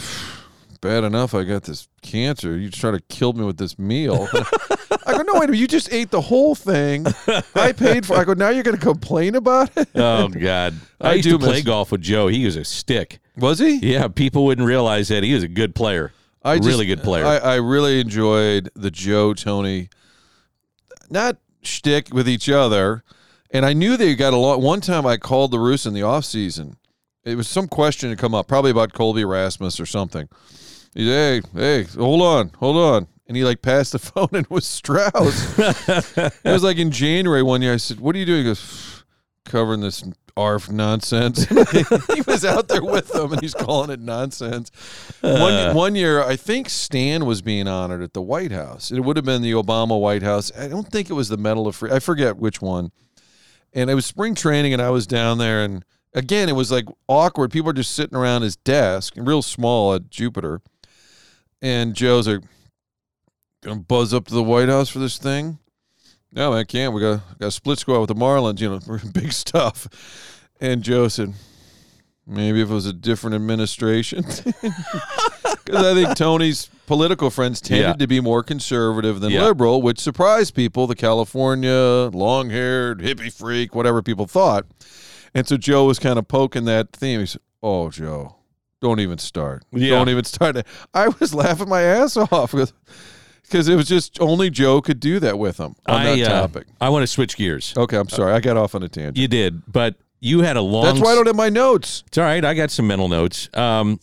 "Bad 0.81 1.05
enough, 1.05 1.35
I 1.35 1.45
got 1.45 1.65
this 1.65 1.89
cancer. 2.03 2.57
You 2.57 2.71
try 2.71 2.91
to 2.91 3.01
kill 3.09 3.35
me 3.35 3.45
with 3.45 3.59
this 3.59 3.79
meal." 3.79 4.29
I 5.39 5.41
go, 5.41 5.41
"No, 5.41 5.41
wait, 5.41 5.45
a 5.45 5.53
minute, 5.53 5.61
you 5.61 5.67
just 5.69 5.93
ate 5.93 6.11
the 6.11 6.21
whole 6.21 6.55
thing. 6.55 7.07
I 7.55 7.73
paid 7.73 8.05
for." 8.07 8.17
I 8.17 8.25
go, 8.25 8.35
"Now 8.35 8.49
you're 8.51 8.63
going 8.63 8.77
to 8.77 8.83
complain 8.83 9.35
about 9.35 9.77
it?" 9.77 9.89
Oh 9.95 10.29
God, 10.29 10.75
I, 11.01 11.11
I 11.11 11.13
used 11.15 11.29
do 11.29 11.39
to 11.39 11.45
play 11.45 11.55
miss- 11.57 11.65
golf 11.65 11.93
with 11.93 12.01
Joe. 12.03 12.29
He 12.29 12.45
was 12.45 12.57
a 12.57 12.65
stick. 12.65 13.21
Was 13.37 13.59
he? 13.59 13.77
Yeah, 13.77 14.09
people 14.09 14.45
wouldn't 14.45 14.67
realize 14.67 15.09
that 15.09 15.23
he 15.23 15.35
was 15.35 15.43
a 15.43 15.49
good 15.49 15.75
player. 15.75 16.13
I 16.43 16.57
just- 16.57 16.69
really 16.69 16.87
good 16.87 17.03
player. 17.03 17.25
I, 17.27 17.37
I 17.39 17.55
really 17.57 18.01
enjoyed 18.01 18.71
the 18.75 18.91
Joe 18.91 19.35
Tony, 19.35 19.89
not 21.11 21.37
shtick 21.63 22.13
with 22.13 22.29
each 22.29 22.49
other, 22.49 23.03
and 23.51 23.65
I 23.65 23.73
knew 23.73 23.97
they 23.97 24.15
got 24.15 24.33
along. 24.33 24.63
One 24.63 24.81
time 24.81 25.07
I 25.07 25.17
called 25.17 25.51
the 25.51 25.59
Roos 25.59 25.87
in 25.87 25.95
the 25.95 26.03
off 26.03 26.25
season. 26.25 26.77
It 27.25 27.37
was 27.37 27.49
some 27.49 27.69
question 27.69 28.09
to 28.11 28.17
come 28.17 28.35
up, 28.35 28.47
probably 28.49 28.71
about 28.71 28.93
Colby 28.95 29.25
Rasmus 29.25 29.79
or 29.81 29.87
something. 29.87 30.29
He 30.95 31.05
said, 31.07 31.45
"Hey, 31.55 31.83
hey, 31.83 31.83
hold 31.99 32.23
on, 32.23 32.51
hold 32.59 32.77
on," 32.77 33.07
and 33.29 33.37
he 33.37 33.45
like 33.45 33.63
passed 33.63 33.93
the 33.93 33.99
phone 34.01 34.31
and 34.33 34.47
was 34.49 34.67
Strauss. 34.67 35.59
it 35.59 36.41
was 36.45 36.63
like 36.63 36.79
in 36.79 36.91
January 36.91 37.43
one 37.43 37.63
year. 37.63 37.75
I 37.75 37.77
said, 37.77 38.01
"What 38.01 38.17
are 38.17 38.19
you 38.19 38.27
doing?" 38.27 38.39
He 38.39 38.45
goes, 38.45 39.05
"Covering 39.45 39.81
this." 39.81 40.05
ARF 40.37 40.71
nonsense. 40.71 41.47
he 42.15 42.21
was 42.25 42.45
out 42.45 42.69
there 42.69 42.85
with 42.85 43.09
them, 43.09 43.33
and 43.33 43.43
he's 43.43 43.55
calling 43.55 43.91
it 43.91 43.99
nonsense. 43.99 44.71
One, 45.21 45.53
uh. 45.53 45.75
one 45.75 45.97
year, 45.97 46.23
I 46.23 46.37
think 46.37 46.69
Stan 46.69 47.27
was 47.27 47.43
being 47.43 47.67
honored 47.67 48.03
at 48.03 48.13
the 48.13 48.23
White 48.23 48.53
House. 48.53 48.93
It 48.93 49.01
would 49.01 49.17
have 49.17 49.25
been 49.25 49.43
the 49.43 49.51
Obama 49.51 50.01
White 50.01 50.23
House. 50.23 50.53
I 50.57 50.69
don't 50.69 50.87
think 50.87 51.11
it 51.11 51.15
was 51.15 51.29
the 51.29 51.37
Medal 51.37 51.67
of 51.67 51.75
Free. 51.75 51.91
I 51.91 51.99
forget 51.99 52.37
which 52.37 52.63
one. 52.63 52.93
And 53.73 53.91
it 53.91 53.95
was 53.95 54.07
spring 54.07 54.37
training, 54.37 54.73
and 54.73 54.81
I 54.81 54.91
was 54.91 55.09
down 55.09 55.39
there, 55.39 55.65
and 55.65 55.85
again, 56.15 56.49
it 56.49 56.55
was 56.55 56.71
like 56.71 56.87
awkward. 57.09 57.51
People 57.51 57.71
are 57.71 57.75
just 57.75 57.97
sitting 57.97 58.17
around 58.17 58.43
his 58.43 58.55
desk, 58.55 59.15
real 59.17 59.43
small 59.43 59.93
at 59.95 60.09
Jupiter. 60.09 60.61
And 61.61 61.95
Joe's 61.95 62.29
like, 62.29 62.43
"Gonna 63.63 63.81
buzz 63.81 64.13
up 64.15 64.27
to 64.29 64.35
the 64.35 64.43
White 64.43 64.69
House 64.69 64.89
for 64.89 64.99
this 64.99 65.19
thing." 65.19 65.59
No, 66.33 66.53
I 66.53 66.65
can't. 66.65 66.93
We 66.93 67.01
got 67.01 67.21
got 67.39 67.47
a 67.47 67.51
split 67.51 67.79
squad 67.79 68.01
with 68.01 68.09
the 68.09 68.15
Marlins. 68.15 68.61
You 68.61 68.71
know, 68.71 68.99
big 69.13 69.33
stuff. 69.33 69.89
And 70.61 70.83
Joe 70.83 71.09
said, 71.09 71.35
maybe 72.27 72.61
if 72.61 72.69
it 72.71 72.75
was 72.75 72.85
a 72.87 72.93
different 72.93 73.35
administration. 73.37 74.25
Because 75.65 75.85
I 75.85 75.93
think 75.95 76.17
Tony's 76.17 76.71
political 76.87 77.29
friends 77.29 77.61
tended 77.61 77.85
Yeah. 77.87 77.93
to 77.93 78.07
be 78.07 78.21
more 78.21 78.43
conservative 78.43 79.21
than 79.21 79.31
Yeah. 79.33 79.45
liberal, 79.45 79.83
which 79.83 79.99
surprised 80.01 80.55
people. 80.55 80.87
The 80.87 80.95
California 80.95 82.09
long 82.13 82.49
haired 82.49 83.01
hippie 83.01 83.31
freak, 83.31 83.75
whatever 83.75 84.01
people 84.01 84.27
thought. 84.27 84.65
And 85.35 85.47
so 85.47 85.59
Joe 85.59 85.85
was 85.85 85.99
kind 85.99 86.19
of 86.19 86.27
poking 86.27 86.65
that 86.65 86.93
theme. 86.95 87.21
He 87.21 87.27
said, 87.27 87.43
"Oh, 87.63 87.91
Joe, 87.91 88.37
don't 88.81 88.99
even 89.01 89.19
start. 89.19 89.63
Yeah. 89.71 89.91
Don't 89.91 90.09
even 90.09 90.25
start." 90.25 90.57
I 90.95 91.09
was 91.09 91.35
laughing 91.35 91.69
my 91.69 91.83
ass 91.83 92.17
off 92.17 92.55
because 93.49 93.69
it 93.69 93.77
was 93.77 93.89
just 93.89 94.21
only 94.21 94.51
Joe 94.51 94.81
could 94.81 95.01
do 95.01 95.19
that 95.21 95.39
with 95.39 95.59
him 95.59 95.75
on 95.87 96.01
I, 96.01 96.17
that 96.17 96.31
uh, 96.31 96.41
topic. 96.41 96.67
I 96.81 96.89
want 96.91 97.03
to 97.03 97.07
switch 97.07 97.37
gears. 97.37 97.75
Okay, 97.77 97.97
I'm 97.97 98.09
sorry. 98.09 98.33
I 98.33 98.41
got 98.41 98.57
off 98.57 98.75
on 98.75 98.83
a 98.83 98.89
tangent. 98.89 99.17
You 99.17 99.29
did, 99.29 99.63
but 99.71 99.97
you 100.21 100.41
had 100.41 100.57
a 100.57 100.61
long. 100.61 100.85
That's 100.85 101.01
why 101.01 101.13
I 101.13 101.15
don't 101.15 101.27
have 101.27 101.37
my 101.37 101.49
notes. 101.49 102.05
It's 102.07 102.19
all 102.19 102.25
right. 102.25 102.45
I 102.45 102.55
got 102.55 102.71
some 102.71 102.87
mental 102.87 103.09
notes. 103.09 103.49
Um, 103.55 104.01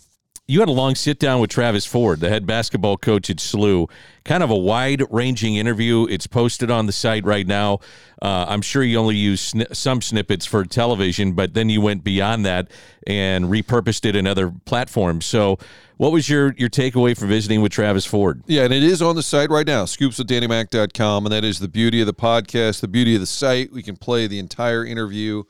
you 0.47 0.59
had 0.59 0.69
a 0.69 0.73
long 0.73 0.93
sit 0.93 1.17
down 1.17 1.41
with 1.41 1.49
Travis 1.49 1.85
Ford, 1.85 2.19
the 2.19 2.29
head 2.29 2.45
basketball 2.45 2.97
coach 2.97 3.31
at 3.31 3.37
SLU. 3.37 3.89
Kind 4.23 4.43
of 4.43 4.51
a 4.51 4.57
wide 4.57 5.01
ranging 5.09 5.55
interview. 5.55 6.05
It's 6.07 6.27
posted 6.27 6.69
on 6.69 6.85
the 6.85 6.91
site 6.91 7.25
right 7.25 7.47
now. 7.47 7.79
Uh, 8.21 8.45
I'm 8.47 8.61
sure 8.61 8.83
you 8.83 8.99
only 8.99 9.15
used 9.15 9.55
sni- 9.55 9.75
some 9.75 10.01
snippets 10.03 10.45
for 10.45 10.63
television, 10.63 11.33
but 11.33 11.55
then 11.55 11.69
you 11.69 11.81
went 11.81 12.03
beyond 12.03 12.45
that 12.45 12.69
and 13.07 13.45
repurposed 13.45 14.05
it 14.05 14.15
in 14.15 14.27
other 14.27 14.53
platforms. 14.65 15.25
So, 15.25 15.57
what 15.97 16.11
was 16.11 16.29
your 16.29 16.53
your 16.57 16.69
takeaway 16.69 17.17
from 17.17 17.29
visiting 17.29 17.61
with 17.61 17.71
Travis 17.71 18.05
Ford? 18.05 18.43
Yeah, 18.45 18.63
and 18.65 18.73
it 18.73 18.83
is 18.83 19.01
on 19.01 19.15
the 19.15 19.23
site 19.23 19.49
right 19.49 19.65
now, 19.65 19.85
scoopswithdannymac.com. 19.85 21.25
And 21.25 21.33
that 21.33 21.43
is 21.43 21.59
the 21.59 21.67
beauty 21.67 22.01
of 22.01 22.07
the 22.07 22.13
podcast, 22.13 22.81
the 22.81 22.87
beauty 22.87 23.15
of 23.15 23.21
the 23.21 23.27
site. 23.27 23.71
We 23.71 23.81
can 23.81 23.95
play 23.95 24.27
the 24.27 24.37
entire 24.37 24.85
interview 24.85 25.43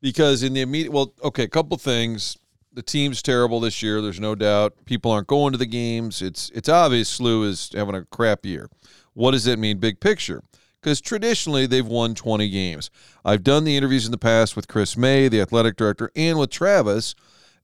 because 0.00 0.42
in 0.42 0.52
the 0.52 0.60
immediate, 0.60 0.92
well, 0.92 1.14
okay, 1.24 1.44
a 1.44 1.48
couple 1.48 1.76
things. 1.78 2.36
The 2.76 2.82
team's 2.82 3.22
terrible 3.22 3.58
this 3.58 3.82
year. 3.82 4.02
There's 4.02 4.20
no 4.20 4.34
doubt. 4.34 4.84
People 4.84 5.10
aren't 5.10 5.28
going 5.28 5.52
to 5.52 5.58
the 5.58 5.64
games. 5.64 6.20
It's 6.20 6.50
it's 6.54 6.68
obvious 6.68 7.18
SLU 7.18 7.46
is 7.46 7.70
having 7.74 7.94
a 7.94 8.04
crap 8.04 8.44
year. 8.44 8.68
What 9.14 9.30
does 9.30 9.44
that 9.44 9.58
mean, 9.58 9.78
big 9.78 9.98
picture? 9.98 10.42
Because 10.82 11.00
traditionally 11.00 11.64
they've 11.66 11.86
won 11.86 12.14
20 12.14 12.50
games. 12.50 12.90
I've 13.24 13.42
done 13.42 13.64
the 13.64 13.78
interviews 13.78 14.04
in 14.04 14.10
the 14.10 14.18
past 14.18 14.56
with 14.56 14.68
Chris 14.68 14.94
May, 14.94 15.26
the 15.28 15.40
athletic 15.40 15.76
director, 15.76 16.10
and 16.14 16.38
with 16.38 16.50
Travis, 16.50 17.14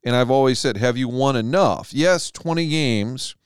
and 0.02 0.16
I've 0.16 0.30
always 0.30 0.58
said, 0.58 0.78
"Have 0.78 0.96
you 0.96 1.08
won 1.08 1.36
enough?" 1.36 1.92
Yes, 1.92 2.30
20 2.30 2.66
games 2.68 3.36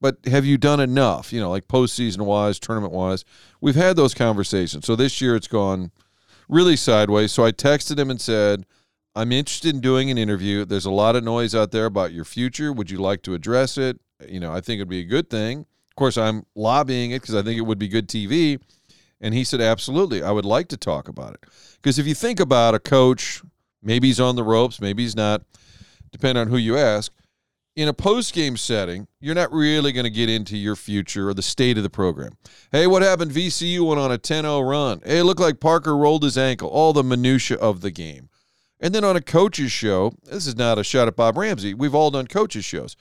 but 0.00 0.16
have 0.26 0.44
you 0.44 0.58
done 0.58 0.80
enough? 0.80 1.32
You 1.32 1.38
know, 1.38 1.50
like 1.50 1.68
postseason 1.68 2.22
wise, 2.22 2.58
tournament 2.58 2.92
wise. 2.92 3.24
We've 3.60 3.76
had 3.76 3.94
those 3.94 4.14
conversations. 4.14 4.84
So 4.84 4.96
this 4.96 5.20
year 5.20 5.36
it's 5.36 5.46
gone 5.46 5.92
really 6.48 6.74
sideways. 6.74 7.30
So 7.30 7.44
I 7.44 7.52
texted 7.52 8.00
him 8.00 8.10
and 8.10 8.20
said, 8.20 8.66
I'm 9.14 9.32
interested 9.32 9.74
in 9.74 9.80
doing 9.80 10.10
an 10.10 10.18
interview. 10.18 10.64
There's 10.64 10.86
a 10.86 10.90
lot 10.90 11.16
of 11.16 11.24
noise 11.24 11.54
out 11.54 11.70
there 11.70 11.86
about 11.86 12.12
your 12.12 12.24
future. 12.24 12.72
Would 12.72 12.90
you 12.90 12.98
like 12.98 13.22
to 13.22 13.34
address 13.34 13.76
it? 13.76 14.00
You 14.26 14.40
know, 14.40 14.52
I 14.52 14.60
think 14.60 14.78
it'd 14.78 14.88
be 14.88 15.00
a 15.00 15.04
good 15.04 15.28
thing. 15.28 15.60
Of 15.60 15.96
course, 15.96 16.16
I'm 16.16 16.46
lobbying 16.54 17.10
it 17.10 17.20
because 17.20 17.34
I 17.34 17.42
think 17.42 17.58
it 17.58 17.62
would 17.62 17.78
be 17.78 17.88
good 17.88 18.08
TV. 18.08 18.60
And 19.20 19.34
he 19.34 19.44
said, 19.44 19.60
absolutely. 19.60 20.22
I 20.22 20.30
would 20.30 20.46
like 20.46 20.68
to 20.68 20.76
talk 20.76 21.08
about 21.08 21.34
it. 21.34 21.40
Because 21.76 21.98
if 21.98 22.06
you 22.06 22.14
think 22.14 22.40
about 22.40 22.74
a 22.74 22.78
coach, 22.78 23.42
maybe 23.82 24.08
he's 24.08 24.20
on 24.20 24.36
the 24.36 24.44
ropes, 24.44 24.80
maybe 24.80 25.02
he's 25.02 25.16
not, 25.16 25.42
depending 26.10 26.40
on 26.40 26.48
who 26.48 26.56
you 26.56 26.78
ask 26.78 27.12
in 27.74 27.88
a 27.88 27.92
post 27.92 28.34
game 28.34 28.56
setting, 28.56 29.06
you're 29.20 29.34
not 29.34 29.52
really 29.52 29.92
going 29.92 30.04
to 30.04 30.10
get 30.10 30.28
into 30.28 30.56
your 30.56 30.76
future 30.76 31.28
or 31.28 31.34
the 31.34 31.42
state 31.42 31.76
of 31.76 31.82
the 31.82 31.90
program. 31.90 32.32
Hey, 32.70 32.86
what 32.86 33.02
happened? 33.02 33.30
VCU 33.30 33.86
went 33.86 34.00
on 34.00 34.12
a 34.12 34.18
10 34.18 34.44
0 34.44 34.60
run. 34.60 35.00
Hey, 35.04 35.18
it 35.18 35.24
looked 35.24 35.40
like 35.40 35.60
Parker 35.60 35.96
rolled 35.96 36.22
his 36.22 36.36
ankle, 36.36 36.68
all 36.68 36.92
the 36.92 37.02
minutia 37.02 37.56
of 37.58 37.80
the 37.80 37.90
game. 37.90 38.28
And 38.82 38.94
then 38.94 39.04
on 39.04 39.16
a 39.16 39.22
coach's 39.22 39.72
show, 39.72 40.12
this 40.24 40.46
is 40.46 40.56
not 40.56 40.78
a 40.78 40.84
shot 40.84 41.08
at 41.08 41.16
Bob 41.16 41.38
Ramsey. 41.38 41.72
We've 41.72 41.94
all 41.94 42.10
done 42.10 42.26
coaches' 42.26 42.66
shows. 42.66 42.96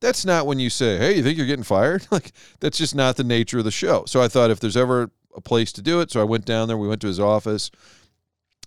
That's 0.00 0.24
not 0.24 0.46
when 0.46 0.58
you 0.58 0.70
say, 0.70 0.98
hey, 0.98 1.16
you 1.16 1.22
think 1.22 1.38
you're 1.38 1.46
getting 1.46 1.62
fired? 1.62 2.06
like, 2.10 2.32
that's 2.58 2.78
just 2.78 2.94
not 2.94 3.16
the 3.16 3.24
nature 3.24 3.58
of 3.58 3.64
the 3.64 3.70
show. 3.70 4.04
So 4.06 4.20
I 4.20 4.28
thought 4.28 4.50
if 4.50 4.58
there's 4.58 4.76
ever 4.76 5.10
a 5.36 5.40
place 5.40 5.70
to 5.72 5.82
do 5.82 6.00
it. 6.00 6.10
So 6.10 6.20
I 6.20 6.24
went 6.24 6.44
down 6.44 6.66
there. 6.66 6.76
We 6.76 6.88
went 6.88 7.02
to 7.02 7.06
his 7.06 7.20
office, 7.20 7.70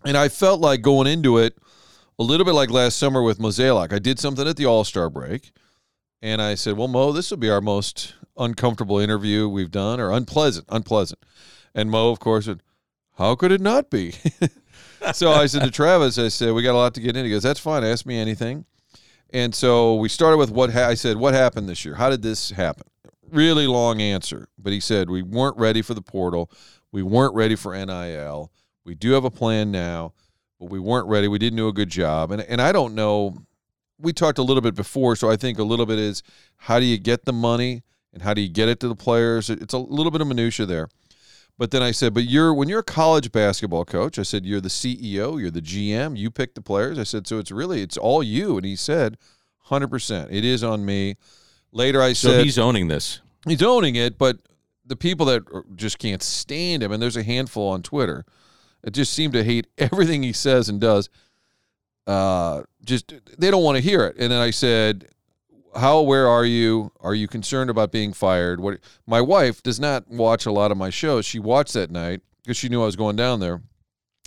and 0.05 0.15
I 0.15 0.29
felt 0.29 0.61
like 0.61 0.81
going 0.81 1.07
into 1.07 1.37
it 1.37 1.57
a 2.17 2.23
little 2.23 2.45
bit 2.45 2.53
like 2.53 2.69
last 2.69 2.97
summer 2.97 3.21
with 3.21 3.39
Mozeliak. 3.39 3.91
I 3.91 3.99
did 3.99 4.19
something 4.19 4.47
at 4.47 4.55
the 4.55 4.65
All 4.65 4.83
Star 4.83 5.09
break, 5.09 5.51
and 6.21 6.41
I 6.41 6.55
said, 6.55 6.77
"Well, 6.77 6.87
Mo, 6.87 7.11
this 7.11 7.31
will 7.31 7.37
be 7.37 7.49
our 7.49 7.61
most 7.61 8.13
uncomfortable 8.37 8.99
interview 8.99 9.49
we've 9.49 9.71
done, 9.71 9.99
or 9.99 10.11
unpleasant, 10.11 10.67
unpleasant." 10.69 11.19
And 11.73 11.89
Mo, 11.89 12.11
of 12.11 12.19
course, 12.19 12.45
said, 12.45 12.61
"How 13.17 13.35
could 13.35 13.51
it 13.51 13.61
not 13.61 13.89
be?" 13.89 14.13
so 15.13 15.31
I 15.31 15.45
said 15.45 15.63
to 15.63 15.71
Travis, 15.71 16.17
I 16.17 16.27
said, 16.29 16.53
"We 16.53 16.63
got 16.63 16.73
a 16.73 16.77
lot 16.77 16.93
to 16.95 17.01
get 17.01 17.15
into." 17.15 17.23
He 17.25 17.31
goes, 17.31 17.43
"That's 17.43 17.59
fine. 17.59 17.83
Ask 17.83 18.05
me 18.05 18.17
anything." 18.17 18.65
And 19.31 19.53
so 19.53 19.95
we 19.95 20.09
started 20.09 20.37
with 20.37 20.51
what 20.51 20.71
ha- 20.71 20.87
I 20.87 20.95
said. 20.95 21.17
What 21.17 21.33
happened 21.33 21.69
this 21.69 21.85
year? 21.85 21.95
How 21.95 22.09
did 22.09 22.21
this 22.21 22.49
happen? 22.51 22.87
Really 23.31 23.67
long 23.67 24.01
answer, 24.01 24.47
but 24.57 24.73
he 24.73 24.79
said 24.79 25.09
we 25.09 25.21
weren't 25.21 25.57
ready 25.57 25.81
for 25.81 25.93
the 25.93 26.01
portal. 26.01 26.49
We 26.91 27.03
weren't 27.03 27.35
ready 27.35 27.55
for 27.55 27.73
NIL. 27.75 28.51
We 28.83 28.95
do 28.95 29.11
have 29.11 29.23
a 29.23 29.29
plan 29.29 29.71
now, 29.71 30.13
but 30.59 30.69
we 30.69 30.79
weren't 30.79 31.07
ready. 31.07 31.27
We 31.27 31.37
didn't 31.37 31.57
do 31.57 31.67
a 31.67 31.73
good 31.73 31.89
job. 31.89 32.31
And 32.31 32.41
and 32.41 32.61
I 32.61 32.71
don't 32.71 32.95
know. 32.95 33.37
We 33.99 34.13
talked 34.13 34.37
a 34.37 34.43
little 34.43 34.61
bit 34.61 34.75
before, 34.75 35.15
so 35.15 35.29
I 35.29 35.35
think 35.35 35.59
a 35.59 35.63
little 35.63 35.85
bit 35.85 35.99
is 35.99 36.23
how 36.55 36.79
do 36.79 36.85
you 36.85 36.97
get 36.97 37.25
the 37.25 37.33
money 37.33 37.83
and 38.13 38.23
how 38.23 38.33
do 38.33 38.41
you 38.41 38.49
get 38.49 38.69
it 38.69 38.79
to 38.79 38.87
the 38.87 38.95
players? 38.95 39.49
It's 39.49 39.73
a 39.73 39.77
little 39.77 40.11
bit 40.11 40.21
of 40.21 40.27
minutia 40.27 40.65
there. 40.65 40.89
But 41.59 41.71
then 41.71 41.83
I 41.83 41.91
said, 41.91 42.13
but 42.13 42.23
you're 42.23 42.53
when 42.53 42.69
you're 42.69 42.79
a 42.79 42.83
college 42.83 43.33
basketball 43.33 43.83
coach, 43.83 44.17
I 44.17 44.23
said 44.23 44.45
you're 44.45 44.61
the 44.61 44.69
CEO, 44.69 45.37
you're 45.39 45.51
the 45.51 45.61
GM, 45.61 46.17
you 46.17 46.31
pick 46.31 46.55
the 46.55 46.61
players. 46.61 46.97
I 46.97 47.03
said 47.03 47.27
so 47.27 47.37
it's 47.37 47.51
really 47.51 47.81
it's 47.81 47.97
all 47.97 48.23
you. 48.23 48.55
And 48.55 48.65
he 48.65 48.77
said, 48.77 49.17
hundred 49.63 49.89
percent, 49.89 50.31
it 50.31 50.45
is 50.45 50.63
on 50.63 50.85
me. 50.85 51.17
Later 51.73 52.01
I 52.01 52.13
So 52.13 52.29
said 52.29 52.45
he's 52.45 52.57
owning 52.57 52.87
this. 52.87 53.19
he's 53.45 53.61
owning 53.61 53.95
it, 53.95 54.17
but 54.17 54.37
the 54.85 54.95
people 54.95 55.25
that 55.27 55.43
just 55.75 55.99
can't 55.99 56.23
stand 56.23 56.81
him, 56.81 56.93
and 56.93 57.03
there's 57.03 57.17
a 57.17 57.23
handful 57.23 57.67
on 57.69 57.83
Twitter 57.83 58.25
that 58.81 58.91
just 58.91 59.11
seem 59.13 59.33
to 59.33 59.43
hate 59.43 59.67
everything 59.77 60.23
he 60.23 60.31
says 60.33 60.69
and 60.69 60.79
does. 60.79 61.09
Uh, 62.07 62.63
just 62.85 63.13
they 63.37 63.51
don't 63.51 63.63
want 63.63 63.75
to 63.75 63.83
hear 63.83 64.05
it. 64.05 64.15
And 64.17 64.31
then 64.31 64.41
I 64.41 64.51
said, 64.51 65.09
"How 65.75 65.97
aware 65.97 66.27
are 66.27 66.45
you? 66.45 66.91
Are 66.99 67.15
you 67.15 67.27
concerned 67.27 67.69
about 67.69 67.91
being 67.91 68.13
fired?" 68.13 68.59
What 68.59 68.79
my 69.05 69.21
wife 69.21 69.61
does 69.61 69.79
not 69.79 70.09
watch 70.09 70.45
a 70.45 70.51
lot 70.51 70.71
of 70.71 70.77
my 70.77 70.89
shows. 70.89 71.25
She 71.25 71.39
watched 71.39 71.73
that 71.73 71.91
night 71.91 72.21
because 72.43 72.57
she 72.57 72.69
knew 72.69 72.81
I 72.81 72.85
was 72.85 72.95
going 72.95 73.15
down 73.15 73.39
there, 73.39 73.61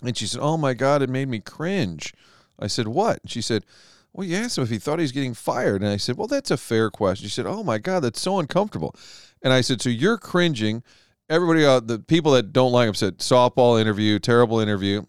and 0.02 0.16
she 0.16 0.26
said, 0.26 0.40
"Oh 0.40 0.56
my 0.56 0.74
God, 0.74 1.02
it 1.02 1.10
made 1.10 1.28
me 1.28 1.40
cringe." 1.40 2.14
I 2.58 2.66
said, 2.66 2.88
"What?" 2.88 3.20
She 3.26 3.40
said, 3.40 3.64
"Well, 4.12 4.26
you 4.26 4.36
asked 4.36 4.58
him 4.58 4.64
if 4.64 4.70
he 4.70 4.78
thought 4.78 4.98
he 4.98 5.04
was 5.04 5.12
getting 5.12 5.34
fired," 5.34 5.82
and 5.82 5.90
I 5.90 5.96
said, 5.96 6.16
"Well, 6.16 6.28
that's 6.28 6.50
a 6.50 6.56
fair 6.56 6.90
question." 6.90 7.28
She 7.28 7.34
said, 7.34 7.46
"Oh 7.46 7.62
my 7.62 7.78
God, 7.78 8.00
that's 8.00 8.20
so 8.20 8.38
uncomfortable," 8.38 8.94
and 9.42 9.52
I 9.52 9.60
said, 9.60 9.82
"So 9.82 9.88
you're 9.88 10.18
cringing." 10.18 10.82
Everybody, 11.28 11.64
uh, 11.64 11.80
the 11.80 11.98
people 11.98 12.32
that 12.32 12.52
don't 12.52 12.72
like 12.72 12.88
him 12.88 12.94
said, 12.94 13.18
"Softball 13.18 13.80
interview, 13.80 14.18
terrible 14.18 14.60
interview." 14.60 15.04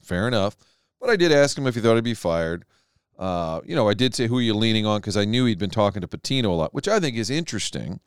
Fair 0.00 0.28
enough, 0.28 0.56
but 1.00 1.10
I 1.10 1.16
did 1.16 1.32
ask 1.32 1.58
him 1.58 1.66
if 1.66 1.74
he 1.74 1.80
thought 1.80 1.96
he'd 1.96 2.04
be 2.04 2.14
fired. 2.14 2.64
Uh, 3.18 3.60
you 3.64 3.74
know, 3.74 3.88
I 3.88 3.94
did 3.94 4.14
say 4.14 4.26
who 4.26 4.38
are 4.38 4.42
you 4.42 4.54
leaning 4.54 4.86
on 4.86 5.00
because 5.00 5.16
I 5.16 5.24
knew 5.24 5.46
he'd 5.46 5.58
been 5.58 5.70
talking 5.70 6.02
to 6.02 6.08
Pitino 6.08 6.46
a 6.46 6.48
lot, 6.48 6.74
which 6.74 6.88
I 6.88 7.00
think 7.00 7.16
is 7.16 7.30
interesting. 7.30 8.00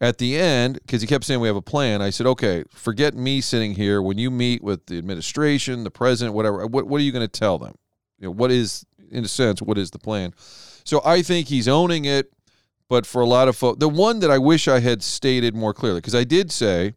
At 0.00 0.18
the 0.18 0.38
end, 0.38 0.74
because 0.74 1.00
he 1.00 1.08
kept 1.08 1.24
saying 1.24 1.40
we 1.40 1.48
have 1.48 1.56
a 1.56 1.60
plan, 1.62 2.00
I 2.00 2.10
said, 2.10 2.26
okay, 2.28 2.62
forget 2.70 3.14
me 3.14 3.40
sitting 3.40 3.74
here. 3.74 4.00
When 4.00 4.16
you 4.16 4.30
meet 4.30 4.62
with 4.62 4.86
the 4.86 4.96
administration, 4.96 5.82
the 5.82 5.90
president, 5.90 6.36
whatever, 6.36 6.64
what 6.68 6.86
what 6.86 7.00
are 7.00 7.04
you 7.04 7.10
going 7.10 7.28
to 7.28 7.40
tell 7.40 7.58
them? 7.58 7.74
You 8.18 8.26
know, 8.28 8.30
what 8.30 8.52
is, 8.52 8.86
in 9.10 9.24
a 9.24 9.28
sense, 9.28 9.60
what 9.60 9.76
is 9.76 9.90
the 9.90 9.98
plan? 9.98 10.34
So 10.84 11.02
I 11.04 11.22
think 11.22 11.48
he's 11.48 11.66
owning 11.66 12.04
it, 12.04 12.32
but 12.88 13.06
for 13.06 13.20
a 13.20 13.26
lot 13.26 13.48
of 13.48 13.56
folks, 13.56 13.80
the 13.80 13.88
one 13.88 14.20
that 14.20 14.30
I 14.30 14.38
wish 14.38 14.68
I 14.68 14.78
had 14.78 15.02
stated 15.02 15.56
more 15.56 15.74
clearly, 15.74 15.98
because 15.98 16.14
I 16.14 16.24
did 16.24 16.52
say, 16.52 16.94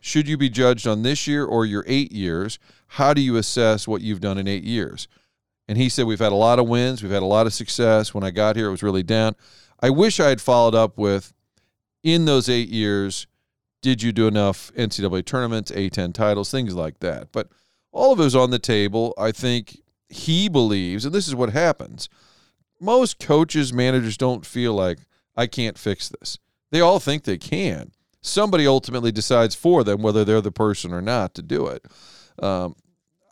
should 0.00 0.26
you 0.26 0.36
be 0.36 0.50
judged 0.50 0.86
on 0.88 1.02
this 1.02 1.28
year 1.28 1.44
or 1.44 1.64
your 1.64 1.84
eight 1.86 2.10
years? 2.10 2.58
How 2.88 3.14
do 3.14 3.20
you 3.20 3.36
assess 3.36 3.86
what 3.86 4.02
you've 4.02 4.20
done 4.20 4.36
in 4.36 4.48
eight 4.48 4.64
years? 4.64 5.06
And 5.68 5.78
he 5.78 5.88
said, 5.88 6.06
We've 6.06 6.18
had 6.18 6.32
a 6.32 6.36
lot 6.36 6.58
of 6.58 6.68
wins. 6.68 7.02
We've 7.02 7.12
had 7.12 7.22
a 7.22 7.26
lot 7.26 7.46
of 7.46 7.54
success. 7.54 8.12
When 8.12 8.24
I 8.24 8.30
got 8.30 8.56
here, 8.56 8.68
it 8.68 8.72
was 8.72 8.82
really 8.82 9.02
down. 9.02 9.34
I 9.80 9.90
wish 9.90 10.20
I 10.20 10.28
had 10.28 10.40
followed 10.40 10.74
up 10.74 10.98
with, 10.98 11.32
in 12.02 12.24
those 12.24 12.48
eight 12.48 12.68
years, 12.68 13.26
did 13.80 14.02
you 14.02 14.12
do 14.12 14.26
enough 14.26 14.72
NCAA 14.74 15.24
tournaments, 15.24 15.70
A10 15.72 16.14
titles, 16.14 16.50
things 16.50 16.74
like 16.74 17.00
that? 17.00 17.32
But 17.32 17.48
all 17.90 18.12
of 18.12 18.20
it 18.20 18.24
was 18.24 18.36
on 18.36 18.50
the 18.50 18.58
table. 18.58 19.14
I 19.18 19.32
think 19.32 19.80
he 20.08 20.48
believes, 20.48 21.04
and 21.04 21.14
this 21.14 21.26
is 21.26 21.34
what 21.34 21.50
happens 21.50 22.08
most 22.82 23.18
coaches, 23.18 23.72
managers 23.72 24.16
don't 24.16 24.44
feel 24.44 24.74
like, 24.74 24.98
I 25.36 25.46
can't 25.46 25.78
fix 25.78 26.08
this. 26.08 26.38
They 26.70 26.80
all 26.80 26.98
think 26.98 27.24
they 27.24 27.38
can. 27.38 27.92
Somebody 28.20 28.66
ultimately 28.66 29.12
decides 29.12 29.54
for 29.54 29.84
them 29.84 30.02
whether 30.02 30.24
they're 30.24 30.40
the 30.40 30.52
person 30.52 30.92
or 30.92 31.00
not 31.00 31.34
to 31.34 31.42
do 31.42 31.66
it. 31.68 31.86
Um, 32.42 32.74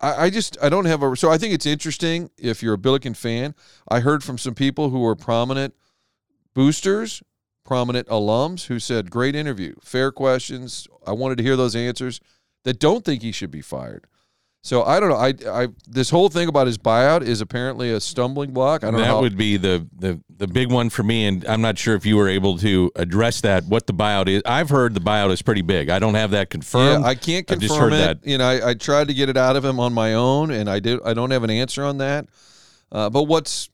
I, 0.00 0.24
I 0.24 0.30
just 0.30 0.56
I 0.62 0.68
don't 0.68 0.86
have 0.86 1.02
a 1.02 1.16
so 1.16 1.30
I 1.30 1.38
think 1.38 1.54
it's 1.54 1.66
interesting 1.66 2.30
if 2.38 2.62
you're 2.62 2.74
a 2.74 2.78
Billiken 2.78 3.14
fan. 3.14 3.54
I 3.88 4.00
heard 4.00 4.24
from 4.24 4.38
some 4.38 4.54
people 4.54 4.90
who 4.90 5.00
were 5.00 5.16
prominent 5.16 5.74
boosters, 6.54 7.22
prominent 7.64 8.08
alums 8.08 8.66
who 8.66 8.78
said, 8.78 9.10
"Great 9.10 9.36
interview, 9.36 9.74
fair 9.82 10.10
questions. 10.10 10.88
I 11.06 11.12
wanted 11.12 11.38
to 11.38 11.44
hear 11.44 11.56
those 11.56 11.76
answers." 11.76 12.20
That 12.64 12.78
don't 12.78 13.06
think 13.06 13.22
he 13.22 13.32
should 13.32 13.50
be 13.50 13.62
fired. 13.62 14.06
So 14.62 14.82
I 14.82 15.00
don't 15.00 15.08
know. 15.08 15.16
I 15.16 15.62
I 15.62 15.68
this 15.86 16.10
whole 16.10 16.28
thing 16.28 16.46
about 16.48 16.66
his 16.66 16.76
buyout 16.76 17.22
is 17.22 17.40
apparently 17.40 17.90
a 17.92 17.98
stumbling 18.00 18.50
block. 18.52 18.84
I 18.84 18.90
don't 18.90 19.00
know. 19.00 19.06
that 19.06 19.20
would 19.20 19.34
be 19.36 19.56
the, 19.56 19.86
the 19.96 20.20
the 20.36 20.46
big 20.46 20.70
one 20.70 20.90
for 20.90 21.02
me, 21.02 21.24
and 21.26 21.46
I'm 21.46 21.62
not 21.62 21.78
sure 21.78 21.94
if 21.94 22.04
you 22.04 22.16
were 22.18 22.28
able 22.28 22.58
to 22.58 22.90
address 22.94 23.40
that. 23.40 23.64
What 23.64 23.86
the 23.86 23.94
buyout 23.94 24.28
is? 24.28 24.42
I've 24.44 24.68
heard 24.68 24.92
the 24.92 25.00
buyout 25.00 25.30
is 25.30 25.40
pretty 25.40 25.62
big. 25.62 25.88
I 25.88 25.98
don't 25.98 26.14
have 26.14 26.32
that 26.32 26.50
confirmed. 26.50 27.04
Yeah, 27.04 27.08
I 27.08 27.14
can't 27.14 27.50
I've 27.50 27.58
confirm 27.58 27.68
just 27.68 27.80
heard 27.80 27.92
it. 27.94 28.22
that. 28.22 28.26
You 28.30 28.36
know, 28.36 28.46
I, 28.46 28.70
I 28.70 28.74
tried 28.74 29.08
to 29.08 29.14
get 29.14 29.30
it 29.30 29.38
out 29.38 29.56
of 29.56 29.64
him 29.64 29.80
on 29.80 29.94
my 29.94 30.12
own, 30.12 30.50
and 30.50 30.68
I 30.68 30.78
did. 30.78 31.00
I 31.06 31.14
don't 31.14 31.30
have 31.30 31.42
an 31.42 31.50
answer 31.50 31.82
on 31.82 31.96
that. 31.98 32.26
Uh, 32.92 33.08
but 33.08 33.22
what's 33.24 33.70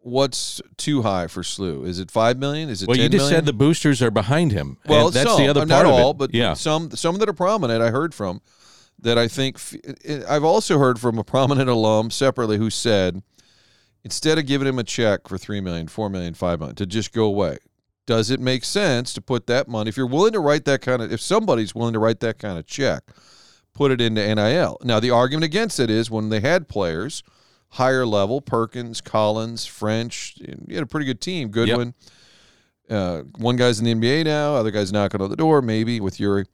what's 0.00 0.60
too 0.76 1.02
high 1.02 1.26
for 1.26 1.42
SLU? 1.42 1.84
Is 1.84 1.98
it 1.98 2.12
five 2.12 2.38
million? 2.38 2.68
Is 2.68 2.82
it 2.82 2.88
Well, 2.88 2.94
10 2.96 3.02
you 3.02 3.08
just 3.08 3.22
million? 3.22 3.38
said 3.38 3.44
the 3.46 3.52
boosters 3.52 4.00
are 4.02 4.12
behind 4.12 4.52
him. 4.52 4.78
and 4.84 4.90
Well, 4.90 5.10
that's 5.10 5.28
some, 5.28 5.42
the 5.42 5.48
other 5.48 5.62
uh, 5.62 5.66
part 5.66 5.68
not 5.84 5.86
of 5.86 5.92
all, 5.92 6.10
it. 6.12 6.18
but 6.18 6.32
yeah, 6.32 6.54
some 6.54 6.92
some 6.92 7.16
that 7.18 7.28
are 7.28 7.32
prominent. 7.34 7.82
I 7.82 7.90
heard 7.90 8.14
from 8.14 8.40
that. 9.00 9.18
I 9.18 9.28
think 9.28 9.60
I've 10.28 10.44
also 10.44 10.78
heard 10.78 10.98
from 10.98 11.18
a 11.18 11.24
prominent 11.24 11.68
alum 11.68 12.10
separately 12.10 12.58
who 12.58 12.70
said 12.70 13.22
instead 14.04 14.38
of 14.38 14.46
giving 14.46 14.68
him 14.68 14.78
a 14.78 14.84
check 14.84 15.28
for 15.28 15.38
3 15.38 15.60
million, 15.60 15.88
4 15.88 16.08
million, 16.08 16.34
5 16.34 16.58
million 16.60 16.76
to 16.76 16.86
just 16.86 17.12
go 17.12 17.24
away. 17.24 17.58
Does 18.06 18.30
it 18.30 18.40
make 18.40 18.64
sense 18.64 19.12
to 19.14 19.20
put 19.20 19.46
that 19.48 19.68
money? 19.68 19.88
If 19.88 19.96
you're 19.96 20.06
willing 20.06 20.32
to 20.32 20.40
write 20.40 20.64
that 20.64 20.80
kind 20.80 21.02
of, 21.02 21.12
if 21.12 21.20
somebody's 21.20 21.74
willing 21.74 21.92
to 21.92 21.98
write 21.98 22.20
that 22.20 22.38
kind 22.38 22.58
of 22.58 22.66
check, 22.66 23.02
put 23.74 23.90
it 23.90 24.00
into 24.00 24.34
NIL. 24.34 24.78
Now, 24.82 24.98
the 24.98 25.10
argument 25.10 25.44
against 25.44 25.78
it 25.78 25.90
is 25.90 26.10
when 26.10 26.30
they 26.30 26.40
had 26.40 26.68
players 26.68 27.22
higher 27.72 28.06
level, 28.06 28.40
Perkins, 28.40 29.00
Collins, 29.00 29.66
French, 29.66 30.34
you 30.38 30.74
had 30.74 30.82
a 30.82 30.86
pretty 30.86 31.06
good 31.06 31.20
team. 31.20 31.50
Goodwin. 31.50 31.94
Uh, 32.88 33.22
one 33.36 33.56
guy's 33.56 33.78
in 33.78 33.84
the 33.84 33.94
NBA 33.94 34.24
now, 34.24 34.54
other 34.54 34.70
guy's 34.70 34.92
knocking 34.92 35.20
on 35.20 35.28
the 35.28 35.36
door, 35.36 35.60
maybe 35.60 36.00
with 36.00 36.18
Yuri. 36.18 36.46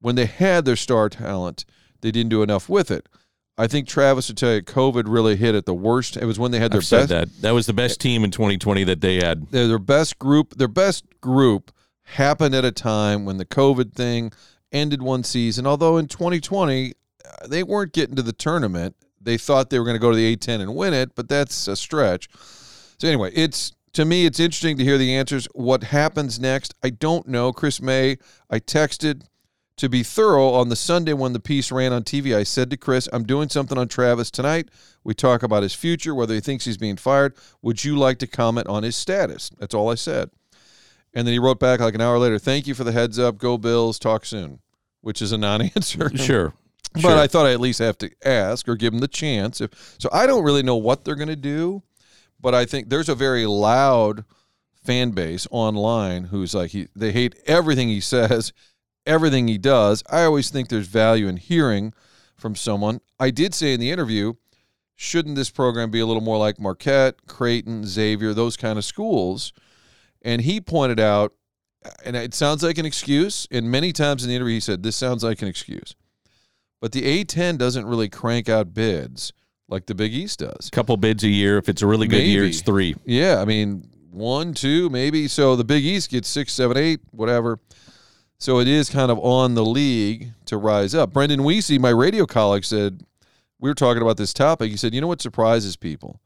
When 0.00 0.16
they 0.16 0.26
had 0.26 0.64
their 0.64 0.76
star 0.76 1.08
talent, 1.08 1.64
they 2.00 2.10
didn't 2.10 2.30
do 2.30 2.42
enough 2.42 2.68
with 2.68 2.90
it. 2.90 3.08
I 3.58 3.66
think 3.66 3.88
Travis 3.88 4.28
would 4.28 4.36
tell 4.36 4.54
you 4.54 4.62
COVID 4.62 5.04
really 5.06 5.36
hit 5.36 5.54
at 5.54 5.64
the 5.64 5.74
worst. 5.74 6.16
It 6.16 6.26
was 6.26 6.38
when 6.38 6.50
they 6.50 6.58
had 6.58 6.72
their 6.72 6.80
I've 6.80 6.86
said 6.86 7.08
best 7.08 7.08
that. 7.08 7.42
That 7.42 7.52
was 7.52 7.66
the 7.66 7.72
best 7.72 8.00
team 8.00 8.22
in 8.22 8.30
2020 8.30 8.84
that 8.84 9.00
they 9.00 9.16
had. 9.16 9.50
their, 9.50 9.66
their 9.66 9.78
best 9.78 10.18
group 10.18 10.54
their 10.56 10.68
best 10.68 11.04
group 11.20 11.72
happened 12.02 12.54
at 12.54 12.64
a 12.64 12.70
time 12.70 13.24
when 13.24 13.36
the 13.36 13.44
covid 13.46 13.92
thing 13.92 14.30
ended 14.70 15.02
one 15.02 15.24
season 15.24 15.66
although 15.66 15.96
in 15.96 16.06
2020 16.06 16.92
uh, 16.92 17.46
they 17.48 17.62
weren't 17.64 17.92
getting 17.92 18.14
to 18.14 18.22
the 18.22 18.32
tournament 18.32 18.94
they 19.20 19.36
thought 19.36 19.70
they 19.70 19.78
were 19.78 19.84
going 19.84 19.96
to 19.96 20.00
go 20.00 20.10
to 20.10 20.16
the 20.16 20.36
a10 20.36 20.60
and 20.60 20.76
win 20.76 20.94
it 20.94 21.14
but 21.16 21.28
that's 21.28 21.66
a 21.66 21.74
stretch 21.74 22.28
so 22.98 23.08
anyway 23.08 23.32
it's 23.34 23.72
to 23.92 24.04
me 24.04 24.24
it's 24.24 24.38
interesting 24.38 24.76
to 24.76 24.84
hear 24.84 24.98
the 24.98 25.16
answers 25.16 25.48
what 25.52 25.82
happens 25.82 26.38
next 26.38 26.74
i 26.84 26.90
don't 26.90 27.26
know 27.26 27.52
chris 27.52 27.80
may 27.82 28.16
i 28.50 28.60
texted 28.60 29.24
to 29.76 29.88
be 29.88 30.02
thorough 30.02 30.50
on 30.50 30.68
the 30.68 30.76
Sunday 30.76 31.12
when 31.12 31.32
the 31.32 31.40
piece 31.40 31.70
ran 31.70 31.92
on 31.92 32.02
TV, 32.02 32.34
I 32.34 32.44
said 32.44 32.70
to 32.70 32.76
Chris, 32.76 33.08
I'm 33.12 33.24
doing 33.24 33.48
something 33.48 33.76
on 33.76 33.88
Travis 33.88 34.30
tonight. 34.30 34.68
We 35.04 35.12
talk 35.14 35.42
about 35.42 35.62
his 35.62 35.74
future, 35.74 36.14
whether 36.14 36.34
he 36.34 36.40
thinks 36.40 36.64
he's 36.64 36.78
being 36.78 36.96
fired. 36.96 37.34
Would 37.62 37.84
you 37.84 37.96
like 37.96 38.18
to 38.20 38.26
comment 38.26 38.68
on 38.68 38.82
his 38.82 38.96
status? 38.96 39.50
That's 39.58 39.74
all 39.74 39.90
I 39.90 39.94
said. 39.94 40.30
And 41.14 41.26
then 41.26 41.32
he 41.32 41.38
wrote 41.38 41.60
back 41.60 41.80
like 41.80 41.94
an 41.94 42.00
hour 42.00 42.18
later, 42.18 42.38
Thank 42.38 42.66
you 42.66 42.74
for 42.74 42.84
the 42.84 42.92
heads 42.92 43.18
up. 43.18 43.38
Go 43.38 43.58
Bills. 43.58 43.98
Talk 43.98 44.24
soon, 44.26 44.60
which 45.00 45.20
is 45.22 45.32
a 45.32 45.38
non 45.38 45.62
answer. 45.62 46.10
Sure. 46.16 46.54
But 46.94 47.02
Sure. 47.02 47.18
I 47.18 47.26
thought 47.26 47.44
I 47.44 47.52
at 47.52 47.60
least 47.60 47.80
have 47.80 47.98
to 47.98 48.10
ask 48.24 48.66
or 48.66 48.74
give 48.74 48.92
them 48.92 49.00
the 49.00 49.08
chance. 49.08 49.60
If, 49.60 49.96
so 49.98 50.08
I 50.14 50.26
don't 50.26 50.44
really 50.44 50.62
know 50.62 50.76
what 50.76 51.04
they're 51.04 51.14
going 51.14 51.28
to 51.28 51.36
do, 51.36 51.82
but 52.40 52.54
I 52.54 52.64
think 52.64 52.88
there's 52.88 53.10
a 53.10 53.14
very 53.14 53.44
loud 53.44 54.24
fan 54.82 55.10
base 55.10 55.46
online 55.50 56.24
who's 56.24 56.54
like 56.54 56.70
he 56.70 56.88
they 56.96 57.12
hate 57.12 57.34
everything 57.44 57.88
he 57.88 58.00
says, 58.00 58.54
everything 59.06 59.48
he 59.48 59.58
does. 59.58 60.02
I 60.10 60.24
always 60.24 60.50
think 60.50 60.68
there's 60.68 60.88
value 60.88 61.28
in 61.28 61.36
hearing 61.36 61.94
from 62.36 62.54
someone. 62.54 63.00
I 63.18 63.30
did 63.30 63.54
say 63.54 63.72
in 63.72 63.80
the 63.80 63.90
interview, 63.90 64.34
shouldn't 64.94 65.36
this 65.36 65.50
program 65.50 65.90
be 65.90 66.00
a 66.00 66.06
little 66.06 66.22
more 66.22 66.38
like 66.38 66.60
Marquette, 66.60 67.26
Creighton, 67.26 67.86
Xavier, 67.86 68.34
those 68.34 68.56
kind 68.56 68.78
of 68.78 68.84
schools? 68.84 69.52
And 70.22 70.42
he 70.42 70.60
pointed 70.60 71.00
out 71.00 71.32
and 72.04 72.16
it 72.16 72.34
sounds 72.34 72.62
like 72.62 72.78
an 72.78 72.86
excuse. 72.86 73.46
And 73.50 73.70
many 73.70 73.92
times 73.92 74.22
in 74.22 74.28
the 74.28 74.34
interview, 74.34 74.54
he 74.54 74.60
said, 74.60 74.82
This 74.82 74.96
sounds 74.96 75.22
like 75.22 75.42
an 75.42 75.48
excuse. 75.48 75.94
But 76.80 76.92
the 76.92 77.24
A10 77.24 77.58
doesn't 77.58 77.86
really 77.86 78.08
crank 78.08 78.48
out 78.48 78.74
bids 78.74 79.32
like 79.68 79.86
the 79.86 79.94
Big 79.94 80.12
East 80.12 80.40
does. 80.40 80.68
A 80.68 80.70
couple 80.70 80.96
bids 80.96 81.24
a 81.24 81.28
year. 81.28 81.58
If 81.58 81.68
it's 81.68 81.82
a 81.82 81.86
really 81.86 82.06
good 82.06 82.22
year, 82.22 82.44
it's 82.44 82.60
three. 82.60 82.94
Yeah, 83.04 83.40
I 83.40 83.44
mean, 83.44 83.88
one, 84.10 84.54
two, 84.54 84.88
maybe. 84.90 85.26
So 85.28 85.56
the 85.56 85.64
Big 85.64 85.84
East 85.84 86.10
gets 86.10 86.28
six, 86.28 86.52
seven, 86.52 86.76
eight, 86.76 87.00
whatever. 87.10 87.58
So 88.38 88.58
it 88.60 88.68
is 88.68 88.90
kind 88.90 89.10
of 89.10 89.18
on 89.18 89.54
the 89.54 89.64
league 89.64 90.32
to 90.46 90.56
rise 90.58 90.94
up. 90.94 91.12
Brendan 91.12 91.40
Weesey, 91.40 91.78
my 91.80 91.90
radio 91.90 92.26
colleague, 92.26 92.64
said 92.64 93.02
we 93.58 93.70
were 93.70 93.74
talking 93.74 94.02
about 94.02 94.18
this 94.18 94.34
topic. 94.34 94.70
He 94.70 94.76
said, 94.76 94.94
"You 94.94 95.00
know 95.00 95.06
what 95.06 95.22
surprises 95.22 95.76
people? 95.76 96.20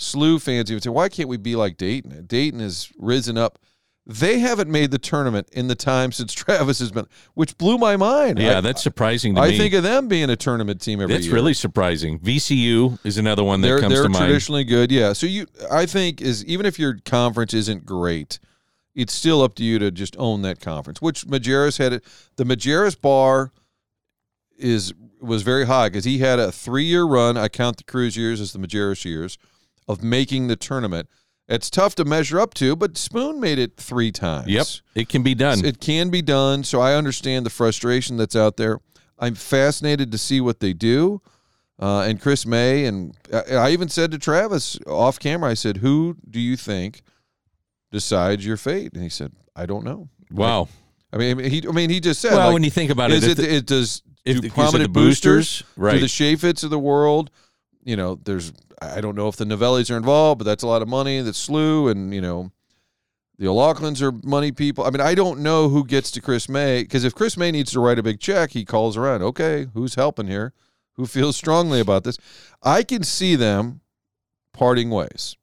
SLU 0.00 0.40
fans 0.40 0.70
even 0.70 0.80
say, 0.80 0.88
why 0.90 1.08
can't 1.08 1.28
we 1.28 1.36
be 1.36 1.54
like 1.54 1.76
Dayton? 1.76 2.24
Dayton 2.26 2.60
has 2.60 2.90
risen 2.98 3.36
up. 3.36 3.58
They 4.06 4.38
haven't 4.38 4.70
made 4.70 4.90
the 4.90 4.98
tournament 4.98 5.48
in 5.52 5.68
the 5.68 5.74
time 5.74 6.10
since 6.12 6.32
Travis 6.32 6.78
has 6.80 6.90
been, 6.90 7.06
which 7.34 7.56
blew 7.58 7.76
my 7.76 7.96
mind. 7.96 8.38
Yeah, 8.38 8.58
I, 8.58 8.60
that's 8.62 8.82
surprising 8.82 9.34
to 9.34 9.42
I 9.42 9.50
me. 9.50 9.58
think 9.58 9.74
of 9.74 9.82
them 9.82 10.08
being 10.08 10.30
a 10.30 10.36
tournament 10.36 10.80
team 10.80 11.00
every 11.02 11.14
that's 11.14 11.26
year. 11.26 11.34
really 11.34 11.52
surprising. 11.54 12.18
VCU 12.18 12.98
is 13.04 13.18
another 13.18 13.44
one 13.44 13.60
that 13.60 13.68
they're 13.68 13.80
comes 13.80 13.94
they're 13.94 14.04
to 14.04 14.08
mind. 14.08 14.24
traditionally 14.24 14.64
good. 14.64 14.90
Yeah. 14.90 15.12
So 15.12 15.26
you, 15.26 15.46
I 15.70 15.84
think, 15.84 16.22
is 16.22 16.44
even 16.46 16.64
if 16.64 16.78
your 16.78 16.98
conference 17.04 17.52
isn't 17.52 17.84
great, 17.84 18.40
it's 18.94 19.12
still 19.12 19.42
up 19.42 19.54
to 19.56 19.64
you 19.64 19.78
to 19.78 19.90
just 19.90 20.16
own 20.18 20.42
that 20.42 20.60
conference. 20.60 21.00
Which 21.00 21.26
Majerus 21.26 21.78
had 21.78 21.92
it. 21.92 22.04
The 22.36 22.44
Majerus 22.44 23.00
bar 23.00 23.52
is 24.58 24.92
was 25.20 25.42
very 25.42 25.66
high 25.66 25.88
because 25.88 26.04
he 26.04 26.18
had 26.18 26.38
a 26.38 26.50
three 26.52 26.84
year 26.84 27.04
run. 27.04 27.36
I 27.36 27.48
count 27.48 27.76
the 27.76 27.84
Crews 27.84 28.16
years 28.16 28.40
as 28.40 28.52
the 28.52 28.58
Majerus 28.58 29.04
years 29.04 29.38
of 29.88 30.02
making 30.02 30.48
the 30.48 30.56
tournament. 30.56 31.08
It's 31.48 31.68
tough 31.68 31.96
to 31.96 32.04
measure 32.04 32.38
up 32.38 32.54
to, 32.54 32.76
but 32.76 32.96
Spoon 32.96 33.40
made 33.40 33.58
it 33.58 33.76
three 33.76 34.12
times. 34.12 34.46
Yep, 34.46 34.66
it 34.94 35.08
can 35.08 35.22
be 35.22 35.34
done. 35.34 35.64
It 35.64 35.80
can 35.80 36.08
be 36.08 36.22
done. 36.22 36.62
So 36.62 36.80
I 36.80 36.94
understand 36.94 37.44
the 37.44 37.50
frustration 37.50 38.16
that's 38.16 38.36
out 38.36 38.56
there. 38.56 38.80
I'm 39.18 39.34
fascinated 39.34 40.12
to 40.12 40.18
see 40.18 40.40
what 40.40 40.60
they 40.60 40.72
do. 40.72 41.20
Uh, 41.78 42.02
and 42.02 42.20
Chris 42.20 42.44
May, 42.44 42.84
and 42.84 43.16
I, 43.32 43.54
I 43.54 43.70
even 43.70 43.88
said 43.88 44.10
to 44.10 44.18
Travis 44.18 44.78
off 44.86 45.18
camera, 45.18 45.50
I 45.50 45.54
said, 45.54 45.78
Who 45.78 46.18
do 46.28 46.38
you 46.38 46.56
think 46.56 47.02
decides 47.90 48.44
your 48.46 48.56
fate? 48.56 48.92
And 48.94 49.02
he 49.02 49.08
said, 49.08 49.32
I 49.56 49.66
don't 49.66 49.84
know. 49.84 50.08
wow. 50.30 50.68
I 51.12 51.16
mean, 51.16 51.38
he, 51.40 51.66
I 51.66 51.72
mean, 51.72 51.90
he 51.90 51.98
just 51.98 52.20
said, 52.20 52.32
Well, 52.32 52.46
like, 52.46 52.54
when 52.54 52.62
you 52.62 52.70
think 52.70 52.90
about 52.92 53.10
is 53.10 53.24
it, 53.26 53.32
it, 53.32 53.42
the- 53.42 53.54
it 53.56 53.66
does 53.66 54.02
if 54.24 54.40
do 54.40 54.46
it 54.46 54.52
prominent 54.52 54.92
boosters? 54.92 55.60
do 55.60 55.64
Right. 55.82 55.98
the 56.00 56.06
Chaifetz 56.06 56.62
of 56.62 56.70
the 56.70 56.78
world? 56.78 57.30
You 57.82 57.96
know, 57.96 58.14
there's 58.22 58.52
I 58.80 59.00
don't 59.00 59.16
know 59.16 59.26
if 59.28 59.36
the 59.36 59.44
Novellis 59.44 59.90
are 59.90 59.96
involved, 59.96 60.38
but 60.38 60.44
that's 60.44 60.62
a 60.62 60.66
lot 60.68 60.82
of 60.82 60.88
money. 60.88 61.20
That 61.20 61.34
SLU 61.34 61.90
and 61.90 62.14
you 62.14 62.20
know, 62.20 62.52
the 63.38 63.48
O'Loughlin's 63.48 64.00
are 64.02 64.12
money 64.22 64.52
people. 64.52 64.84
I 64.84 64.90
mean, 64.90 65.00
I 65.00 65.14
don't 65.16 65.40
know 65.40 65.68
who 65.68 65.84
gets 65.84 66.10
to 66.12 66.20
Chris 66.20 66.48
May 66.48 66.82
because 66.84 67.02
if 67.04 67.14
Chris 67.14 67.36
May 67.36 67.50
needs 67.50 67.72
to 67.72 67.80
write 67.80 67.98
a 67.98 68.02
big 68.04 68.20
check, 68.20 68.50
he 68.50 68.64
calls 68.64 68.96
around. 68.96 69.22
Okay, 69.22 69.66
who's 69.74 69.96
helping 69.96 70.28
here? 70.28 70.52
Who 70.94 71.06
feels 71.06 71.36
strongly 71.36 71.80
about 71.80 72.04
this? 72.04 72.18
I 72.62 72.82
can 72.84 73.02
see 73.02 73.34
them 73.34 73.80
parting 74.52 74.90
ways. 74.90 75.36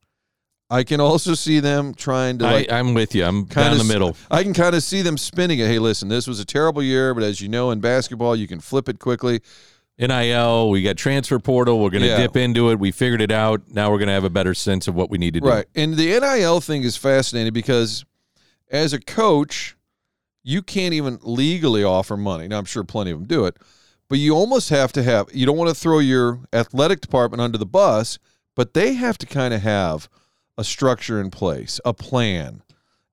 I 0.69 0.83
can 0.83 0.99
also 0.99 1.33
see 1.33 1.59
them 1.61 1.93
trying 1.93 2.39
to 2.39 2.43
like 2.43 2.71
I, 2.71 2.79
I'm 2.79 2.93
with 2.93 3.15
you. 3.15 3.23
I'm 3.23 3.45
Kinda 3.45 3.69
down 3.69 3.77
the 3.77 3.83
middle. 3.85 4.17
I 4.29 4.43
can 4.43 4.53
kind 4.53 4.75
of 4.75 4.83
see 4.83 5.01
them 5.01 5.17
spinning 5.17 5.59
it. 5.59 5.67
Hey, 5.67 5.79
listen, 5.79 6.09
this 6.09 6.27
was 6.27 6.39
a 6.39 6.45
terrible 6.45 6.83
year, 6.83 7.13
but 7.13 7.23
as 7.23 7.39
you 7.39 7.47
know, 7.47 7.71
in 7.71 7.79
basketball, 7.79 8.35
you 8.35 8.47
can 8.47 8.59
flip 8.59 8.89
it 8.89 8.99
quickly. 8.99 9.41
NIL, 9.97 10.69
we 10.69 10.83
got 10.83 10.97
transfer 10.97 11.39
portal. 11.39 11.79
We're 11.79 11.89
going 11.89 12.03
to 12.03 12.09
Yeah. 12.09 12.17
dip 12.17 12.35
into 12.35 12.69
it. 12.69 12.79
We 12.79 12.91
figured 12.91 13.21
it 13.21 13.31
out. 13.31 13.61
Now 13.69 13.89
we're 13.91 13.97
going 13.97 14.07
to 14.09 14.13
have 14.13 14.25
a 14.25 14.29
better 14.29 14.53
sense 14.53 14.87
of 14.87 14.93
what 14.93 15.09
we 15.09 15.17
need 15.17 15.33
to 15.35 15.39
do. 15.39 15.47
Right. 15.47 15.65
And 15.73 15.95
the 15.95 16.19
NIL 16.19 16.59
thing 16.61 16.83
is 16.83 16.97
fascinating 16.97 17.53
because 17.53 18.05
as 18.69 18.93
a 18.93 18.99
coach, 18.99 19.75
you 20.43 20.61
can't 20.61 20.93
even 20.93 21.17
legally 21.23 21.83
offer 21.83 22.15
money. 22.17 22.47
Now, 22.47 22.57
I'm 22.59 22.65
sure 22.65 22.83
plenty 22.83 23.11
of 23.11 23.19
them 23.19 23.27
do 23.27 23.45
it, 23.45 23.57
but 24.09 24.19
you 24.19 24.35
almost 24.35 24.69
have 24.69 24.91
to 24.93 25.03
have, 25.03 25.27
you 25.33 25.45
don't 25.45 25.57
want 25.57 25.69
to 25.69 25.75
throw 25.75 25.99
your 25.99 26.41
athletic 26.53 27.01
department 27.01 27.41
under 27.41 27.57
the 27.57 27.65
bus, 27.65 28.19
but 28.55 28.73
they 28.73 28.93
have 28.93 29.17
to 29.19 29.25
kind 29.25 29.53
of 29.53 29.61
have 29.61 30.07
a 30.57 30.63
structure 30.63 31.19
in 31.21 31.29
place, 31.31 31.79
a 31.85 31.93
plan. 31.93 32.61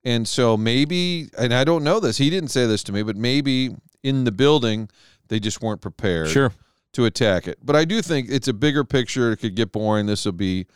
And 0.05 0.27
so 0.29 0.57
maybe, 0.57 1.29
and 1.39 1.53
I 1.55 1.65
don't 1.65 1.85
know 1.85 2.01
this, 2.01 2.19
he 2.19 2.31
didn't 2.31 2.51
say 2.51 2.67
this 2.67 2.83
to 2.85 2.93
me, 2.93 3.03
but 3.03 3.17
maybe 3.17 3.75
in 4.03 4.25
the 4.25 4.33
building, 4.33 4.89
they 5.29 5.41
just 5.41 5.63
weren't 5.63 5.81
prepared 5.81 6.29
Sure. 6.29 6.53
to 6.93 7.05
attack 7.07 7.49
it. 7.49 7.59
But 7.63 7.75
I 7.77 7.85
do 7.85 8.03
think 8.03 8.29
it's 8.31 8.49
a 8.49 8.53
bigger 8.53 8.85
picture. 8.85 9.33
It 9.33 9.39
could 9.39 9.55
get 9.55 9.73
boring. 9.73 10.07
This 10.07 10.25
will 10.27 10.33
be, 10.33 10.67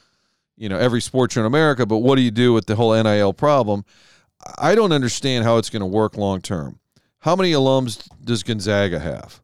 you 0.56 0.68
know, 0.68 0.78
every 0.78 1.00
sports 1.02 1.36
in 1.36 1.44
America. 1.44 1.84
But 1.84 1.98
what 1.98 2.16
do 2.16 2.22
you 2.22 2.30
do 2.30 2.52
with 2.54 2.66
the 2.66 2.76
whole 2.76 2.94
NIL 3.02 3.32
problem? 3.34 3.84
I 4.58 4.74
don't 4.74 4.92
understand 4.92 5.44
how 5.44 5.58
it's 5.58 5.68
going 5.68 5.80
to 5.80 5.86
work 5.86 6.16
long 6.16 6.40
term. 6.40 6.78
How 7.20 7.36
many 7.36 7.52
alums 7.52 8.08
does 8.24 8.42
Gonzaga 8.42 8.98
have? 8.98 9.42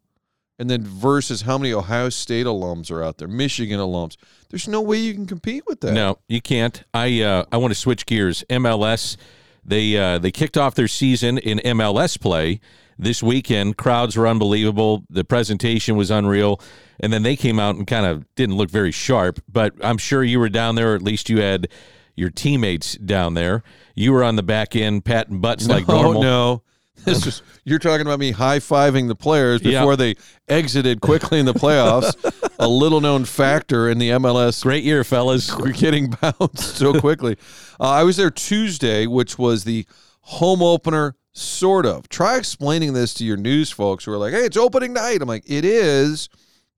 And 0.58 0.70
then 0.70 0.84
versus 0.84 1.42
how 1.42 1.58
many 1.58 1.72
Ohio 1.72 2.08
State 2.08 2.46
alums 2.46 2.90
are 2.90 3.02
out 3.02 3.18
there, 3.18 3.26
Michigan 3.28 3.80
alums. 3.80 4.16
There's 4.54 4.68
no 4.68 4.82
way 4.82 4.98
you 4.98 5.14
can 5.14 5.26
compete 5.26 5.64
with 5.66 5.80
that. 5.80 5.94
No, 5.94 6.18
you 6.28 6.40
can't. 6.40 6.84
I 6.94 7.22
uh, 7.22 7.44
I 7.50 7.56
want 7.56 7.72
to 7.72 7.74
switch 7.74 8.06
gears. 8.06 8.44
MLS, 8.48 9.16
they 9.64 9.96
uh, 9.96 10.18
they 10.18 10.30
kicked 10.30 10.56
off 10.56 10.76
their 10.76 10.86
season 10.86 11.38
in 11.38 11.58
MLS 11.58 12.20
play 12.20 12.60
this 12.96 13.20
weekend. 13.20 13.76
Crowds 13.76 14.16
were 14.16 14.28
unbelievable. 14.28 15.06
The 15.10 15.24
presentation 15.24 15.96
was 15.96 16.08
unreal, 16.08 16.60
and 17.00 17.12
then 17.12 17.24
they 17.24 17.34
came 17.34 17.58
out 17.58 17.74
and 17.74 17.84
kind 17.84 18.06
of 18.06 18.32
didn't 18.36 18.54
look 18.54 18.70
very 18.70 18.92
sharp. 18.92 19.40
But 19.50 19.74
I'm 19.82 19.98
sure 19.98 20.22
you 20.22 20.38
were 20.38 20.48
down 20.48 20.76
there, 20.76 20.92
or 20.92 20.94
at 20.94 21.02
least 21.02 21.28
you 21.28 21.40
had 21.40 21.66
your 22.14 22.30
teammates 22.30 22.94
down 22.98 23.34
there. 23.34 23.64
You 23.96 24.12
were 24.12 24.22
on 24.22 24.36
the 24.36 24.44
back 24.44 24.76
end, 24.76 25.04
patting 25.04 25.40
butts 25.40 25.66
like 25.66 25.84
oh 25.88 26.00
normal. 26.00 26.22
no. 26.22 26.62
This 27.04 27.26
was 27.26 27.42
you're 27.64 27.78
talking 27.78 28.06
about 28.06 28.18
me 28.18 28.30
high 28.30 28.60
fiving 28.60 29.08
the 29.08 29.14
players 29.14 29.60
before 29.60 29.96
they 29.96 30.14
exited 30.48 31.00
quickly 31.00 31.38
in 31.38 31.44
the 31.44 31.52
playoffs. 31.52 32.14
a 32.58 32.68
little 32.68 33.00
known 33.00 33.24
factor 33.24 33.90
in 33.90 33.98
the 33.98 34.10
MLS 34.10 34.62
Great 34.62 34.84
year, 34.84 35.04
fellas. 35.04 35.54
we're 35.56 35.72
getting 35.72 36.10
bounced 36.10 36.76
so 36.76 36.98
quickly. 36.98 37.36
Uh, 37.80 37.90
I 37.90 38.04
was 38.04 38.16
there 38.16 38.30
Tuesday, 38.30 39.06
which 39.06 39.38
was 39.38 39.64
the 39.64 39.86
home 40.20 40.62
opener, 40.62 41.16
sort 41.32 41.84
of. 41.84 42.08
Try 42.08 42.38
explaining 42.38 42.92
this 42.94 43.12
to 43.14 43.24
your 43.24 43.36
news 43.36 43.70
folks 43.70 44.04
who 44.04 44.12
are 44.12 44.18
like, 44.18 44.32
hey, 44.32 44.44
it's 44.44 44.56
opening 44.56 44.92
night. 44.92 45.20
I'm 45.20 45.28
like, 45.28 45.44
it 45.46 45.64
is, 45.64 46.28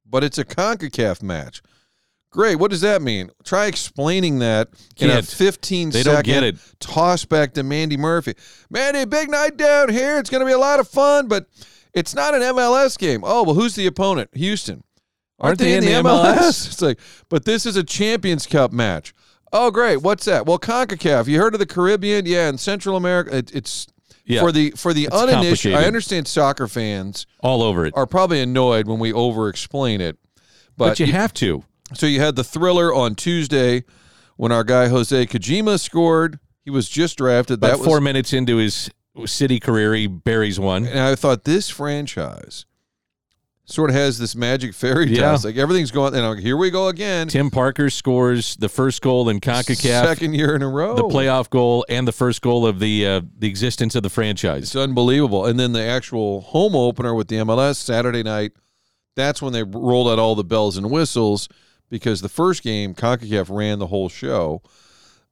but 0.05 0.25
it's 0.25 0.39
a 0.39 0.45
CONCACAF 0.45 1.23
match. 1.23 1.63
Great. 2.37 2.57
What 2.57 2.71
does 2.71 2.83
that 2.83 3.01
mean? 3.01 3.31
Try 3.45 3.65
explaining 3.67 4.41
that 4.41 4.69
in 4.99 5.09
a 5.09 5.15
Can't. 5.15 5.27
15 5.27 5.91
They 5.91 6.03
don't 6.03 6.23
get 6.23 6.45
it. 6.45 6.57
toss 6.81 7.25
back 7.25 7.55
to 7.55 7.63
Mandy 7.63 7.97
Murphy. 7.97 8.35
Mandy, 8.69 9.07
big 9.07 9.31
night 9.31 9.57
down 9.57 9.89
here. 9.89 10.19
It's 10.19 10.29
going 10.29 10.41
to 10.43 10.47
be 10.47 10.53
a 10.53 10.59
lot 10.59 10.79
of 10.79 10.87
fun, 10.87 11.29
but 11.29 11.47
it's 11.95 12.15
not 12.15 12.35
an 12.35 12.43
MLS 12.43 12.99
game. 12.99 13.23
Oh, 13.25 13.43
well, 13.43 13.55
who's 13.55 13.75
the 13.75 13.87
opponent? 13.87 14.29
Houston. 14.35 14.85
Aren't 15.41 15.59
they 15.61 15.77
in 15.77 15.85
the 15.85 15.91
MLS? 15.93 16.67
It's 16.67 16.83
like, 16.83 16.99
but 17.31 17.47
this 17.47 17.65
is 17.65 17.77
a 17.77 17.83
Champions 17.83 18.47
Cup 18.47 18.71
match. 18.71 19.15
Oh, 19.53 19.71
great. 19.71 20.03
What's 20.03 20.27
that? 20.27 20.45
Well, 20.45 20.59
CONCACAF. 20.59 21.27
You 21.29 21.39
heard 21.39 21.55
of 21.55 21.61
the 21.61 21.67
Caribbean? 21.67 22.27
Yeah, 22.27 22.49
in 22.51 22.59
Central 22.59 22.97
America. 22.97 23.35
It, 23.39 23.55
it's 23.55 23.87
Yeah. 24.27 24.41
for 24.43 24.53
the 24.53 24.73
for 24.73 24.93
the 24.93 25.09
uninitiated. 25.11 25.81
I 25.81 25.87
understand 25.87 26.29
soccer 26.29 26.67
fans 26.69 27.27
All 27.43 27.63
over 27.63 27.87
it. 27.87 27.95
are 27.97 28.07
probably 28.07 28.41
annoyed 28.43 28.87
when 28.87 28.99
we 28.99 29.11
over 29.13 29.49
explain 29.49 30.01
it. 30.03 30.19
But, 30.77 30.89
But 30.89 31.01
you 31.01 31.07
have 31.13 31.33
to. 31.35 31.65
So 31.95 32.07
you 32.07 32.21
had 32.21 32.37
the 32.37 32.45
thriller 32.45 32.93
on 32.93 33.15
Tuesday 33.15 33.85
when 34.37 34.53
our 34.53 34.65
guy 34.65 34.89
Hosei 34.89 35.27
Kijima 35.29 35.79
scored. 35.81 36.39
He 36.65 36.71
was 36.71 36.89
just 36.89 37.19
drafted. 37.19 37.59
About 37.59 37.69
that 37.69 37.79
was 37.79 37.87
four 37.87 38.01
minutes 38.01 38.33
into 38.33 38.57
his 38.57 38.91
city 39.25 39.61
career, 39.61 39.95
he 39.95 40.07
buries 40.07 40.59
one. 40.61 40.85
and 40.85 40.99
I 40.99 41.15
thought 41.15 41.45
this 41.45 41.71
franchise 41.71 42.67
sort 43.65 43.91
of 43.91 43.97
has 43.97 44.19
this 44.19 44.37
magic 44.37 44.75
fairy 44.75 45.07
tale. 45.07 45.17
Yeah. 45.17 45.39
Like 45.43 45.57
everything's 45.57 45.91
going. 45.91 46.15
And 46.15 46.25
I'm 46.25 46.35
like, 46.35 46.43
here 46.43 46.57
we 46.57 46.71
go 46.71 46.89
again. 46.89 47.29
Tim 47.29 47.51
Parker 47.51 47.91
scores 47.91 48.57
the 48.57 48.69
first 48.69 49.03
goal 49.03 49.29
in 49.29 49.41
CONCACAF, 49.41 50.05
second 50.05 50.35
year 50.35 50.55
in 50.55 50.63
a 50.63 50.69
row. 50.69 50.95
the 50.97 51.03
playoff 51.05 51.51
goal, 51.51 51.85
and 51.89 52.07
the 52.07 52.13
first 52.13 52.43
goal 52.43 52.67
of 52.67 52.79
the 52.79 53.07
uh, 53.07 53.21
the 53.39 53.49
existence 53.49 53.95
of 53.95 54.03
the 54.03 54.11
franchise. 54.11 54.63
It's 54.65 54.77
unbelievable. 54.77 55.47
And 55.47 55.59
then 55.59 55.73
the 55.73 55.83
actual 55.83 56.43
home 56.43 56.77
opener 56.77 57.15
with 57.15 57.29
the 57.29 57.37
MLS 57.37 57.77
Saturday 57.77 58.23
night, 58.23 58.53
that's 59.17 59.41
when 59.43 59.53
they 59.53 59.63
rolled 59.63 60.09
out 60.09 60.19
all 60.19 60.35
the 60.35 60.45
bells 60.45 60.77
and 60.77 60.91
whistles 60.91 61.49
because 61.89 62.21
the 62.21 62.29
first 62.29 62.63
game, 62.63 62.95
CONCACAF 62.95 63.55
ran 63.55 63.79
the 63.79 63.87
whole 63.89 64.09
show. 64.09 64.63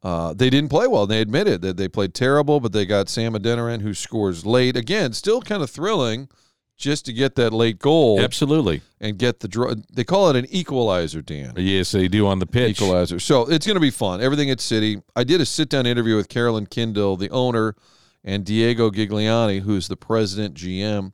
Uh, 0.03 0.35
they 0.35 0.51
didn't 0.51 0.69
play 0.69 0.87
well. 0.87 1.07
They 1.07 1.21
admitted 1.21 1.63
that 1.63 1.77
they 1.79 1.89
played 1.89 2.13
terrible, 2.13 2.61
but 2.61 2.73
they 2.73 2.85
got 2.85 3.09
Sam 3.09 3.33
Adeniran 3.33 3.81
who 3.81 3.95
scores 3.95 4.45
late. 4.45 4.77
Again, 4.77 5.15
still 5.15 5.41
kind 5.41 5.63
of 5.63 5.71
thrilling 5.71 6.29
just 6.77 7.07
to 7.07 7.13
get 7.13 7.37
that 7.37 7.53
late 7.53 7.79
goal 7.79 8.21
Absolutely. 8.21 8.83
and 9.01 9.19
get 9.19 9.41
the 9.41 9.49
draw. 9.49 9.75
They 9.93 10.05
call 10.05 10.29
it 10.29 10.37
an 10.37 10.47
equalizer, 10.51 11.23
Dan. 11.23 11.55
Yes, 11.57 11.93
they 11.93 12.09
do 12.09 12.27
on 12.27 12.39
the 12.39 12.47
pitch. 12.47 12.83
Equalizer. 12.83 13.19
So 13.19 13.49
it's 13.49 13.67
going 13.67 13.77
to 13.77 13.81
be 13.81 13.91
fun. 13.91 14.21
Everything 14.21 14.51
at 14.51 14.61
City. 14.61 15.01
I 15.17 15.25
did 15.25 15.41
a 15.41 15.47
sit 15.47 15.71
down 15.71 15.87
interview 15.87 16.17
with 16.17 16.29
Carolyn 16.29 16.67
Kindle, 16.67 17.17
the 17.17 17.31
owner, 17.31 17.75
and 18.23 18.45
Diego 18.45 18.91
Gigliani, 18.91 19.61
who's 19.61 19.89
the 19.89 19.97
president 19.97 20.55
GM. 20.55 21.13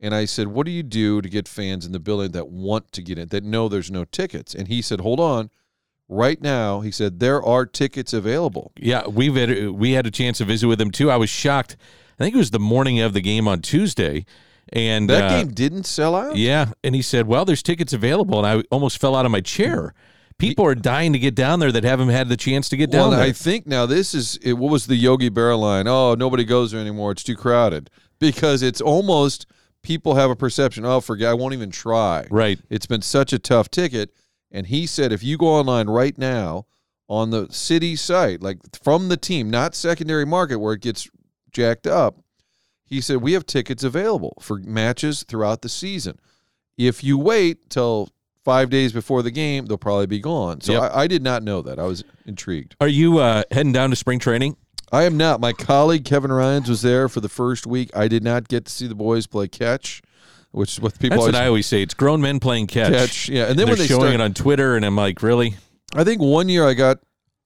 And 0.00 0.14
I 0.14 0.24
said, 0.26 0.48
What 0.48 0.66
do 0.66 0.72
you 0.72 0.82
do 0.82 1.20
to 1.22 1.28
get 1.28 1.48
fans 1.48 1.86
in 1.86 1.92
the 1.92 1.98
building 2.00 2.32
that 2.32 2.48
want 2.48 2.92
to 2.92 3.02
get 3.02 3.18
in, 3.18 3.28
that 3.28 3.44
know 3.44 3.68
there's 3.68 3.90
no 3.90 4.04
tickets? 4.04 4.54
And 4.54 4.68
he 4.68 4.82
said, 4.82 5.00
Hold 5.00 5.20
on. 5.20 5.50
right 6.08 6.40
now, 6.40 6.80
he 6.80 6.90
said 6.90 7.18
there 7.18 7.42
are 7.42 7.64
tickets 7.66 8.12
available. 8.12 8.72
Yeah, 8.76 9.06
we've 9.08 9.34
had, 9.34 9.70
we 9.70 9.92
had 9.92 10.06
a 10.06 10.10
chance 10.10 10.38
to 10.38 10.44
visit 10.44 10.66
with 10.68 10.80
him 10.80 10.90
too. 10.90 11.10
I 11.10 11.16
was 11.16 11.30
shocked. 11.30 11.76
I 12.18 12.24
think 12.24 12.34
it 12.34 12.38
was 12.38 12.50
the 12.50 12.58
morning 12.60 13.00
of 13.00 13.12
the 13.12 13.20
game 13.20 13.46
on 13.48 13.60
Tuesday, 13.60 14.24
and 14.72 15.08
That 15.10 15.24
uh, 15.30 15.36
game 15.38 15.48
didn't 15.52 15.84
sell 15.84 16.14
out. 16.14 16.36
Yeah, 16.36 16.72
and 16.82 16.94
he 16.94 17.02
said, 17.02 17.26
"Well, 17.26 17.44
there's 17.44 17.62
tickets 17.62 17.92
available," 17.92 18.42
and 18.42 18.46
I 18.46 18.64
almost 18.70 18.98
fell 19.00 19.14
out 19.14 19.26
of 19.26 19.30
my 19.32 19.40
chair. 19.42 19.92
People 20.38 20.66
are 20.66 20.74
dying 20.74 21.12
to 21.14 21.18
get 21.18 21.34
down 21.34 21.60
there 21.60 21.72
that 21.72 21.84
haven't 21.84 22.10
had 22.10 22.28
the 22.28 22.36
chance 22.36 22.68
to 22.68 22.76
get 22.76 22.90
down 22.90 23.10
Well, 23.10 23.18
there. 23.18 23.20
I 23.28 23.32
think 23.32 23.66
now 23.66 23.86
this 23.86 24.12
is 24.14 24.36
it, 24.42 24.54
what 24.54 24.70
was 24.70 24.86
the 24.86 24.96
Yogi 24.96 25.30
Berra 25.30 25.58
line? 25.58 25.86
Oh, 25.88 26.14
nobody 26.14 26.44
goes 26.44 26.72
there 26.72 26.80
anymore. 26.80 27.12
It's 27.12 27.22
too 27.22 27.36
crowded 27.36 27.88
because 28.18 28.62
it's 28.62 28.80
almost 28.82 29.46
people 29.86 30.16
have 30.16 30.30
a 30.30 30.36
perception. 30.36 30.84
Oh, 30.84 31.00
forget. 31.00 31.28
I 31.30 31.34
won't 31.34 31.54
even 31.54 31.70
try. 31.70 32.26
right. 32.28 32.58
It's 32.68 32.86
been 32.86 33.02
such 33.02 33.32
a 33.32 33.38
tough 33.38 33.70
ticket. 33.70 34.10
And 34.50 34.66
he 34.66 34.84
said, 34.86 35.12
if 35.12 35.22
you 35.22 35.38
go 35.38 35.46
online 35.46 35.88
right 35.88 36.16
now 36.18 36.66
on 37.08 37.30
the 37.30 37.46
city 37.50 37.94
site, 37.94 38.42
like 38.42 38.58
from 38.82 39.08
the 39.08 39.16
team, 39.16 39.48
not 39.48 39.76
secondary 39.76 40.26
market 40.26 40.56
where 40.56 40.74
it 40.74 40.80
gets 40.80 41.08
jacked 41.52 41.86
up, 41.86 42.16
he 42.84 43.00
said 43.00 43.18
we 43.18 43.32
have 43.34 43.46
tickets 43.46 43.84
available 43.84 44.36
for 44.40 44.58
matches 44.58 45.22
throughout 45.22 45.62
the 45.62 45.68
season. 45.68 46.18
If 46.76 47.04
you 47.04 47.16
wait 47.16 47.70
till 47.70 48.08
five 48.44 48.68
days 48.70 48.92
before 48.92 49.22
the 49.22 49.30
game, 49.30 49.66
they'll 49.66 49.78
probably 49.78 50.06
be 50.06 50.20
gone. 50.20 50.60
So 50.62 50.72
Yep. 50.72 50.82
I, 50.82 51.00
I 51.02 51.06
did 51.06 51.22
not 51.22 51.42
know 51.44 51.62
that. 51.62 51.78
I 51.78 51.84
was 51.84 52.02
intrigued. 52.26 52.74
Are 52.80 52.88
you 52.88 53.18
uh, 53.18 53.44
heading 53.52 53.72
down 53.72 53.90
to 53.90 53.96
spring 53.96 54.18
training? 54.18 54.56
I 54.92 55.04
am 55.04 55.16
not. 55.16 55.40
My 55.40 55.52
colleague 55.52 56.04
Kevin 56.04 56.30
Ryan's 56.32 56.68
was 56.68 56.82
there 56.82 57.08
for 57.08 57.20
the 57.20 57.28
first 57.28 57.66
week. 57.66 57.90
I 57.94 58.08
did 58.08 58.22
not 58.22 58.48
get 58.48 58.66
to 58.66 58.72
see 58.72 58.86
the 58.86 58.94
boys 58.94 59.26
play 59.26 59.48
catch, 59.48 60.00
which 60.52 60.74
is 60.74 60.80
what 60.80 60.94
people 60.94 61.10
That's 61.10 61.20
always 61.20 61.34
what 61.34 61.42
I 61.42 61.46
always 61.48 61.66
say. 61.66 61.82
It's 61.82 61.94
grown 61.94 62.20
men 62.20 62.38
playing 62.40 62.68
catch. 62.68 62.92
catch. 62.92 63.28
Yeah, 63.28 63.42
and 63.46 63.50
then 63.50 63.66
They're 63.66 63.66
when 63.66 63.78
they 63.78 63.86
showing 63.86 64.02
start, 64.02 64.14
it 64.14 64.20
on 64.20 64.32
Twitter, 64.34 64.76
and 64.76 64.84
I'm 64.84 64.96
like, 64.96 65.22
really? 65.22 65.56
I 65.94 66.04
think 66.04 66.20
one 66.22 66.48
year 66.48 66.66
I 66.66 66.74
got, 66.74 66.98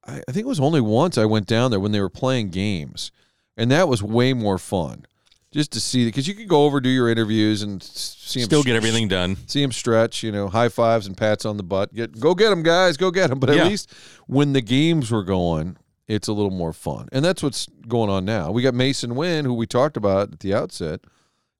I 0.06 0.16
I 0.28 0.32
think 0.32 0.44
it 0.44 0.48
was 0.48 0.60
only 0.60 0.80
once 0.80 1.16
I 1.16 1.24
went 1.24 1.46
down 1.46 1.70
there 1.70 1.80
when 1.80 1.92
they 1.92 2.00
were 2.00 2.08
playing 2.10 2.50
games, 2.50 3.10
and 3.56 3.70
that 3.70 3.88
was 3.88 4.02
way 4.02 4.32
more 4.34 4.58
fun, 4.58 5.06
just 5.50 5.72
to 5.72 5.80
see 5.80 6.04
because 6.06 6.28
you 6.28 6.34
could 6.34 6.48
go 6.48 6.64
over 6.64 6.78
do 6.80 6.88
your 6.90 7.08
interviews 7.08 7.62
and 7.62 7.82
see 7.82 8.40
Still 8.42 8.62
get 8.62 8.76
everything 8.76 9.08
done. 9.08 9.36
see 9.46 9.62
them 9.62 9.72
stretch, 9.72 10.22
you 10.22 10.30
know, 10.30 10.48
high 10.48 10.68
fives 10.68 11.06
and 11.06 11.16
pats 11.16 11.44
on 11.46 11.56
the 11.56 11.62
butt. 11.62 11.94
Get 11.94 12.20
go 12.20 12.34
get 12.34 12.50
them, 12.50 12.62
guys, 12.62 12.96
go 12.98 13.10
get 13.10 13.30
them. 13.30 13.38
But 13.40 13.48
at 13.50 13.56
Yeah. 13.56 13.64
least 13.68 13.90
when 14.26 14.52
the 14.52 14.60
games 14.62 15.10
were 15.10 15.24
going, 15.24 15.76
it's 16.10 16.28
a 16.28 16.32
little 16.32 16.50
more 16.50 16.72
fun, 16.72 17.08
and 17.12 17.24
that's 17.24 17.42
what's 17.42 17.66
going 17.86 18.10
on 18.10 18.24
now. 18.24 18.50
We 18.50 18.62
got 18.62 18.74
Masyn 18.74 19.14
Winn, 19.14 19.44
who 19.44 19.54
we 19.54 19.66
talked 19.66 19.96
about 19.96 20.32
at 20.32 20.40
the 20.40 20.52
outset, 20.52 21.00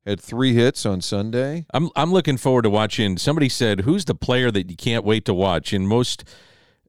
had 0.04 0.20
three 0.20 0.54
hits 0.54 0.84
on 0.84 1.00
Sunday. 1.00 1.66
I'm 1.72 1.90
I'm 1.94 2.12
looking 2.12 2.36
forward 2.36 2.62
to 2.62 2.70
watching. 2.70 3.16
Somebody 3.16 3.48
said, 3.48 3.82
"Who's 3.82 4.06
the 4.06 4.14
player 4.14 4.50
that 4.50 4.68
you 4.68 4.76
can't 4.76 5.04
wait 5.04 5.24
to 5.26 5.34
watch?" 5.34 5.72
And 5.72 5.88
most 5.88 6.24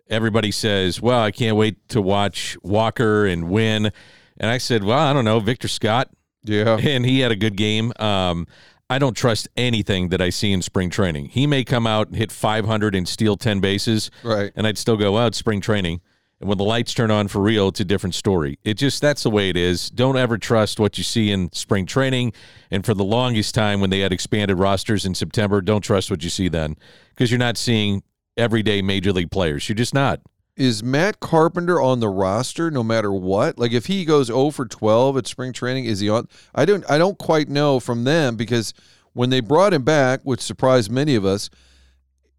everybody 0.10 0.52
says, 0.52 1.02
"Well, 1.02 1.22
I 1.22 1.30
can't 1.30 1.56
wait 1.56 1.88
to 1.90 2.02
watch 2.02 2.58
Walker 2.64 3.26
and 3.26 3.50
Winn." 3.50 3.92
And 4.38 4.50
I 4.50 4.58
said, 4.58 4.84
"Well, 4.84 4.98
I 4.98 5.14
don't 5.14 5.26
know, 5.26 5.40
Victor 5.40 5.68
Scott." 5.68 6.10
Yeah, 6.44 6.78
and 6.84 7.06
he 7.06 7.20
had 7.20 7.32
a 7.32 7.36
good 7.36 7.56
game. 7.56 7.94
Um, 8.00 8.48
I 8.90 8.98
don't 8.98 9.16
trust 9.16 9.48
anything 9.56 10.10
that 10.10 10.20
I 10.20 10.32
see 10.32 10.52
in 10.52 10.64
spring 10.64 10.90
training. 10.90 11.28
He 11.30 11.48
may 11.48 11.64
come 11.64 11.86
out 11.86 12.08
and 12.08 12.16
hit 12.18 12.30
500 12.30 12.94
and 12.94 13.08
steal 13.08 13.38
10 13.38 13.62
bases, 13.62 14.12
right. 14.22 14.52
and 14.54 14.68
I'd 14.68 14.80
still 14.80 14.98
go, 14.98 15.12
"Well, 15.12 15.28
it's 15.28 15.38
spring 15.38 15.62
training." 15.62 16.02
And 16.42 16.50
when 16.50 16.58
the 16.58 16.64
lights 16.64 16.94
turn 16.94 17.12
on 17.12 17.28
for 17.28 17.40
real, 17.40 17.68
it's 17.70 17.80
a 17.80 17.86
different 17.86 18.16
story. 18.16 18.58
It 18.64 18.74
just 18.74 19.00
that's 19.00 19.24
the 19.24 19.30
way 19.30 19.50
it 19.50 19.56
is. 19.56 19.90
Don't 19.90 20.18
ever 20.18 20.38
trust 20.38 20.80
what 20.80 20.98
you 20.98 21.04
see 21.04 21.32
in 21.32 21.52
spring 21.54 21.86
training. 21.86 22.34
And 22.72 22.84
for 22.84 22.94
the 22.94 23.04
longest 23.04 23.54
time, 23.56 23.80
when 23.80 23.92
they 23.92 24.00
had 24.00 24.12
expanded 24.12 24.58
rosters 24.58 25.06
in 25.06 25.14
September, 25.14 25.62
don't 25.62 25.82
trust 25.82 26.10
what 26.10 26.24
you 26.24 26.30
see 26.30 26.50
then 26.50 26.76
because 27.10 27.32
you're 27.32 27.38
not 27.38 27.58
seeing 27.58 28.02
everyday 28.38 28.82
major 28.82 29.14
league 29.14 29.30
players. 29.32 29.70
You're 29.70 29.76
just 29.76 29.94
not. 29.94 30.20
is 30.58 30.84
Matt 30.84 31.20
Carpenter 31.20 31.80
on 31.80 32.00
the 32.00 32.10
roster 32.10 32.72
no 32.72 32.84
matter 32.84 33.12
what? 33.14 33.60
Like 33.60 33.72
if 33.72 33.86
he 33.86 34.04
goes 34.04 34.28
0 34.28 34.50
for 34.50 34.66
12 34.66 35.18
at 35.18 35.28
spring 35.28 35.54
training, 35.54 35.86
is 35.86 36.00
he 36.00 36.10
on? 36.10 36.28
I 36.56 36.66
don't 36.66 36.84
I 36.90 36.98
don't 36.98 37.18
quite 37.20 37.50
know 37.50 37.80
from 37.80 38.04
them 38.04 38.36
because 38.36 38.74
when 39.14 39.30
they 39.30 39.42
brought 39.42 39.74
him 39.74 39.84
back, 39.84 40.22
which 40.24 40.42
surprised 40.42 40.90
many 40.90 41.16
of 41.16 41.24
us, 41.24 41.50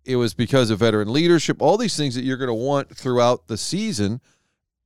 it 0.04 0.16
was 0.16 0.34
because 0.34 0.70
of 0.70 0.80
veteran 0.80 1.12
leadership, 1.12 1.60
all 1.60 1.76
these 1.76 1.96
things 1.96 2.14
that 2.14 2.24
you're 2.24 2.36
going 2.36 2.48
to 2.48 2.54
want 2.54 2.94
throughout 2.96 3.48
the 3.48 3.56
season. 3.56 4.20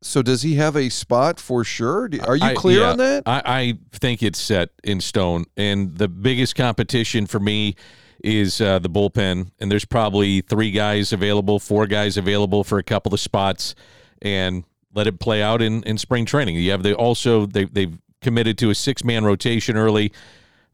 So 0.02 0.22
does 0.22 0.42
he 0.42 0.54
have 0.56 0.76
a 0.76 0.88
spot 0.88 1.40
for 1.40 1.64
sure? 1.64 2.08
Are 2.26 2.36
you 2.36 2.44
I- 2.44 2.54
clear 2.54 2.80
yeah, 2.80 2.90
on 2.90 2.98
that? 2.98 3.22
I, 3.26 3.42
I 3.44 3.78
think 3.92 4.22
it's 4.22 4.38
set 4.38 4.70
in 4.84 5.00
stone. 5.00 5.46
And 5.56 5.96
the 5.96 6.08
biggest 6.08 6.54
competition 6.54 7.26
for 7.26 7.40
me 7.40 7.76
is 8.22 8.60
uh, 8.60 8.78
the 8.78 8.90
bullpen. 8.90 9.50
And 9.58 9.70
there's 9.70 9.84
probably 9.84 10.42
three 10.42 10.70
guys 10.70 11.12
available, 11.12 11.58
four 11.58 11.86
guys 11.86 12.16
available 12.16 12.62
for 12.62 12.78
a 12.78 12.82
couple 12.82 13.14
of 13.14 13.20
spots, 13.20 13.74
and 14.22 14.64
let 14.94 15.06
it 15.06 15.18
play 15.18 15.42
out 15.42 15.62
in, 15.62 15.82
in 15.84 15.98
spring 15.98 16.24
training. 16.24 16.56
You 16.56 16.70
have 16.70 16.82
the 16.82 16.94
also 16.94 17.46
they 17.46 17.64
they've 17.64 17.98
committed 18.22 18.58
to 18.58 18.70
a 18.70 18.74
six 18.74 19.04
man 19.04 19.24
rotation 19.24 19.76
early. 19.76 20.12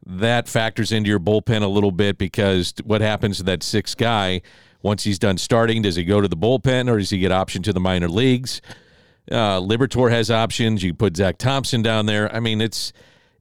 That 0.05 0.49
factors 0.49 0.91
into 0.91 1.09
your 1.09 1.19
bullpen 1.19 1.61
a 1.61 1.67
little 1.67 1.91
bit 1.91 2.17
because 2.17 2.73
what 2.83 3.01
happens 3.01 3.37
to 3.37 3.43
that 3.43 3.63
sixth 3.63 3.97
guy 3.97 4.41
once 4.81 5.03
he's 5.03 5.17
done 5.17 5.37
starting? 5.37 5.81
Does 5.81 5.95
he 5.95 6.03
go 6.03 6.19
to 6.19 6.27
the 6.27 6.35
bullpen 6.35 6.89
or 6.89 6.97
does 6.97 7.09
he 7.09 7.19
get 7.19 7.31
option 7.31 7.63
to 7.63 7.73
the 7.73 7.79
minor 7.79 8.09
leagues? 8.09 8.61
Uh, 9.31 9.59
Liberatore 9.59 10.11
has 10.11 10.29
options. 10.29 10.83
You 10.83 10.93
put 10.93 11.15
Zack 11.15 11.37
Thompson 11.37 11.81
down 11.81 12.05
there. 12.05 12.33
I 12.35 12.39
mean, 12.39 12.59
it's 12.59 12.91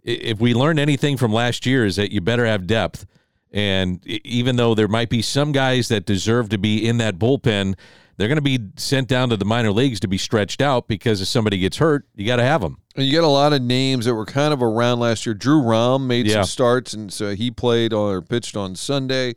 if 0.05 0.41
we 0.41 0.55
learned 0.55 0.79
anything 0.79 1.17
from 1.17 1.33
last 1.33 1.67
year 1.67 1.85
is 1.85 1.97
that 1.97 2.13
you 2.13 2.21
better 2.21 2.47
have 2.47 2.67
depth. 2.67 3.07
And 3.53 4.05
even 4.07 4.57
though 4.57 4.75
there 4.75 4.89
might 4.89 5.11
be 5.11 5.21
some 5.21 5.53
guys 5.53 5.89
that 5.89 6.07
deserve 6.07 6.49
to 6.51 6.59
be 6.59 6.87
in 6.87 6.99
that 6.99 7.19
bullpen, 7.19 7.75
they're 8.17 8.29
going 8.29 8.37
to 8.37 8.43
be 8.43 8.59
sent 8.77 9.09
down 9.09 9.31
to 9.31 9.37
the 9.37 9.45
minor 9.45 9.73
leagues 9.73 10.01
to 10.01 10.09
be 10.09 10.19
stretched 10.19 10.61
out 10.61 10.87
because 10.89 11.21
if 11.21 11.29
somebody 11.29 11.59
gets 11.59 11.79
hurt, 11.79 12.07
you 12.15 12.27
got 12.27 12.37
to 12.37 12.43
have 12.45 12.61
them. 12.61 12.79
And 12.97 13.07
you 13.07 13.13
got 13.19 13.25
a 13.25 13.29
lot 13.29 13.53
of 13.53 13.63
names 13.63 14.05
that 14.05 14.15
were 14.15 14.27
kind 14.27 14.53
of 14.53 14.63
around 14.63 15.01
last 15.01 15.25
year. 15.27 15.35
Drew 15.35 15.61
Rom 15.63 16.07
made 16.07 16.27
Yeah. 16.27 16.35
some 16.35 16.45
starts, 16.45 16.93
and 16.93 17.13
so 17.13 17.35
he 17.35 17.51
played 17.51 17.93
or 17.93 18.21
pitched 18.23 18.57
on 18.57 18.77
Sunday. 18.77 19.35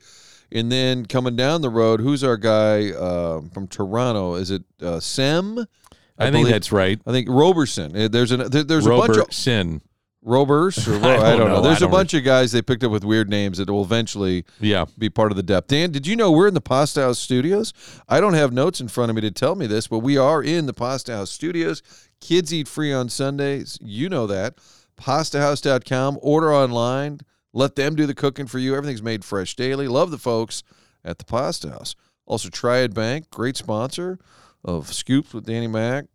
And 0.51 0.71
then 0.71 1.05
coming 1.05 1.35
down 1.35 1.61
the 1.61 1.69
road, 1.69 1.99
who's 2.01 2.23
our 2.23 2.37
guy 2.37 2.91
uh, 2.91 3.41
from 3.53 3.67
Toronto? 3.67 4.35
Is 4.35 4.51
it 4.51 4.63
uh, 4.81 4.99
Sem? 4.99 5.65
I, 6.17 6.25
think 6.25 6.33
believe- 6.33 6.47
that's 6.49 6.71
right. 6.71 6.99
I 7.05 7.11
think 7.11 7.27
Roberson. 7.29 7.91
There's 8.11 8.31
an 8.31 8.49
there, 8.49 8.63
there's 8.63 8.85
a 8.85 8.89
bunch 8.89 9.17
of. 9.17 9.33
Robers. 10.25 10.87
Or, 10.87 10.97
Ro- 10.97 10.99
I 11.09 11.13
I, 11.13 11.17
don't 11.29 11.37
don't 11.39 11.49
know. 11.49 11.55
know. 11.55 11.61
There's 11.61 11.75
I 11.75 11.77
a 11.77 11.79
don't 11.81 11.91
bunch 11.91 12.13
of 12.15 12.23
guys 12.23 12.51
they 12.51 12.61
picked 12.61 12.83
up 12.83 12.91
with 12.91 13.05
weird 13.05 13.29
names 13.29 13.59
that 13.59 13.69
will 13.69 13.83
eventually 13.83 14.43
Yeah. 14.59 14.85
be 14.97 15.09
part 15.09 15.31
of 15.31 15.37
the 15.37 15.43
depth. 15.43 15.67
Dan, 15.69 15.91
did 15.91 16.05
you 16.07 16.15
know 16.15 16.31
we're 16.31 16.47
in 16.47 16.53
the 16.55 16.61
Pasta 16.61 17.01
House 17.01 17.19
Studios? 17.19 17.73
I 18.09 18.19
don't 18.19 18.33
have 18.33 18.51
notes 18.51 18.81
in 18.81 18.87
front 18.87 19.09
of 19.11 19.15
me 19.15 19.21
to 19.21 19.31
tell 19.31 19.55
me 19.55 19.67
this, 19.67 19.87
but 19.87 19.99
we 19.99 20.17
are 20.17 20.41
in 20.43 20.65
the 20.65 20.73
Pasta 20.73 21.15
House 21.15 21.31
Studios. 21.31 21.81
Kids 22.19 22.53
eat 22.53 22.67
free 22.67 22.91
on 22.91 23.07
Sundays. 23.09 23.77
You 23.81 24.09
know 24.09 24.25
that. 24.27 24.55
PastaHouse.com. 24.97 26.19
Order 26.21 26.53
online. 26.53 27.19
Let 27.53 27.75
them 27.75 27.95
do 27.95 28.05
the 28.05 28.15
cooking 28.15 28.47
for 28.47 28.59
you. 28.59 28.75
Everything's 28.75 29.03
made 29.03 29.23
fresh 29.23 29.55
daily. 29.55 29.87
Love 29.87 30.11
the 30.11 30.17
folks 30.17 30.63
at 31.03 31.19
the 31.19 31.25
Pasta 31.25 31.69
House. 31.69 31.95
Also, 32.25 32.49
Triad 32.49 32.93
Bank, 32.93 33.29
great 33.29 33.55
sponsor 33.55 34.17
of 34.63 34.91
Scoops 34.93 35.33
with 35.33 35.45
Danny 35.45 35.67
Mac. 35.67 36.05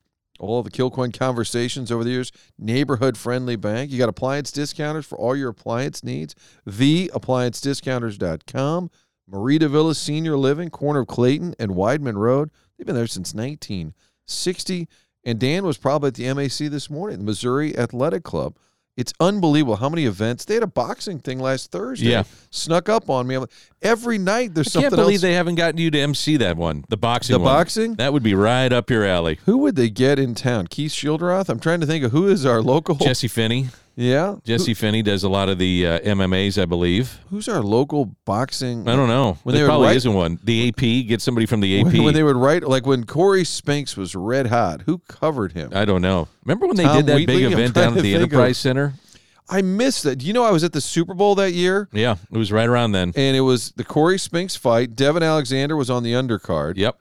All 0.40 0.62
the 0.62 0.70
Kilcoin 0.70 1.12
conversations 1.16 1.92
over 1.92 2.02
the 2.02 2.10
years. 2.10 2.32
Neighborhood 2.58 3.16
friendly 3.18 3.56
bank. 3.56 3.90
You 3.90 3.98
got 3.98 4.08
appliance 4.08 4.50
discounters 4.50 5.04
for 5.06 5.18
all 5.18 5.36
your 5.36 5.50
appliance 5.50 6.02
needs. 6.02 6.34
TheApplianceDiscounters.com. 6.68 8.90
Mari 9.28 9.58
de 9.58 9.68
Villa 9.68 9.94
Senior 9.94 10.36
Living, 10.36 10.70
corner 10.70 11.00
of 11.00 11.06
Clayton 11.06 11.54
and 11.58 11.72
Weidman 11.72 12.16
Road. 12.16 12.50
They've 12.76 12.86
been 12.86 12.96
there 12.96 13.06
since 13.06 13.34
1960. 13.34 14.88
And 15.24 15.38
Dan 15.38 15.64
was 15.64 15.76
probably 15.76 16.08
at 16.08 16.14
the 16.14 16.32
MAC 16.32 16.70
this 16.70 16.88
morning, 16.88 17.18
the 17.18 17.24
Missouri 17.24 17.76
Athletic 17.76 18.24
Club. 18.24 18.56
It's 18.96 19.12
unbelievable 19.20 19.76
how 19.76 19.88
many 19.88 20.04
events. 20.04 20.44
They 20.44 20.54
had 20.54 20.62
a 20.62 20.66
boxing 20.66 21.20
thing 21.20 21.38
last 21.38 21.70
Thursday. 21.70 22.10
Yeah. 22.10 22.24
Snuck 22.50 22.88
up 22.90 23.08
on 23.08 23.26
me. 23.26 23.38
Like, 23.38 23.50
Every 23.80 24.18
night 24.18 24.52
there's 24.54 24.68
I 24.68 24.70
something 24.72 24.90
can't 24.90 25.00
believe 25.00 25.14
else. 25.16 25.22
they 25.22 25.32
haven't 25.32 25.54
gotten 25.54 25.78
you 25.78 25.90
to 25.90 25.98
MC 25.98 26.36
that 26.38 26.56
one, 26.58 26.84
the 26.90 26.98
boxing 26.98 27.32
the 27.34 27.38
one. 27.38 27.46
boxing? 27.54 27.94
That 27.94 28.12
would 28.12 28.22
be 28.22 28.34
right 28.34 28.70
up 28.70 28.90
your 28.90 29.06
alley. 29.06 29.38
Who 29.46 29.58
would 29.58 29.76
they 29.76 29.88
get 29.88 30.18
in 30.18 30.34
town? 30.34 30.66
Keith 30.66 30.92
Shieldroth? 30.92 31.48
I'm 31.48 31.60
trying 31.60 31.80
to 31.80 31.86
think 31.86 32.04
of 32.04 32.12
who 32.12 32.26
is 32.28 32.44
our 32.44 32.60
local. 32.60 32.96
Jesse 32.96 33.28
Finney. 33.28 33.68
Yeah. 34.00 34.36
Jesse 34.44 34.72
Finney 34.74 35.02
does 35.02 35.24
a 35.24 35.28
lot 35.28 35.48
of 35.48 35.58
the 35.58 35.86
uh, 35.86 36.00
MMAs, 36.00 36.60
I 36.60 36.64
believe. 36.64 37.18
Who's 37.28 37.48
our 37.48 37.60
local 37.60 38.06
boxing? 38.24 38.88
I 38.88 38.96
don't 38.96 39.08
know. 39.08 39.36
When 39.42 39.54
there 39.54 39.64
they 39.64 39.68
probably 39.68 39.88
write- 39.88 39.96
isn't 39.96 40.14
one. 40.14 40.38
The 40.42 40.68
AP, 40.68 41.06
get 41.06 41.20
somebody 41.20 41.46
from 41.46 41.60
the 41.60 41.80
AP. 41.80 41.86
When, 41.92 42.04
when 42.04 42.14
they 42.14 42.22
would 42.22 42.36
write, 42.36 42.62
like 42.62 42.86
when 42.86 43.04
Corey 43.04 43.44
Spinks 43.44 43.96
was 43.96 44.14
red 44.14 44.46
hot, 44.46 44.82
who 44.82 44.98
covered 45.08 45.52
him? 45.52 45.72
I 45.74 45.84
don't 45.84 46.00
know. 46.02 46.28
Remember 46.44 46.66
when 46.66 46.76
they 46.76 46.84
Tom 46.84 46.96
did 46.96 47.06
that 47.06 47.16
Wheatley? 47.16 47.42
big 47.44 47.52
event 47.52 47.74
down 47.74 47.88
at 47.96 48.02
the 48.02 48.12
think 48.12 48.16
of- 48.16 48.22
Enterprise 48.32 48.56
Center? 48.58 48.94
I 49.52 49.62
missed 49.62 50.04
that. 50.04 50.16
Do 50.16 50.26
you 50.26 50.32
know 50.32 50.44
I 50.44 50.52
was 50.52 50.62
at 50.62 50.72
the 50.72 50.80
Super 50.80 51.12
Bowl 51.12 51.34
that 51.34 51.52
year? 51.52 51.88
Yeah, 51.92 52.14
it 52.32 52.38
was 52.38 52.52
right 52.52 52.68
around 52.68 52.92
then. 52.92 53.12
And 53.16 53.36
it 53.36 53.40
was 53.40 53.72
the 53.72 53.82
Corey 53.84 54.16
Spinks 54.16 54.54
fight. 54.54 54.94
Devon 54.94 55.24
Alexander 55.24 55.76
was 55.76 55.90
on 55.90 56.04
the 56.04 56.12
undercard. 56.12 56.76
Yep. 56.76 56.96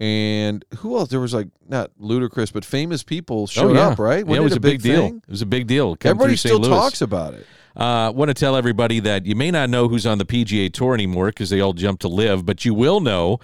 And 0.00 0.64
who 0.78 0.96
else? 0.96 1.10
There 1.10 1.20
was 1.20 1.34
like 1.34 1.48
not 1.68 1.90
Ludacris, 2.00 2.52
but 2.52 2.64
famous 2.64 3.02
people 3.02 3.46
showed 3.46 3.72
oh, 3.72 3.74
yeah. 3.74 3.88
up, 3.88 3.98
right? 3.98 4.26
Yeah, 4.26 4.36
it 4.36 4.40
Wasn't 4.40 4.56
a 4.56 4.60
big, 4.60 4.80
deal. 4.80 5.06
It 5.08 5.28
was 5.28 5.42
a 5.42 5.46
big 5.46 5.66
deal. 5.66 5.94
Come 5.94 6.10
Everybody 6.10 6.36
still 6.36 6.58
Louis. 6.58 6.70
talks 6.70 7.02
about 7.02 7.34
it. 7.34 7.46
Uh, 7.76 8.10
want 8.14 8.30
to 8.30 8.34
tell 8.34 8.56
everybody 8.56 8.98
that 9.00 9.26
you 9.26 9.34
may 9.36 9.50
not 9.50 9.68
know 9.68 9.88
who's 9.88 10.06
on 10.06 10.18
the 10.18 10.24
PGA 10.24 10.72
Tour 10.72 10.94
anymore 10.94 11.26
because 11.26 11.50
they 11.50 11.60
all 11.60 11.74
jumped 11.74 12.02
to 12.02 12.08
LIV, 12.08 12.46
but 12.46 12.64
you 12.64 12.72
will 12.72 13.00
know 13.00 13.40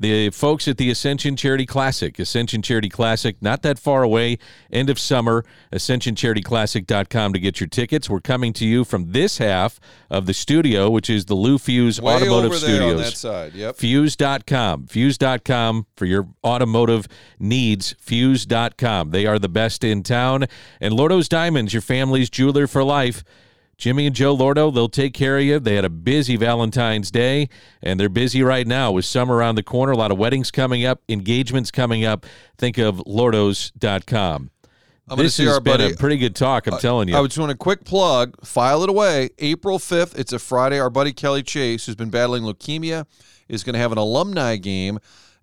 the 0.00 0.30
folks 0.30 0.66
at 0.66 0.78
the 0.78 0.90
Ascension 0.90 1.36
Charity 1.36 1.66
Classic. 1.66 2.18
Ascension 2.18 2.62
Charity 2.62 2.88
Classic, 2.88 3.36
not 3.40 3.60
that 3.62 3.78
far 3.78 4.02
away, 4.02 4.38
end 4.72 4.88
of 4.90 4.98
summer. 4.98 5.44
AscensionCharityClassic.com 5.72 7.32
to 7.32 7.38
get 7.38 7.60
your 7.60 7.68
tickets. 7.68 8.08
We're 8.08 8.20
coming 8.20 8.52
to 8.54 8.66
you 8.66 8.84
from 8.84 9.12
this 9.12 9.38
half 9.38 9.78
of 10.08 10.26
the 10.26 10.34
studio, 10.34 10.88
which 10.90 11.10
is 11.10 11.26
the 11.26 11.34
Lou 11.34 11.58
Fusz 11.58 12.00
Way 12.00 12.14
Automotive 12.14 12.52
over 12.52 12.58
there 12.58 12.76
Studios. 12.76 12.92
on 12.92 12.96
that 13.02 13.16
side. 13.16 13.54
Yep. 13.54 13.76
Fusz.com. 13.76 14.86
Fusz.com 14.86 15.86
for 15.96 16.06
your 16.06 16.28
automotive 16.42 17.06
needs. 17.38 17.94
Fusz.com. 18.04 19.10
They 19.10 19.26
are 19.26 19.38
the 19.38 19.48
best 19.48 19.84
in 19.84 20.02
town. 20.02 20.46
And 20.80 20.94
Lordo's 20.94 21.28
Diamonds, 21.28 21.72
your 21.74 21.82
family's 21.82 22.30
jeweler 22.30 22.66
for 22.66 22.82
life. 22.82 23.22
Jimmy 23.80 24.06
and 24.06 24.14
Joe 24.14 24.34
Lordo, 24.34 24.70
they'll 24.70 24.90
take 24.90 25.14
care 25.14 25.38
of 25.38 25.42
you. 25.42 25.58
They 25.58 25.74
had 25.74 25.86
a 25.86 25.90
busy 25.90 26.36
Valentine's 26.36 27.10
Day, 27.10 27.48
and 27.82 27.98
they're 27.98 28.10
busy 28.10 28.42
right 28.42 28.66
now 28.66 28.92
with 28.92 29.06
summer 29.06 29.36
around 29.36 29.54
the 29.54 29.62
corner. 29.62 29.92
A 29.92 29.96
lot 29.96 30.10
of 30.12 30.18
weddings 30.18 30.50
coming 30.50 30.84
up, 30.84 31.00
engagements 31.08 31.70
coming 31.70 32.04
up. 32.04 32.26
Think 32.58 32.76
of 32.76 32.98
lordos.com. 33.06 34.50
I'm 35.08 35.18
This 35.18 35.34
see 35.36 35.44
has 35.44 35.54
our 35.54 35.60
been 35.60 35.78
buddy. 35.78 35.92
a 35.94 35.96
pretty 35.96 36.18
good 36.18 36.36
talk, 36.36 36.66
I'm 36.66 36.78
telling 36.78 37.08
you. 37.08 37.16
I 37.16 37.22
just 37.24 37.38
want 37.38 37.50
a 37.50 37.56
quick 37.56 37.84
plug. 37.84 38.36
File 38.44 38.82
it 38.84 38.90
away. 38.90 39.30
April 39.38 39.78
5th. 39.78 40.16
It's 40.16 40.32
a 40.32 40.38
Friday. 40.38 40.78
Our 40.78 40.90
buddy 40.90 41.12
Kelly 41.12 41.42
Chase, 41.42 41.86
who's 41.86 41.96
been 41.96 42.10
battling 42.10 42.42
leukemia, 42.44 43.06
is 43.48 43.64
going 43.64 43.72
to 43.72 43.80
have 43.80 43.92
an 43.92 43.98
alumni 43.98 44.56
game. 44.56 45.00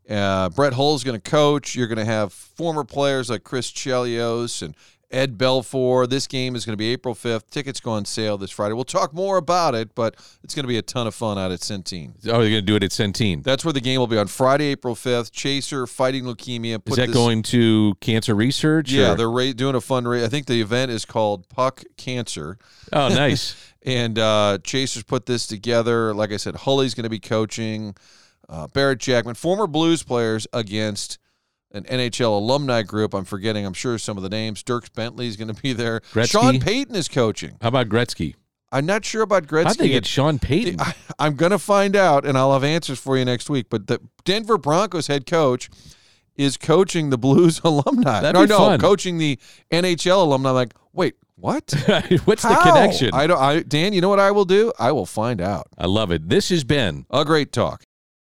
Uh, 0.09 0.47
Brett 0.49 0.73
Hull 0.73 0.95
is 0.95 1.03
going 1.03 1.19
to 1.19 1.29
coach. 1.29 1.75
You're 1.75 1.87
going 1.87 1.97
to 1.97 2.05
have 2.05 2.31
former 2.31 2.85
players 2.85 3.29
like 3.29 3.43
Chris 3.43 3.69
Chelios 3.71 4.61
and 4.61 4.73
Ed 5.09 5.37
Belfour. 5.37 6.09
This 6.09 6.27
game 6.27 6.55
is 6.55 6.65
going 6.65 6.73
to 6.73 6.77
be 6.77 6.87
April 6.91 7.15
5th. 7.15 7.49
Tickets 7.49 7.79
go 7.79 7.91
on 7.91 8.03
sale 8.05 8.37
this 8.37 8.51
Friday. 8.51 8.73
We'll 8.73 8.83
talk 8.83 9.13
more 9.13 9.37
about 9.37 9.73
it, 9.73 9.95
but 9.95 10.15
it's 10.43 10.53
going 10.53 10.63
to 10.63 10.67
be 10.67 10.77
a 10.77 10.81
ton 10.81 11.07
of 11.07 11.15
fun 11.15 11.37
out 11.37 11.51
at 11.51 11.61
Centene. 11.61 12.13
oh, 12.25 12.39
they're 12.41 12.49
going 12.49 12.51
to 12.53 12.61
do 12.61 12.75
it 12.75 12.83
at 12.83 12.91
Centene. 12.91 13.41
That's 13.43 13.63
where 13.63 13.71
the 13.73 13.79
game 13.81 13.99
will 13.99 14.07
be 14.07 14.17
on 14.17 14.27
Friday, 14.27 14.65
April 14.65 14.95
5th. 14.95 15.31
Chaser 15.31 15.87
fighting 15.87 16.25
leukemia. 16.25 16.81
Is 16.89 16.95
that 16.97 17.07
this- 17.07 17.15
going 17.15 17.41
to 17.43 17.95
cancer 18.01 18.35
research? 18.35 18.91
Yeah, 18.91 19.13
or- 19.13 19.15
they're 19.15 19.31
ra- 19.31 19.53
doing 19.55 19.75
a 19.75 19.79
fundraiser. 19.79 20.25
I 20.25 20.27
think 20.27 20.45
the 20.47 20.59
event 20.59 20.91
is 20.91 21.05
called 21.05 21.47
Puck 21.49 21.83
Cancer. 21.95 22.57
Oh, 22.91 23.07
nice. 23.09 23.55
And 23.83 24.19
uh, 24.19 24.57
Chasers 24.63 25.03
put 25.03 25.25
this 25.25 25.47
together. 25.47 26.13
Like 26.13 26.33
I 26.33 26.37
said, 26.37 26.55
Hully's 26.55 26.93
going 26.93 27.03
to 27.05 27.09
be 27.09 27.19
coaching. 27.19 27.95
Uh, 28.49 28.67
Barrett 28.67 28.99
Jackman, 28.99 29.35
former 29.35 29.67
Blues 29.67 30.03
players 30.03 30.47
against 30.51 31.17
an 31.71 31.83
NHL 31.83 32.37
alumni 32.37 32.83
group. 32.83 33.13
I'm 33.13 33.25
forgetting, 33.25 33.65
I'm 33.65 33.73
sure, 33.73 33.97
some 33.97 34.17
of 34.17 34.23
the 34.23 34.29
names. 34.29 34.63
Dierks 34.63 34.93
Bentley 34.93 35.27
is 35.27 35.37
going 35.37 35.53
to 35.53 35.61
be 35.61 35.73
there. 35.73 36.01
Gretzky? 36.11 36.31
Sean 36.31 36.59
Payton 36.59 36.95
is 36.95 37.07
coaching. 37.07 37.57
How 37.61 37.69
about 37.69 37.89
Gretzky? 37.89 38.35
I'm 38.71 38.85
not 38.85 39.05
sure 39.05 39.21
about 39.21 39.47
Gretzky. 39.47 39.65
How'd 39.65 39.77
they 39.77 39.89
get 39.89 40.05
Sean 40.05 40.39
Payton? 40.39 40.81
I, 40.81 40.93
I'm 41.19 41.35
going 41.35 41.51
to 41.51 41.59
find 41.59 41.95
out, 41.95 42.25
and 42.25 42.37
I'll 42.37 42.53
have 42.53 42.63
answers 42.63 42.99
for 42.99 43.17
you 43.17 43.23
next 43.23 43.49
week. 43.49 43.67
But 43.69 43.87
the 43.87 43.99
Denver 44.25 44.57
Broncos 44.57 45.07
head 45.07 45.25
coach 45.25 45.69
is 46.35 46.57
coaching 46.57 47.09
the 47.09 47.17
Blues 47.17 47.61
alumni. 47.63 48.21
That'd 48.21 48.33
no, 48.35 48.43
be 48.43 48.49
no, 48.49 48.57
fun. 48.57 48.79
coaching 48.79 49.17
the 49.17 49.39
NHL 49.71 50.21
alumni. 50.23 50.49
I'm 50.49 50.55
like, 50.55 50.73
wait, 50.91 51.15
what? 51.35 51.71
What's 52.25 52.43
the 52.43 52.59
connection? 52.63 53.11
I 53.13 53.27
don't. 53.27 53.39
I, 53.39 53.61
Dan, 53.61 53.93
you 53.93 54.01
know 54.01 54.09
what 54.09 54.19
I 54.19 54.31
will 54.31 54.45
do? 54.45 54.73
I 54.79 54.91
will 54.91 55.05
find 55.05 55.39
out. 55.39 55.67
I 55.77 55.85
love 55.85 56.11
it. 56.11 56.29
This 56.29 56.49
has 56.49 56.63
been 56.63 57.05
A 57.09 57.23
great 57.23 57.51
talk. 57.51 57.83